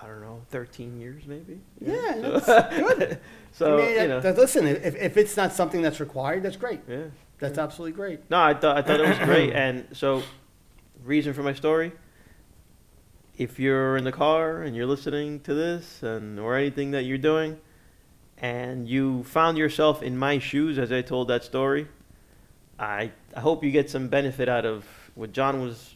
I 0.01 0.07
don't 0.07 0.21
know, 0.21 0.41
13 0.49 0.99
years 0.99 1.23
maybe. 1.25 1.59
Yeah, 1.79 2.15
that's 2.21 2.45
good. 2.45 3.19
so 3.53 3.75
I 3.79 3.81
mean, 3.81 4.01
you 4.01 4.07
know, 4.07 4.19
that- 4.19 4.37
listen, 4.37 4.67
if, 4.67 4.95
if 4.95 5.17
it's 5.17 5.37
not 5.37 5.53
something 5.53 5.81
that's 5.81 5.99
required, 5.99 6.43
that's 6.43 6.57
great. 6.57 6.81
yeah. 6.87 7.03
That's 7.37 7.57
absolutely 7.57 7.91
great. 7.93 8.29
No, 8.29 8.39
I 8.41 8.53
thought 8.53 8.77
I 8.77 8.81
thought 8.81 8.99
it 9.01 9.07
was 9.09 9.19
great. 9.19 9.51
And 9.63 9.85
so, 9.93 10.23
reason 11.03 11.33
for 11.33 11.43
my 11.43 11.53
story. 11.53 11.91
If 13.37 13.59
you're 13.59 13.97
in 13.97 14.05
the 14.05 14.13
car 14.13 14.61
and 14.61 14.75
you're 14.75 14.85
listening 14.85 15.41
to 15.41 15.53
this, 15.53 16.01
and 16.01 16.39
or 16.39 16.55
anything 16.55 16.91
that 16.91 17.03
you're 17.03 17.17
doing, 17.17 17.59
and 18.37 18.87
you 18.87 19.23
found 19.25 19.57
yourself 19.57 20.01
in 20.01 20.17
my 20.17 20.39
shoes 20.39 20.77
as 20.79 20.91
I 20.93 21.01
told 21.01 21.27
that 21.27 21.43
story, 21.43 21.87
I 22.79 23.11
I 23.35 23.41
hope 23.41 23.63
you 23.65 23.71
get 23.71 23.89
some 23.89 24.07
benefit 24.07 24.47
out 24.47 24.65
of 24.65 24.85
what 25.15 25.33
John 25.33 25.61
was 25.61 25.94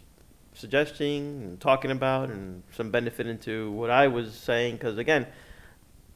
suggesting 0.60 1.42
and 1.44 1.60
talking 1.60 1.92
about, 1.92 2.30
and 2.30 2.64
some 2.76 2.92
benefit 2.92 3.28
into 3.28 3.72
what 3.72 3.90
I 3.90 4.08
was 4.08 4.34
saying. 4.34 4.76
Because 4.76 4.98
again, 4.98 5.26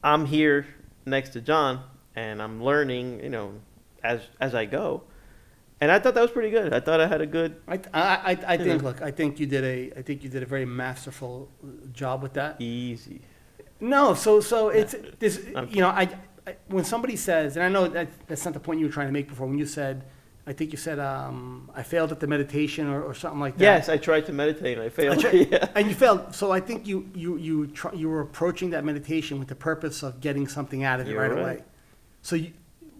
I'm 0.02 0.26
here 0.26 0.66
next 1.06 1.30
to 1.30 1.40
John, 1.40 1.82
and 2.14 2.40
I'm 2.42 2.62
learning, 2.62 3.22
you 3.22 3.30
know, 3.30 3.54
as 4.02 4.20
as 4.40 4.54
I 4.54 4.66
go. 4.66 5.04
And 5.80 5.90
I 5.90 5.98
thought 5.98 6.14
that 6.14 6.22
was 6.22 6.30
pretty 6.30 6.50
good. 6.50 6.72
I 6.72 6.80
thought 6.80 7.00
I 7.00 7.06
had 7.06 7.20
a 7.20 7.26
good 7.26 7.56
I, 7.66 7.74
I, 7.74 7.78
I, 7.92 8.38
I 8.46 8.56
think. 8.56 8.82
know. 8.82 8.88
Look, 8.88 9.02
I 9.02 9.10
think 9.10 9.40
you 9.40 9.46
did 9.46 9.64
a. 9.64 9.98
I 9.98 10.02
think 10.02 10.22
you 10.22 10.30
did 10.30 10.42
a 10.42 10.46
very 10.46 10.64
masterful 10.64 11.50
job 11.92 12.22
with 12.22 12.34
that. 12.34 12.60
easy. 12.60 13.22
No, 13.80 14.14
so 14.14 14.40
so 14.40 14.68
it's 14.68 14.94
this. 15.18 15.44
You 15.68 15.80
know, 15.80 15.88
I, 15.88 16.08
I 16.46 16.56
when 16.68 16.84
somebody 16.84 17.16
says, 17.16 17.56
and 17.56 17.64
I 17.64 17.68
know 17.68 17.88
that 17.88 18.08
that's 18.28 18.44
not 18.44 18.54
the 18.54 18.60
point 18.60 18.80
you 18.80 18.86
were 18.86 18.92
trying 18.92 19.08
to 19.08 19.12
make 19.12 19.28
before. 19.28 19.46
When 19.46 19.58
you 19.58 19.66
said, 19.66 20.04
I 20.46 20.52
think 20.52 20.72
you 20.72 20.76
said, 20.78 20.98
um, 20.98 21.70
I 21.74 21.82
failed 21.82 22.12
at 22.12 22.20
the 22.20 22.26
meditation 22.26 22.86
or, 22.88 23.02
or 23.02 23.14
something 23.14 23.40
like 23.40 23.56
that. 23.56 23.64
Yes, 23.64 23.88
I 23.88 23.96
tried 23.96 24.26
to 24.26 24.32
meditate 24.32 24.76
and 24.76 24.86
I 24.86 24.90
failed. 24.90 25.18
I 25.18 25.20
tri- 25.20 25.30
yeah. 25.50 25.68
And 25.74 25.88
you 25.88 25.94
failed. 25.94 26.34
So 26.34 26.52
I 26.52 26.60
think 26.60 26.86
you 26.86 27.08
you 27.14 27.36
you 27.38 27.66
try, 27.68 27.92
you 27.92 28.08
were 28.10 28.20
approaching 28.20 28.70
that 28.70 28.84
meditation 28.84 29.38
with 29.38 29.48
the 29.48 29.54
purpose 29.54 30.02
of 30.02 30.20
getting 30.20 30.46
something 30.46 30.84
out 30.84 31.00
of 31.00 31.08
it 31.08 31.12
You're 31.12 31.22
right, 31.22 31.30
right. 31.30 31.40
away. 31.40 31.64
So 32.20 32.36
you, 32.36 32.52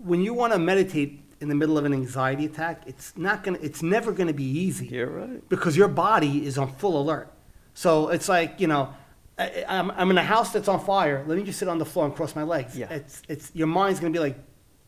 when 0.03 0.23
you 0.23 0.33
want 0.33 0.53
to 0.55 0.59
meditate 0.59 1.21
in 1.41 1.49
the 1.49 1.55
middle 1.55 1.77
of 1.77 1.85
an 1.85 1.93
anxiety 1.93 2.47
attack, 2.47 2.83
it's 2.87 3.13
not 3.17 3.43
gonna. 3.45 3.59
It's 3.61 3.83
never 3.83 4.13
gonna 4.13 4.33
be 4.33 4.45
easy 4.45 4.87
You're 4.87 5.11
right. 5.11 5.49
because 5.51 5.77
your 5.77 5.89
body 5.89 6.47
is 6.47 6.57
on 6.57 6.73
full 6.77 6.99
alert. 7.01 7.31
So 7.75 8.09
it's 8.09 8.29
like 8.29 8.59
you 8.59 8.69
know, 8.69 8.95
I, 9.39 9.65
I'm, 9.69 9.91
I'm 9.91 10.11
in 10.11 10.17
a 10.17 10.25
house 10.25 10.51
that's 10.53 10.69
on 10.69 10.81
fire. 10.83 11.23
Let 11.27 11.37
me 11.37 11.45
just 11.45 11.59
sit 11.59 11.69
on 11.69 11.77
the 11.77 11.85
floor 11.85 12.07
and 12.07 12.15
cross 12.15 12.35
my 12.35 12.43
legs. 12.45 12.75
Yeah. 12.75 12.89
It's 12.91 13.21
it's 13.29 13.51
your 13.55 13.67
mind's 13.67 14.01
gonna 14.01 14.13
be 14.13 14.19
like, 14.19 14.39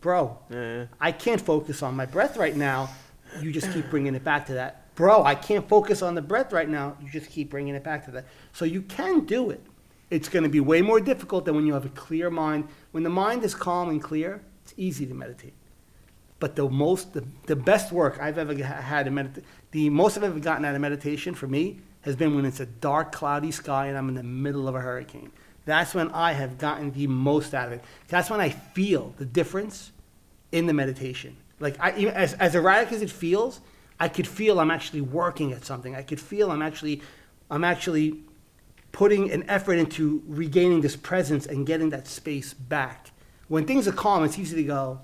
bro, 0.07 0.39
Yeah. 0.51 0.87
I 1.01 1.11
can't 1.11 1.41
focus 1.41 1.83
on 1.83 1.97
my 1.97 2.07
breath 2.07 2.37
right 2.37 2.55
now. 2.55 2.91
You 3.41 3.51
just 3.51 3.73
keep 3.73 3.91
bringing 3.91 4.15
it 4.15 4.23
back 4.23 4.47
to 4.47 4.55
that. 4.55 4.95
Bro, 4.95 5.25
I 5.25 5.35
can't 5.35 5.69
focus 5.69 6.01
on 6.01 6.15
the 6.15 6.23
breath 6.23 6.53
right 6.53 6.69
now. 6.69 6.97
You 7.03 7.11
just 7.11 7.29
keep 7.29 7.51
bringing 7.51 7.75
it 7.75 7.83
back 7.83 8.05
to 8.05 8.13
that. 8.13 8.27
So 8.53 8.65
you 8.65 8.83
can 8.83 9.27
do 9.27 9.51
it. 9.51 9.61
It's 10.09 10.29
going 10.29 10.45
to 10.45 10.49
be 10.49 10.61
way 10.61 10.81
more 10.81 11.01
difficult 11.01 11.45
than 11.45 11.57
when 11.57 11.67
you 11.67 11.75
have 11.75 11.85
a 11.85 11.89
clear 11.89 12.31
mind. 12.31 12.69
When 12.93 13.03
the 13.03 13.11
mind 13.11 13.43
is 13.43 13.53
calm 13.53 13.89
and 13.89 14.01
clear, 14.01 14.41
it's 14.63 14.75
easy 14.77 15.07
to 15.07 15.15
meditate. 15.15 15.55
But 16.39 16.55
the 16.55 16.69
most, 16.69 17.13
the, 17.13 17.25
the 17.47 17.57
best 17.57 17.91
work 17.91 18.21
I've 18.21 18.39
ever 18.39 18.55
had 18.63 19.09
in 19.09 19.15
meditation, 19.15 19.49
the 19.73 19.91
most 19.91 20.17
I've 20.17 20.23
ever 20.23 20.39
gotten 20.39 20.65
out 20.65 20.77
of 20.77 20.81
meditation 20.81 21.35
for 21.35 21.49
me 21.49 21.81
has 22.03 22.15
been 22.15 22.37
when 22.37 22.45
it's 22.45 22.61
a 22.61 22.67
dark, 22.67 23.11
cloudy 23.11 23.51
sky 23.51 23.89
and 23.89 23.99
I'm 23.99 24.09
in 24.09 24.15
the 24.15 24.23
middle 24.23 24.69
of 24.69 24.77
a 24.77 24.81
hurricane. 24.81 25.33
That's 25.65 25.97
when 25.97 26.11
I 26.13 26.33
have 26.33 26.59
gotten 26.59 26.93
the 26.93 27.09
most 27.09 27.55
out 27.55 27.67
of 27.67 27.73
it. 27.73 27.85
That's 28.07 28.31
when 28.31 28.41
I 28.41 28.51
feel 28.51 29.13
the 29.19 29.25
difference 29.25 29.91
in 30.57 30.67
the 30.67 30.73
meditation. 30.73 31.37
Like 31.61 31.77
I, 31.79 31.97
even 31.99 32.15
as, 32.15 32.33
as 32.35 32.55
erratic 32.55 32.93
as 32.93 33.03
it 33.03 33.11
feels, 33.11 33.61
I 34.01 34.09
could 34.09 34.27
feel 34.27 34.59
I'm 34.59 34.71
actually 34.71 35.03
working 35.03 35.53
at 35.53 35.65
something. 35.65 35.95
I 35.95 36.03
could 36.03 36.21
feel 36.21 36.51
I'm 36.51 36.63
actually, 36.63 37.03
I'm 37.51 37.65
actually 37.65 38.21
putting 38.93 39.31
an 39.31 39.45
effort 39.49 39.75
into 39.75 40.23
regaining 40.27 40.81
this 40.81 40.97
presence 40.97 41.47
and 41.47 41.67
getting 41.67 41.91
that 41.91 42.07
space 42.07 42.55
back. 42.55 43.11
When 43.49 43.67
things 43.67 43.87
are 43.87 43.93
calm, 43.93 44.25
it's 44.25 44.39
easy 44.39 44.57
to 44.57 44.65
go, 44.65 45.01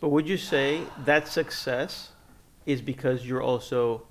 But 0.00 0.10
would 0.10 0.28
you 0.28 0.36
say 0.36 0.82
that 1.04 1.28
success 1.28 2.12
is 2.66 2.80
because 2.80 3.26
you're 3.26 3.42
also 3.42 4.02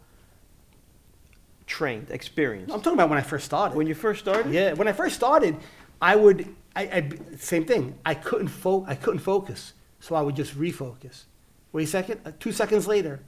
trained, 1.65 2.11
experienced? 2.11 2.73
I'm 2.73 2.81
talking 2.81 2.99
about 2.99 3.09
when 3.09 3.17
I 3.17 3.23
first 3.23 3.45
started. 3.45 3.77
When 3.77 3.87
you 3.87 3.95
first 3.95 4.19
started? 4.19 4.51
Yeah, 4.53 4.73
when 4.73 4.87
I 4.87 4.91
first 4.91 5.15
started, 5.15 5.55
I 6.01 6.15
would, 6.15 6.53
I, 6.75 6.83
I 6.83 7.09
same 7.37 7.65
thing. 7.65 7.97
I 8.05 8.13
couldn't 8.13 8.49
fo- 8.49 8.85
I 8.87 8.95
couldn't 8.95 9.21
focus, 9.21 9.73
so 9.99 10.15
I 10.15 10.21
would 10.21 10.35
just 10.35 10.57
refocus. 10.57 11.23
Wait 11.71 11.83
a 11.83 11.87
second. 11.87 12.21
Uh, 12.25 12.31
two 12.39 12.51
seconds 12.51 12.87
later, 12.87 13.19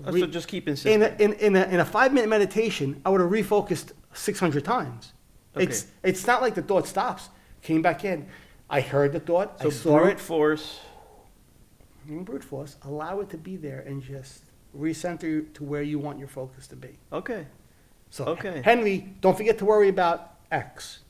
re- 0.00 0.20
so 0.20 0.26
just 0.26 0.48
keep 0.48 0.66
in 0.66 0.72
insisting. 0.72 1.02
a, 1.02 1.08
in, 1.18 1.32
in 1.34 1.56
a, 1.56 1.64
in 1.64 1.80
a 1.80 1.84
five 1.84 2.12
minute 2.12 2.28
meditation, 2.30 3.00
I 3.04 3.10
would 3.10 3.20
have 3.20 3.30
refocused 3.30 3.92
600 4.14 4.64
times. 4.64 5.12
It's, 5.56 5.82
Okay. 5.82 5.90
it's 6.10 6.26
not 6.26 6.40
like 6.40 6.54
the 6.54 6.62
thought 6.62 6.86
stops, 6.86 7.28
came 7.60 7.82
back 7.82 8.04
in. 8.04 8.26
I 8.70 8.80
heard 8.80 9.12
the 9.12 9.20
thought, 9.20 9.56
I 9.60 9.64
so 9.64 9.70
saw 9.70 9.98
brute 9.98 10.12
it, 10.12 10.20
force. 10.20 10.80
in 12.08 12.24
brute 12.24 12.42
force, 12.44 12.76
allow 12.82 13.20
it 13.20 13.28
to 13.30 13.36
be 13.36 13.56
there 13.56 13.80
and 13.80 14.02
just 14.02 14.44
recenter 14.76 15.52
to 15.52 15.62
where 15.64 15.82
you 15.82 15.98
want 15.98 16.18
your 16.18 16.28
focus 16.28 16.66
to 16.68 16.76
be. 16.76 16.98
Okay, 17.12 17.46
So, 18.08 18.24
Okay. 18.24 18.62
Henry, 18.64 19.12
don't 19.20 19.36
forget 19.36 19.58
to 19.58 19.66
worry 19.66 19.88
about 19.88 20.36
X 20.50 21.00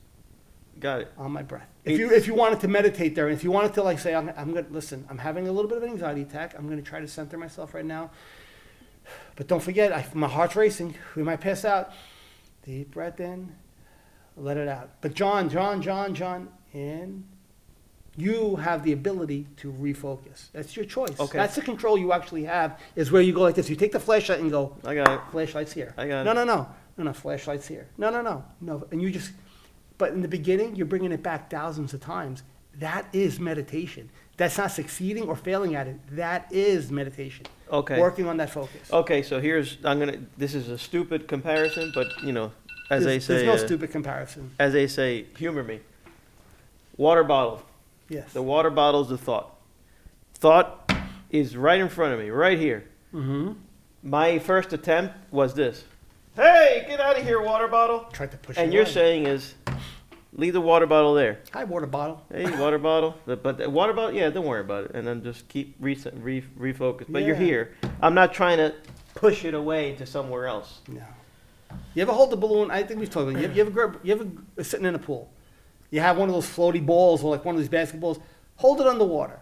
got 0.79 1.01
it. 1.01 1.11
on 1.17 1.31
my 1.31 1.43
breath. 1.43 1.67
If 1.85 1.99
you, 1.99 2.11
if 2.11 2.27
you 2.27 2.33
wanted 2.33 2.59
to 2.61 2.67
meditate 2.67 3.15
there, 3.15 3.27
and 3.27 3.35
if 3.35 3.43
you 3.43 3.51
wanted 3.51 3.73
to 3.73 3.83
like 3.83 3.99
say, 3.99 4.15
I'm, 4.15 4.31
I'm 4.37 4.53
going 4.53 4.65
to, 4.65 4.71
listen, 4.71 5.05
I'm 5.09 5.17
having 5.17 5.47
a 5.47 5.51
little 5.51 5.69
bit 5.69 5.77
of 5.77 5.83
an 5.83 5.89
anxiety 5.89 6.21
attack. 6.21 6.55
I'm 6.57 6.67
going 6.67 6.81
to 6.81 6.89
try 6.89 6.99
to 6.99 7.07
center 7.07 7.37
myself 7.37 7.73
right 7.73 7.85
now. 7.85 8.11
But 9.35 9.47
don't 9.47 9.61
forget, 9.61 9.91
I, 9.91 10.05
my 10.13 10.27
heart's 10.27 10.55
racing. 10.55 10.95
We 11.15 11.23
might 11.23 11.41
pass 11.41 11.65
out. 11.65 11.91
Deep 12.65 12.91
breath 12.91 13.19
in, 13.19 13.53
let 14.37 14.55
it 14.55 14.69
out. 14.69 14.91
But 15.01 15.13
John, 15.13 15.49
John, 15.49 15.81
John, 15.81 16.15
John, 16.15 16.49
in. 16.73 17.25
You 18.15 18.57
have 18.57 18.83
the 18.83 18.91
ability 18.91 19.47
to 19.57 19.71
refocus. 19.71 20.51
That's 20.53 20.75
your 20.75 20.85
choice. 20.85 21.19
Okay. 21.19 21.35
That's 21.35 21.55
the 21.55 21.61
control 21.61 21.97
you 21.97 22.13
actually 22.13 22.43
have. 22.43 22.79
Is 22.95 23.11
where 23.11 23.23
you 23.23 23.33
go 23.33 23.41
like 23.41 23.55
this. 23.55 23.71
You 23.71 23.75
take 23.75 23.91
the 23.91 23.99
flashlight 23.99 24.39
and 24.39 24.51
go, 24.51 24.77
I 24.85 24.93
got 24.93 25.11
it. 25.11 25.19
flashlight's 25.31 25.73
here. 25.73 25.95
I 25.97 26.07
got 26.07 26.23
no, 26.23 26.31
it. 26.31 26.35
No, 26.35 26.43
no, 26.43 26.67
no, 26.95 27.03
no, 27.05 27.13
flashlight's 27.13 27.67
here. 27.67 27.89
No, 27.97 28.11
no, 28.11 28.21
no, 28.21 28.45
no. 28.61 28.87
And 28.91 29.01
you 29.01 29.09
just, 29.09 29.31
but 29.97 30.11
in 30.11 30.21
the 30.21 30.27
beginning, 30.27 30.75
you're 30.75 30.85
bringing 30.85 31.11
it 31.11 31.23
back 31.23 31.49
thousands 31.49 31.93
of 31.93 32.01
times, 32.01 32.43
That 32.79 33.07
is 33.13 33.39
meditation. 33.39 34.09
That's 34.35 34.57
not 34.57 34.71
succeeding 34.71 35.23
or 35.23 35.35
failing 35.35 35.75
at 35.75 35.87
it. 35.87 35.97
That 36.15 36.51
is 36.51 36.91
meditation. 36.91 37.45
Okay. 37.71 37.99
Working 37.99 38.27
on 38.27 38.37
that 38.37 38.49
focus. 38.49 38.91
Okay, 38.91 39.21
so 39.21 39.39
here's 39.39 39.77
I'm 39.83 39.99
gonna. 39.99 40.17
This 40.37 40.55
is 40.55 40.69
a 40.69 40.77
stupid 40.77 41.27
comparison, 41.27 41.91
but 41.93 42.07
you 42.23 42.31
know, 42.31 42.51
as 42.89 43.03
there's, 43.03 43.05
they 43.05 43.19
say, 43.19 43.33
there's 43.45 43.59
no 43.59 43.63
uh, 43.63 43.67
stupid 43.67 43.91
comparison. 43.91 44.51
as 44.57 44.73
they 44.73 44.87
say, 44.87 45.25
humor 45.37 45.63
me. 45.63 45.81
Water 46.97 47.23
bottle. 47.23 47.63
Yes. 48.09 48.33
The 48.33 48.41
water 48.41 48.69
bottle 48.69 49.01
is 49.01 49.09
the 49.09 49.17
thought. 49.17 49.55
Thought 50.35 50.91
is 51.29 51.55
right 51.55 51.79
in 51.79 51.89
front 51.89 52.13
of 52.13 52.19
me, 52.19 52.29
right 52.29 52.59
here. 52.59 52.85
Mm-hmm. 53.13 53.53
My 54.03 54.39
first 54.39 54.73
attempt 54.73 55.15
was 55.31 55.53
this. 55.53 55.83
Hey, 56.35 56.85
get 56.87 56.99
out 56.99 57.17
of 57.17 57.23
here, 57.23 57.41
water 57.41 57.67
bottle. 57.67 58.07
Tried 58.11 58.31
to 58.31 58.37
push. 58.37 58.57
It. 58.57 58.61
And 58.61 58.73
you're 58.73 58.83
away. 58.83 58.91
saying 58.91 59.27
is, 59.27 59.53
leave 60.35 60.53
the 60.53 60.61
water 60.61 60.85
bottle 60.85 61.13
there. 61.13 61.39
hi, 61.51 61.63
water 61.63 61.85
bottle. 61.87 62.21
Hey, 62.31 62.49
water 62.57 62.77
bottle. 62.77 63.15
But 63.25 63.43
but 63.43 63.57
the 63.57 63.69
water 63.69 63.93
bottle, 63.93 64.13
yeah, 64.13 64.29
don't 64.29 64.45
worry 64.45 64.61
about 64.61 64.85
it. 64.85 64.91
And 64.93 65.05
then 65.07 65.23
just 65.23 65.47
keep 65.47 65.75
re- 65.79 65.97
re- 66.15 66.43
refocus. 66.59 67.05
But 67.09 67.23
you're 67.23 67.35
Yeah. 67.35 67.41
here. 67.41 67.73
I'm 68.01 68.13
not 68.13 68.33
trying 68.33 68.57
to 68.57 68.73
push 69.15 69.45
it 69.45 69.53
away 69.53 69.95
to 69.95 70.05
somewhere 70.05 70.47
else. 70.47 70.81
No. 70.87 71.01
You 71.95 72.01
ever 72.03 72.11
hold 72.11 72.29
the 72.31 72.37
balloon? 72.37 72.69
I 72.71 72.83
think 72.83 72.99
we've 72.99 73.09
talked 73.09 73.29
about 73.29 73.41
it. 73.41 73.41
You 73.41 73.45
ever, 73.45 73.53
you 73.55 73.61
ever, 73.61 73.71
grab, 73.71 73.99
you 74.03 74.13
ever 74.13 74.63
sitting 74.63 74.85
in 74.85 74.95
a 74.95 74.99
pool? 74.99 75.29
You 75.89 76.01
have 76.01 76.17
one 76.17 76.29
of 76.29 76.35
those 76.35 76.47
floaty 76.47 76.83
balls 76.83 77.23
or 77.23 77.31
like 77.31 77.45
one 77.45 77.55
of 77.55 77.61
these 77.61 77.69
basketballs. 77.69 78.21
Hold 78.57 78.81
it 78.81 78.87
underwater. 78.87 79.39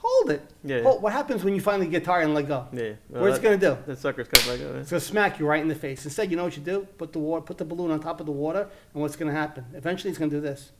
Hold 0.00 0.30
it. 0.30 0.42
Yeah. 0.64 0.82
Hold- 0.82 1.02
what 1.02 1.12
happens 1.12 1.42
when 1.44 1.54
you 1.54 1.60
finally 1.60 1.88
get 1.88 2.04
tired 2.04 2.24
and 2.24 2.34
let 2.34 2.46
go? 2.48 2.66
Yeah. 2.72 2.92
well, 3.08 3.22
What's 3.22 3.38
it 3.38 3.42
going 3.42 3.58
to 3.58 3.66
do? 3.74 3.78
that 3.86 3.98
sucker's 3.98 4.28
coming 4.28 4.58
back 4.58 4.66
out. 4.68 4.76
It's 4.76 4.90
going 4.90 5.00
to 5.00 5.06
smack 5.06 5.38
you 5.38 5.46
right 5.46 5.60
in 5.60 5.68
the 5.68 5.74
face. 5.74 6.04
Instead, 6.04 6.30
you 6.30 6.36
know 6.36 6.44
what 6.44 6.56
you 6.56 6.62
do? 6.62 6.86
Put 6.98 7.12
the, 7.12 7.18
water, 7.18 7.42
put 7.42 7.58
the 7.58 7.64
balloon 7.64 7.90
on 7.90 7.98
top 8.00 8.20
of 8.20 8.26
the 8.26 8.32
water, 8.32 8.68
and 8.94 9.02
what's 9.02 9.16
going 9.16 9.30
to 9.32 9.36
happen? 9.36 9.64
Eventually, 9.74 10.10
it's 10.10 10.18
going 10.18 10.30
to 10.30 10.36
do 10.36 10.40
this. 10.40 10.70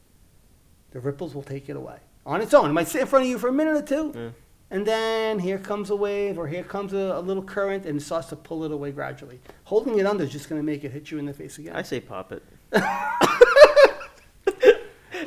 The 0.93 1.01
ripples 1.01 1.35
will 1.35 1.43
take 1.43 1.69
it 1.69 1.77
away 1.77 1.99
on 2.25 2.41
its 2.41 2.55
own. 2.55 2.71
It 2.71 2.73
might 2.73 2.89
sit 2.89 3.01
in 3.03 3.07
front 3.07 3.25
of 3.25 3.29
you 3.31 3.39
for 3.39 3.49
a 3.49 3.53
minute 3.53 3.75
or 3.77 3.83
two, 3.83 4.13
Yeah. 4.19 4.29
and 4.71 4.87
then 4.87 5.39
here 5.41 5.59
comes 5.59 5.91
a 5.91 5.97
wave 5.97 6.39
or 6.39 6.47
here 6.47 6.63
comes 6.63 6.93
a, 6.93 6.97
a 7.17 7.21
little 7.21 7.43
current, 7.43 7.87
and 7.87 8.01
it 8.01 8.05
starts 8.05 8.29
to 8.29 8.37
pull 8.37 8.65
it 8.65 8.71
away 8.73 8.93
gradually. 8.93 9.41
Holding 9.65 9.99
it 9.99 10.07
under 10.07 10.25
is 10.25 10.31
just 10.31 10.49
going 10.49 10.61
to 10.61 10.65
make 10.65 10.85
it 10.85 10.93
hit 10.93 11.11
you 11.11 11.19
in 11.19 11.27
the 11.27 11.35
face 11.35 11.59
again. 11.59 11.75
I 11.75 11.83
say 11.83 12.01
pop 12.01 12.33
it. 12.33 12.43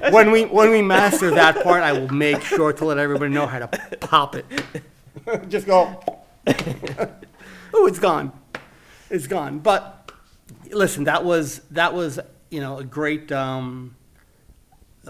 when 0.11 0.31
we 0.31 0.45
when 0.45 0.69
we 0.71 0.81
master 0.81 1.29
that 1.31 1.63
part, 1.63 1.83
I 1.83 1.93
will 1.93 2.09
make 2.13 2.41
sure 2.41 2.73
to 2.73 2.85
let 2.85 2.97
everybody 2.97 3.31
know 3.33 3.45
how 3.47 3.59
to 3.59 3.67
pop 3.99 4.35
it. 4.35 4.45
Just 5.49 5.67
go. 5.67 6.01
oh, 6.47 7.87
it's 7.87 7.99
gone. 7.99 8.31
It's 9.09 9.27
gone. 9.27 9.59
But 9.59 10.11
listen, 10.71 11.03
that 11.05 11.23
was 11.23 11.59
that 11.71 11.93
was 11.93 12.19
you 12.49 12.59
know 12.61 12.79
a 12.79 12.83
great. 12.83 13.31
Um, 13.31 13.95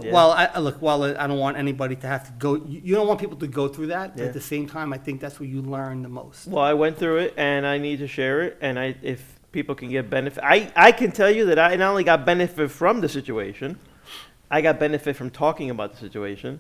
Yeah. 0.01 0.13
Well, 0.13 0.31
I, 0.31 0.45
I- 0.55 0.59
look, 0.59 0.81
while 0.81 1.03
I 1.03 1.27
don't 1.27 1.37
want 1.37 1.57
anybody 1.57 1.95
to 1.97 2.07
have 2.07 2.23
to 2.25 2.31
go, 2.39 2.55
you, 2.55 2.79
you 2.87 2.95
don't 2.95 3.07
want 3.07 3.19
people 3.19 3.37
to 3.37 3.47
go 3.47 3.67
through 3.67 3.87
that. 3.87 4.17
Yeah. 4.17 4.25
at 4.27 4.33
the 4.33 4.39
same 4.39 4.65
time, 4.65 4.93
I 4.93 4.97
think 4.97 5.19
that's 5.19 5.37
where 5.39 5.49
you 5.49 5.61
learn 5.61 6.01
the 6.01 6.07
most. 6.09 6.47
Well, 6.47 6.63
I 6.63 6.73
went 6.73 6.97
through 6.97 7.17
it, 7.25 7.33
and 7.35 7.67
I 7.67 7.77
need 7.77 7.99
to 7.99 8.07
share 8.07 8.41
it. 8.41 8.57
And 8.61 8.79
I, 8.79 8.95
if 9.01 9.19
people 9.51 9.75
can 9.75 9.89
get 9.89 10.09
benefit, 10.09 10.41
I, 10.43 10.71
I 10.87 10.93
can 10.93 11.11
tell 11.11 11.29
you 11.29 11.43
that 11.47 11.59
I 11.59 11.75
not 11.75 11.89
only 11.91 12.05
got 12.05 12.25
benefit 12.25 12.71
from 12.71 13.01
the 13.01 13.09
situation, 13.09 13.77
I 14.51 14.61
got 14.61 14.79
benefit 14.79 15.15
from 15.15 15.29
talking 15.29 15.69
about 15.69 15.93
the 15.93 15.97
situation, 15.97 16.59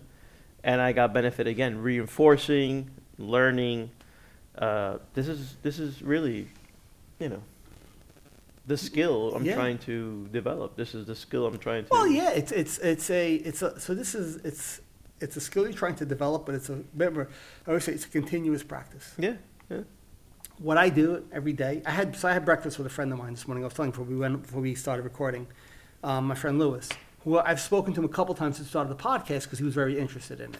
and 0.63 0.79
I 0.79 0.93
got 0.93 1.13
benefit 1.13 1.45
again 1.45 1.81
reinforcing, 1.81 2.89
learning. 3.17 3.91
Uh, 4.57 4.97
this 5.13 5.27
is 5.27 5.57
this 5.61 5.77
is 5.77 6.01
really, 6.01 6.47
you 7.19 7.27
know, 7.29 7.43
the 8.65 8.77
skill 8.77 9.33
I'm 9.35 9.43
Yeah. 9.43 9.55
trying 9.55 9.77
to 9.79 10.27
develop. 10.31 10.77
This 10.77 10.95
is 10.95 11.05
the 11.05 11.15
skill 11.15 11.45
I'm 11.45 11.57
trying 11.57 11.83
to. 11.83 11.89
Well, 11.91 12.07
yeah, 12.07 12.31
it's 12.31 12.53
it's 12.53 12.77
it's 12.79 13.09
a 13.09 13.35
it's 13.35 13.61
a 13.61 13.77
so 13.79 13.93
this 13.93 14.15
is 14.15 14.37
it's 14.37 14.79
it's 15.19 15.35
a 15.35 15.41
skill 15.41 15.63
you're 15.63 15.73
trying 15.73 15.95
to 15.95 16.05
develop, 16.05 16.45
but 16.45 16.55
it's 16.55 16.69
a 16.69 16.81
remember 16.93 17.27
I 17.67 17.71
always 17.71 17.83
say 17.83 17.91
it's 17.91 18.05
a 18.05 18.09
continuous 18.09 18.63
practice. 18.63 19.13
Yeah. 19.17 19.33
Yeah. 19.69 19.81
What 20.59 20.77
I 20.77 20.89
do 20.89 21.25
every 21.33 21.53
day, 21.53 21.81
I 21.85 21.91
had 21.91 22.15
so 22.15 22.29
I 22.29 22.33
had 22.33 22.45
breakfast 22.45 22.77
with 22.77 22.87
a 22.87 22.89
friend 22.89 23.11
of 23.11 23.17
mine 23.19 23.33
this 23.33 23.47
morning. 23.47 23.65
I 23.65 23.67
was 23.67 23.73
telling 23.73 23.91
before 23.91 24.05
we 24.05 24.15
went 24.15 24.41
before 24.43 24.61
we 24.61 24.75
started 24.75 25.03
recording, 25.03 25.47
um, 26.03 26.27
my 26.27 26.35
friend 26.35 26.57
Lewis, 26.59 26.87
who 27.23 27.37
I've 27.37 27.59
spoken 27.59 27.93
to 27.93 28.01
him 28.01 28.05
a 28.05 28.09
couple 28.09 28.33
times 28.35 28.57
since 28.57 28.67
the 28.67 28.69
start 28.71 28.89
of 28.89 28.97
the 28.97 29.03
podcast 29.03 29.43
because 29.43 29.59
he 29.59 29.65
was 29.65 29.73
very 29.73 29.99
interested 29.99 30.39
in 30.39 30.53
it. 30.53 30.59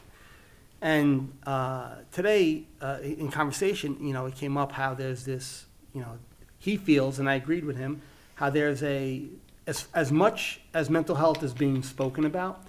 And 0.82 1.34
uh, 1.46 1.96
today, 2.12 2.64
uh, 2.82 2.98
in 3.04 3.30
conversation, 3.30 3.98
you 4.02 4.14
know, 4.14 4.26
it 4.26 4.36
came 4.36 4.58
up 4.58 4.72
how 4.72 4.94
there's 4.94 5.26
this, 5.26 5.66
you 5.94 6.02
know, 6.02 6.18
he 6.58 6.78
feels, 6.78 7.20
and 7.20 7.30
I 7.30 7.36
agreed 7.36 7.66
with 7.66 7.78
him, 7.78 8.02
how 8.36 8.50
there's 8.50 8.82
a, 8.82 9.24
as, 9.68 9.88
as 9.94 10.12
much 10.12 10.62
as 10.74 10.90
mental 10.90 11.16
health 11.16 11.44
is 11.44 11.54
being 11.54 11.84
spoken 11.84 12.26
about, 12.26 12.64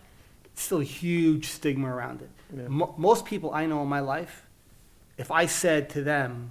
it's 0.44 0.62
still 0.62 0.80
a 0.80 0.84
huge 0.84 1.48
stigma 1.48 1.88
around 1.88 2.20
it. 2.20 2.30
Yeah. 2.54 2.68
Mo- 2.68 2.94
most 2.98 3.24
people 3.24 3.52
I 3.52 3.64
know 3.66 3.82
in 3.82 3.88
my 3.88 4.00
life, 4.00 4.46
if 5.16 5.30
I 5.30 5.46
said 5.46 5.88
to 5.90 6.02
them, 6.02 6.50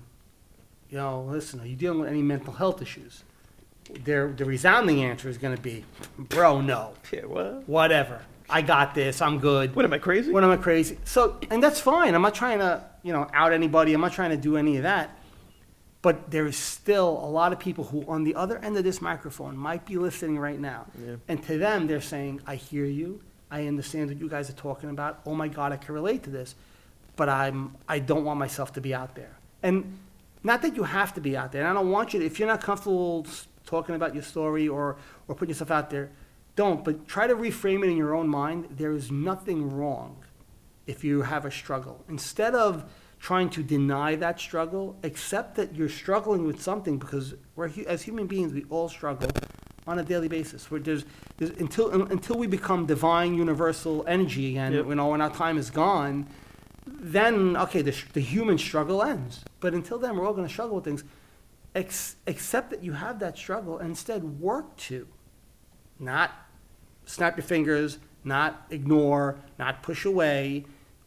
you 0.90 0.98
know, 0.98 1.22
listen, 1.22 1.60
are 1.60 1.66
you 1.66 1.76
dealing 1.76 2.00
with 2.00 2.10
any 2.10 2.22
mental 2.22 2.54
health 2.54 2.82
issues? 2.82 3.24
Their, 4.04 4.30
the 4.32 4.46
resounding 4.46 5.04
answer 5.04 5.28
is 5.30 5.38
going 5.38 5.56
to 5.56 5.62
be, 5.62 5.84
bro, 6.18 6.62
no, 6.62 6.94
Yeah. 7.12 7.26
What? 7.26 7.68
whatever. 7.68 8.22
I 8.50 8.62
got 8.62 8.94
this. 8.96 9.22
I'm 9.22 9.40
good. 9.40 9.76
What 9.76 9.86
am 9.86 9.94
I 9.94 9.98
crazy? 9.98 10.32
What 10.32 10.44
am 10.44 10.52
I 10.52 10.58
crazy? 10.58 10.98
So, 11.06 11.38
and 11.50 11.62
that's 11.64 11.80
fine. 11.80 12.16
I'm 12.16 12.22
not 12.22 12.36
trying 12.36 12.60
to, 12.60 12.84
you 13.04 13.14
know, 13.14 13.28
out 13.34 13.54
anybody. 13.54 13.94
I'm 13.94 14.02
not 14.02 14.12
trying 14.14 14.32
to 14.32 14.38
do 14.38 14.58
any 14.58 14.78
of 14.78 14.84
that. 14.84 15.18
But 16.02 16.32
there 16.32 16.48
is 16.48 16.58
still 16.58 17.10
a 17.24 17.30
lot 17.30 17.54
of 17.54 17.60
people 17.60 17.84
who, 17.86 18.04
on 18.08 18.24
the 18.24 18.36
other 18.36 18.58
end 18.58 18.76
of 18.78 18.84
this 18.84 19.02
microphone, 19.02 19.56
might 19.56 19.86
be 19.86 19.98
listening 19.98 20.38
right 20.40 20.60
now. 20.60 20.86
Yeah. 21.06 21.16
And 21.28 21.44
to 21.44 21.58
them, 21.58 21.88
they're 21.88 22.02
saying, 22.02 22.42
I 22.48 22.56
hear 22.56 22.86
you. 22.86 23.22
I 23.52 23.68
understand 23.68 24.10
what 24.10 24.18
you 24.20 24.28
guys 24.30 24.50
are 24.50 24.54
talking 24.54 24.90
about. 24.90 25.20
Oh 25.26 25.36
my 25.36 25.48
God, 25.48 25.72
I 25.72 25.78
can 25.78 25.94
relate 25.94 26.24
to 26.24 26.30
this. 26.30 26.56
But 27.16 27.30
I'm, 27.30 27.76
I 27.88 28.00
don't 28.00 28.26
want 28.26 28.40
myself 28.40 28.74
to 28.74 28.82
be 28.82 28.94
out 28.94 29.16
there. 29.16 29.38
And 29.64 29.98
not 30.44 30.62
that 30.64 30.76
you 30.76 30.84
have 30.84 31.14
to 31.14 31.22
be 31.22 31.38
out 31.38 31.52
there. 31.52 31.62
And 31.62 31.70
I 31.70 31.74
don't 31.74 31.92
want 31.92 32.14
you 32.14 32.20
to, 32.22 32.26
if 32.26 32.40
you're 32.40 32.48
not 32.48 32.62
comfortable 32.62 33.26
s- 33.28 33.48
talking 33.66 33.96
about 33.96 34.14
your 34.14 34.24
story 34.24 34.68
or, 34.68 34.98
or 35.28 35.36
putting 35.36 35.50
yourself 35.50 35.72
out 35.72 35.90
there, 35.90 36.12
don't. 36.56 36.84
But 36.84 37.08
try 37.08 37.28
to 37.28 37.36
reframe 37.36 37.84
it 37.84 37.90
in 37.90 37.98
your 37.98 38.14
own 38.16 38.28
mind. 38.28 38.68
There 38.72 38.92
is 38.92 39.12
nothing 39.12 39.76
wrong 39.76 40.18
if 40.88 41.04
you 41.04 41.22
have 41.22 41.46
a 41.46 41.52
struggle. 41.52 42.04
Instead 42.10 42.56
of 42.56 42.86
trying 43.20 43.50
to 43.52 43.62
deny 43.64 44.16
that 44.16 44.40
struggle, 44.40 44.98
accept 45.04 45.56
that 45.56 45.76
you're 45.76 45.90
struggling 45.90 46.46
with 46.46 46.62
something 46.62 46.98
because 46.98 47.36
we're, 47.56 47.70
as 47.88 48.02
human 48.02 48.26
beings, 48.28 48.52
we 48.52 48.66
all 48.70 48.90
struggle 48.90 49.30
on 49.88 50.00
a 50.00 50.04
daily 50.04 50.28
basis. 50.28 50.72
Where 50.72 50.80
there's, 50.80 51.06
there's, 51.38 51.52
until, 51.52 51.92
until 51.92 52.38
we 52.38 52.48
become 52.48 52.86
divine, 52.88 53.36
universal 53.36 54.04
energy 54.08 54.50
again, 54.50 54.74
Yep. 54.74 54.86
you 54.88 54.96
know, 54.96 55.10
when 55.10 55.22
our 55.22 55.30
time 55.30 55.58
is 55.58 55.70
gone, 55.70 56.28
then, 56.88 57.56
okay, 57.58 57.82
the, 57.82 57.96
the 58.14 58.22
human 58.22 58.58
struggle 58.58 59.04
ends. 59.04 59.44
But 59.60 59.74
until 59.74 60.00
then, 60.00 60.18
we're 60.18 60.26
all 60.26 60.34
going 60.34 60.48
to 60.48 60.54
struggle 60.54 60.76
with 60.76 60.86
things. 60.86 61.04
Ex- 61.74 62.18
accept 62.28 62.70
that 62.70 62.84
you 62.84 62.94
have 62.94 63.20
that 63.20 63.38
struggle 63.38 63.80
and 63.80 63.90
instead 63.90 64.40
work 64.42 64.76
to 64.76 65.08
not 66.00 66.32
snap 67.06 67.38
your 67.38 67.44
fingers, 67.44 68.00
not 68.24 68.66
ignore, 68.70 69.40
not 69.58 69.82
push 69.84 70.06
away. 70.06 70.66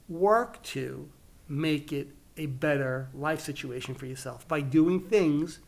Work 0.09 0.63
to 0.63 1.09
make 1.49 1.93
it 1.93 2.09
a 2.37 2.47
better 2.47 3.09
life 3.15 3.41
situation 3.41 3.95
for 3.95 4.07
yourself 4.07 4.47
by 4.49 4.61
doing 4.61 5.01
things, 5.01 5.61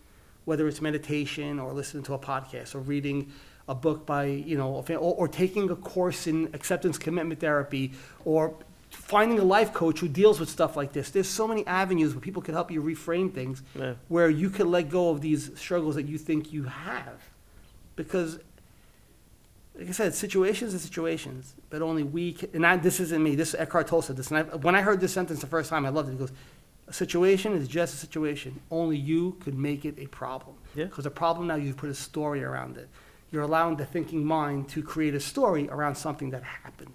whether 0.44 0.66
it's 0.66 0.80
meditation 0.80 1.58
or 1.58 1.72
listening 1.72 2.02
to 2.04 2.14
a 2.14 2.18
podcast 2.18 2.74
or 2.74 2.80
reading 2.80 3.32
a 3.68 3.74
book 3.74 4.06
by, 4.06 4.26
you 4.26 4.56
know, 4.56 4.82
or, 4.88 4.98
or 4.98 5.28
taking 5.28 5.70
a 5.70 5.76
course 5.76 6.26
in 6.26 6.48
acceptance 6.54 6.98
commitment 6.98 7.40
therapy 7.40 7.92
or 8.24 8.56
finding 8.96 9.38
a 9.38 9.44
life 9.44 9.72
coach 9.72 10.00
who 10.00 10.08
deals 10.08 10.40
with 10.40 10.48
stuff 10.48 10.76
like 10.76 10.92
this. 10.92 11.10
There's 11.10 11.28
so 11.28 11.46
many 11.46 11.66
avenues 11.66 12.14
where 12.14 12.20
people 12.20 12.42
can 12.42 12.54
help 12.54 12.70
you 12.70 12.82
reframe 12.82 13.32
things 13.32 13.62
Yeah. 13.74 13.94
where 14.08 14.28
you 14.28 14.50
can 14.50 14.70
let 14.70 14.88
go 14.90 15.10
of 15.10 15.20
these 15.20 15.56
struggles 15.58 15.94
that 15.94 16.06
you 16.06 16.18
think 16.18 16.52
you 16.52 16.64
have. 16.64 17.20
Because, 17.94 18.38
like 19.78 19.88
I 19.88 19.92
said, 19.92 20.14
situations 20.14 20.74
are 20.74 20.78
situations, 20.78 21.54
but 21.70 21.82
only 21.82 22.02
we 22.02 22.32
can, 22.32 22.50
and 22.52 22.66
I, 22.66 22.76
this 22.76 22.98
isn't 23.00 23.22
me, 23.22 23.36
this 23.36 23.54
Eckhart 23.54 23.86
Tolle 23.86 24.02
said 24.02 24.16
this, 24.16 24.30
and 24.30 24.38
I, 24.38 24.42
when 24.56 24.74
I 24.74 24.82
heard 24.82 25.00
this 25.00 25.12
sentence 25.12 25.40
the 25.40 25.46
first 25.46 25.70
time, 25.70 25.86
I 25.86 25.90
loved 25.90 26.08
it. 26.08 26.12
He 26.12 26.18
goes, 26.18 26.32
a 26.88 26.92
situation 26.92 27.52
is 27.52 27.68
just 27.68 27.94
a 27.94 27.96
situation. 27.96 28.60
Only 28.70 28.96
you 28.96 29.36
could 29.40 29.56
make 29.58 29.84
it 29.84 29.94
a 29.98 30.06
problem. 30.06 30.56
Yeah. 30.74 30.84
Because 30.84 31.06
a 31.06 31.10
problem 31.10 31.46
now, 31.46 31.56
you've 31.56 31.76
put 31.76 31.90
a 31.90 31.94
story 31.94 32.42
around 32.44 32.76
it. 32.76 32.88
You're 33.32 33.42
allowing 33.42 33.76
the 33.76 33.84
thinking 33.86 34.24
mind 34.24 34.68
to 34.70 34.82
create 34.82 35.14
a 35.14 35.20
story 35.20 35.68
around 35.68 35.96
something 35.96 36.30
that 36.30 36.42
happened. 36.44 36.92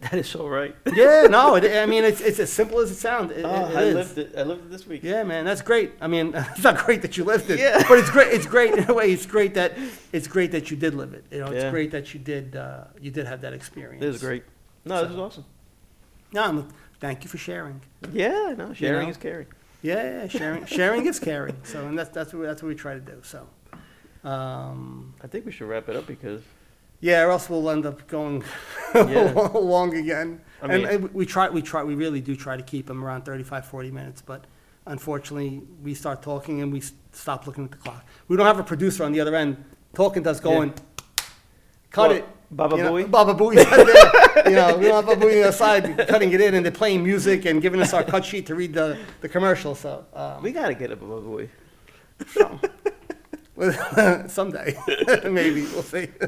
That 0.10 0.14
is 0.14 0.28
so 0.28 0.48
right. 0.48 0.74
Yeah, 0.94 1.26
no, 1.30 1.56
it, 1.56 1.64
I 1.76 1.84
mean, 1.84 2.04
it's, 2.04 2.20
it's 2.22 2.38
as 2.38 2.50
simple 2.50 2.78
as 2.80 2.90
it 2.90 2.94
sounds. 2.96 3.32
It, 3.32 3.44
Oh, 3.44 3.48
it 3.66 3.76
I 3.76 3.82
is. 3.82 3.94
lived 3.94 4.18
it. 4.18 4.34
I 4.38 4.42
lived 4.44 4.64
it 4.64 4.70
this 4.70 4.86
week. 4.86 5.02
Yeah, 5.02 5.24
man, 5.24 5.44
that's 5.44 5.60
great. 5.60 5.92
I 6.00 6.06
mean, 6.06 6.32
it's 6.34 6.62
not 6.64 6.84
great 6.86 7.02
that 7.02 7.16
you 7.18 7.24
lived 7.24 7.50
it, 7.50 7.58
Yeah. 7.60 7.82
but 7.86 7.98
it's 7.98 8.08
great. 8.10 8.28
It's 8.32 8.46
great 8.46 8.72
in 8.74 8.88
a 8.90 8.94
way. 8.94 9.12
It's 9.12 9.26
great 9.26 9.52
that 9.54 9.74
it's 10.12 10.26
great 10.26 10.52
that 10.52 10.70
you 10.70 10.76
did 10.78 10.94
live 10.94 11.12
it. 11.12 11.24
You 11.30 11.40
know, 11.40 11.46
it's 11.52 11.64
Yeah. 11.64 11.70
great 11.70 11.90
that 11.90 12.14
you 12.14 12.20
did 12.20 12.56
uh, 12.56 12.84
you 13.00 13.10
did 13.10 13.26
have 13.26 13.42
that 13.42 13.52
experience. 13.52 14.00
This 14.00 14.16
is 14.16 14.22
great. 14.22 14.44
No, 14.86 15.02
this 15.02 15.12
is 15.12 15.18
awesome. 15.18 15.44
No, 16.32 16.42
I'm- 16.44 16.68
thank 17.00 17.22
you 17.24 17.28
for 17.28 17.38
sharing. 17.38 17.80
Yeah, 18.12 18.54
no, 18.56 18.72
sharing 18.72 19.02
know? 19.04 19.10
is 19.10 19.16
caring. 19.18 19.46
Yeah, 19.82 20.02
yeah, 20.22 20.28
sharing 20.28 20.64
sharing 20.64 21.06
is 21.06 21.18
caring. 21.18 21.56
So, 21.64 21.86
and 21.86 21.98
that's 21.98 22.10
that's 22.10 22.32
what 22.32 22.44
that's 22.44 22.62
what 22.62 22.68
we 22.68 22.74
try 22.74 22.94
to 22.94 23.00
do. 23.00 23.20
So, 23.22 23.46
um, 24.24 25.14
I 25.22 25.26
think 25.26 25.44
we 25.46 25.52
should 25.52 25.68
wrap 25.68 25.88
it 25.90 25.96
up 25.96 26.06
because 26.06 26.40
yeah, 27.00 27.22
or 27.22 27.30
else 27.30 27.48
we'll 27.50 27.68
end 27.70 27.86
up 27.86 28.06
going 28.08 28.42
Yeah. 28.94 29.32
long 29.54 29.94
again. 29.96 30.40
I 30.62 30.66
and, 30.66 30.82
mean- 30.82 30.86
and 30.92 31.14
we 31.14 31.24
try, 31.26 31.48
we 31.48 31.62
try, 31.62 31.82
we 31.82 31.94
really 31.94 32.20
do 32.20 32.36
try 32.36 32.56
to 32.56 32.62
keep 32.62 32.86
them 32.86 33.02
around 33.04 33.22
35, 33.24 33.64
40 33.66 33.90
minutes, 33.90 34.22
but 34.22 34.44
unfortunately, 34.86 35.62
we 35.82 35.94
start 35.94 36.22
talking 36.22 36.60
and 36.60 36.72
we 36.72 36.78
s- 36.80 36.92
stop 37.12 37.46
looking 37.46 37.64
at 37.64 37.70
the 37.70 37.76
clock. 37.78 38.04
We 38.28 38.36
don't 38.36 38.46
have 38.46 38.58
a 38.58 38.64
producer 38.64 39.04
on 39.04 39.12
the 39.12 39.20
other 39.20 39.34
end 39.36 39.62
talking 39.94 40.22
to 40.24 40.30
us 40.30 40.40
going, 40.40 40.74
cut 41.90 42.12
it. 42.12 42.24
Baba 42.52 42.76
you 42.76 42.82
know, 42.82 42.92
Booey? 42.94 43.10
Baba 43.10 43.32
Booey's 43.32 43.64
not 43.70 43.86
there. 43.86 44.48
You 44.50 44.56
know, 44.56 44.76
we 44.76 44.86
don't 44.86 44.96
have 44.96 45.06
Baba 45.06 45.20
Booey 45.24 45.36
on 45.42 45.46
the 45.46 45.52
side 45.52 46.08
cutting 46.08 46.32
it 46.32 46.40
in 46.40 46.54
and 46.54 46.64
they're 46.64 46.72
playing 46.72 47.02
music 47.04 47.44
and 47.44 47.62
giving 47.62 47.80
us 47.80 47.92
our 47.94 48.02
cut 48.02 48.24
sheet 48.24 48.44
to 48.46 48.54
read 48.56 48.74
the, 48.74 48.98
the 49.20 49.28
commercial, 49.28 49.74
so. 49.76 50.04
um, 50.14 50.42
We 50.42 50.50
gotta 50.50 50.74
get 50.74 50.90
a 50.90 50.96
Baba 50.96 51.22
Booey. 51.22 51.48
Someday, 54.28 54.76
maybe, 55.24 55.62
we'll 55.62 55.82
see. 55.82 56.08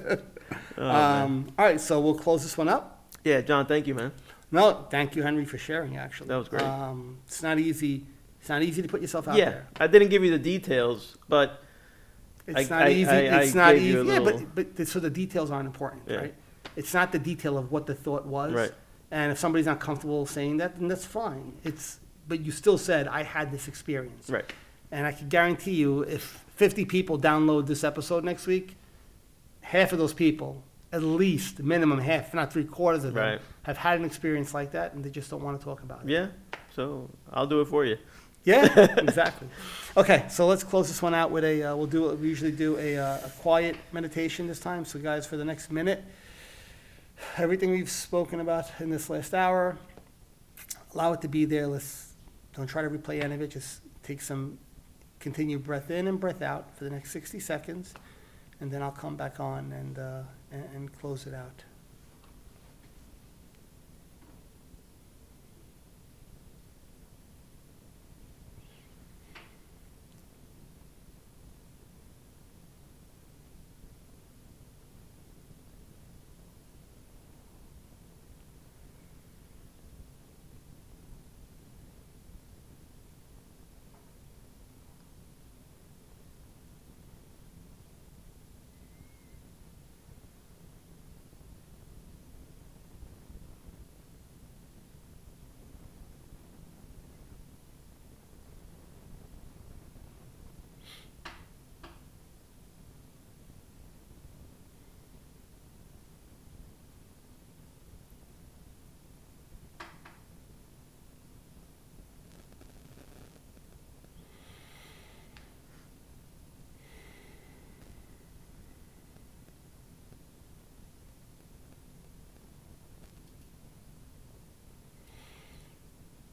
Oh. 0.76 0.88
Um, 0.90 1.52
all 1.58 1.66
right, 1.66 1.80
so 1.80 2.00
we'll 2.00 2.14
close 2.14 2.42
this 2.42 2.56
one 2.56 2.68
up. 2.68 3.04
Yeah, 3.24 3.40
John, 3.42 3.66
thank 3.66 3.86
you, 3.86 3.94
man. 3.94 4.10
No, 4.50 4.86
thank 4.90 5.14
you, 5.14 5.22
Henry, 5.22 5.44
for 5.44 5.56
sharing, 5.58 5.96
actually. 5.98 6.28
That 6.28 6.36
was 6.36 6.48
great. 6.48 6.62
Um, 6.62 7.18
it's 7.26 7.42
not 7.42 7.58
easy, 7.58 8.04
it's 8.40 8.48
not 8.48 8.62
easy 8.62 8.80
to 8.82 8.88
put 8.88 9.00
yourself 9.02 9.28
out 9.28 9.36
Yeah, 9.36 9.50
there. 9.50 9.66
I 9.80 9.86
didn't 9.86 10.08
give 10.08 10.24
you 10.24 10.30
the 10.30 10.38
details, 10.38 11.16
but 11.28 11.62
It's 12.46 12.70
I- 12.70 12.78
not 12.78 12.88
I- 12.88 12.90
easy, 12.90 13.10
I- 13.10 13.40
it's 13.42 13.54
not 13.54 13.74
easy, 13.76 13.86
yeah, 13.98 14.18
little- 14.18 14.24
but, 14.40 14.54
but, 14.54 14.76
the- 14.76 14.86
so 14.86 14.98
the 14.98 15.10
details 15.10 15.50
aren't 15.50 15.66
important, 15.66 16.02
Yeah. 16.06 16.16
right? 16.16 16.34
It's 16.74 16.92
not 16.94 17.12
the 17.12 17.18
detail 17.18 17.56
of 17.58 17.70
what 17.70 17.86
the 17.86 17.94
thought 17.94 18.26
was. 18.26 18.52
Right. 18.52 18.72
And 19.10 19.30
if 19.32 19.38
somebody's 19.38 19.66
not 19.66 19.78
comfortable 19.78 20.24
saying 20.26 20.56
that, 20.56 20.78
then 20.78 20.88
that's 20.88 21.04
fine. 21.06 21.52
It's, 21.64 22.00
but 22.26 22.40
you 22.44 22.50
still 22.50 22.78
said, 22.78 23.08
I 23.08 23.22
had 23.24 23.52
this 23.52 23.68
experience. 23.68 24.28
right. 24.30 24.50
And 24.90 25.06
I 25.06 25.12
can 25.12 25.28
guarantee 25.28 25.74
you, 25.74 26.00
if 26.02 26.41
50 26.54 26.84
people 26.84 27.18
download 27.18 27.66
this 27.66 27.82
episode 27.84 28.24
next 28.24 28.46
week, 28.46 28.76
half 29.60 29.92
of 29.92 29.98
those 29.98 30.12
people, 30.12 30.62
at 30.92 31.02
least 31.02 31.60
minimum 31.60 31.98
half, 32.00 32.28
if 32.28 32.34
not 32.34 32.52
three 32.52 32.64
quarters 32.64 33.04
of 33.04 33.14
them, 33.14 33.24
Right. 33.24 33.40
have 33.62 33.78
had 33.78 33.98
an 33.98 34.04
experience 34.04 34.52
like 34.52 34.72
that 34.72 34.92
and 34.94 35.02
they 35.04 35.10
just 35.10 35.30
don't 35.30 35.42
want 35.42 35.58
to 35.58 35.64
talk 35.64 35.82
about 35.82 36.02
it. 36.04 36.10
Yeah, 36.10 36.26
so 36.74 37.08
I'll 37.32 37.46
do 37.46 37.60
it 37.60 37.66
for 37.68 37.84
you. 37.84 37.96
Yeah, 38.44 38.66
exactly. 38.98 39.48
Okay, 39.96 40.24
so 40.28 40.46
let's 40.46 40.64
close 40.64 40.88
this 40.88 41.00
one 41.00 41.14
out 41.14 41.30
with 41.30 41.44
a, 41.44 41.62
uh, 41.62 41.76
we'll 41.76 41.86
do, 41.86 42.02
what 42.02 42.18
we 42.18 42.28
usually 42.28 42.50
do 42.52 42.76
a, 42.76 42.98
uh, 42.98 43.18
a 43.24 43.30
quiet 43.40 43.76
meditation 43.92 44.46
this 44.48 44.58
time. 44.58 44.84
So 44.84 44.98
guys, 44.98 45.26
for 45.26 45.36
the 45.36 45.44
next 45.44 45.70
minute, 45.70 46.02
everything 47.38 47.70
we've 47.70 47.90
spoken 47.90 48.40
about 48.40 48.68
in 48.80 48.90
this 48.90 49.08
last 49.08 49.32
hour, 49.32 49.78
allow 50.92 51.12
it 51.12 51.20
to 51.22 51.28
be 51.28 51.44
there. 51.44 51.66
Let's, 51.68 52.12
don't 52.54 52.66
try 52.66 52.82
to 52.82 52.90
replay 52.90 53.22
any 53.22 53.34
of 53.36 53.42
it. 53.42 53.50
Just 53.52 53.80
take 54.02 54.20
some 54.20 54.58
continued 55.22 55.62
breath 55.62 55.90
in 55.90 56.08
and 56.08 56.20
breath 56.20 56.42
out 56.42 56.76
for 56.76 56.84
the 56.84 56.90
next 56.90 57.12
60 57.12 57.40
seconds. 57.40 57.94
And 58.60 58.70
then 58.70 58.82
I'll 58.82 58.90
come 58.90 59.16
back 59.16 59.40
on 59.40 59.72
and, 59.72 59.98
uh, 59.98 60.22
and, 60.50 60.64
and 60.74 60.98
close 61.00 61.26
it 61.26 61.32
out. 61.32 61.64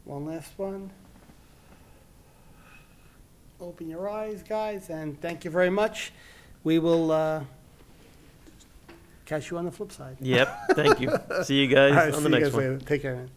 One 0.10 0.26
last 0.26 0.52
one. 0.58 0.90
Open 3.62 3.88
your 3.88 4.10
eyes, 4.10 4.42
guys, 4.42 4.90
and 4.90 5.22
thank 5.22 5.46
you 5.46 5.52
very 5.52 5.70
much. 5.70 6.12
We 6.64 6.80
will 6.80 7.12
uh, 7.12 7.44
catch 9.28 9.52
you 9.52 9.60
on 9.60 9.66
the 9.66 9.72
flip 9.72 9.92
side. 9.92 10.18
Yep, 10.20 10.62
thank 10.72 11.00
you. 11.00 11.16
See 11.44 11.62
you 11.62 11.68
guys 11.68 11.94
right, 11.94 12.08
on 12.08 12.14
see 12.14 12.20
the 12.22 12.24
you 12.24 12.30
next 12.30 12.46
guys 12.46 12.54
one. 12.56 12.64
later. 12.64 12.86
Take 12.88 13.04
care, 13.04 13.16
man. 13.18 13.30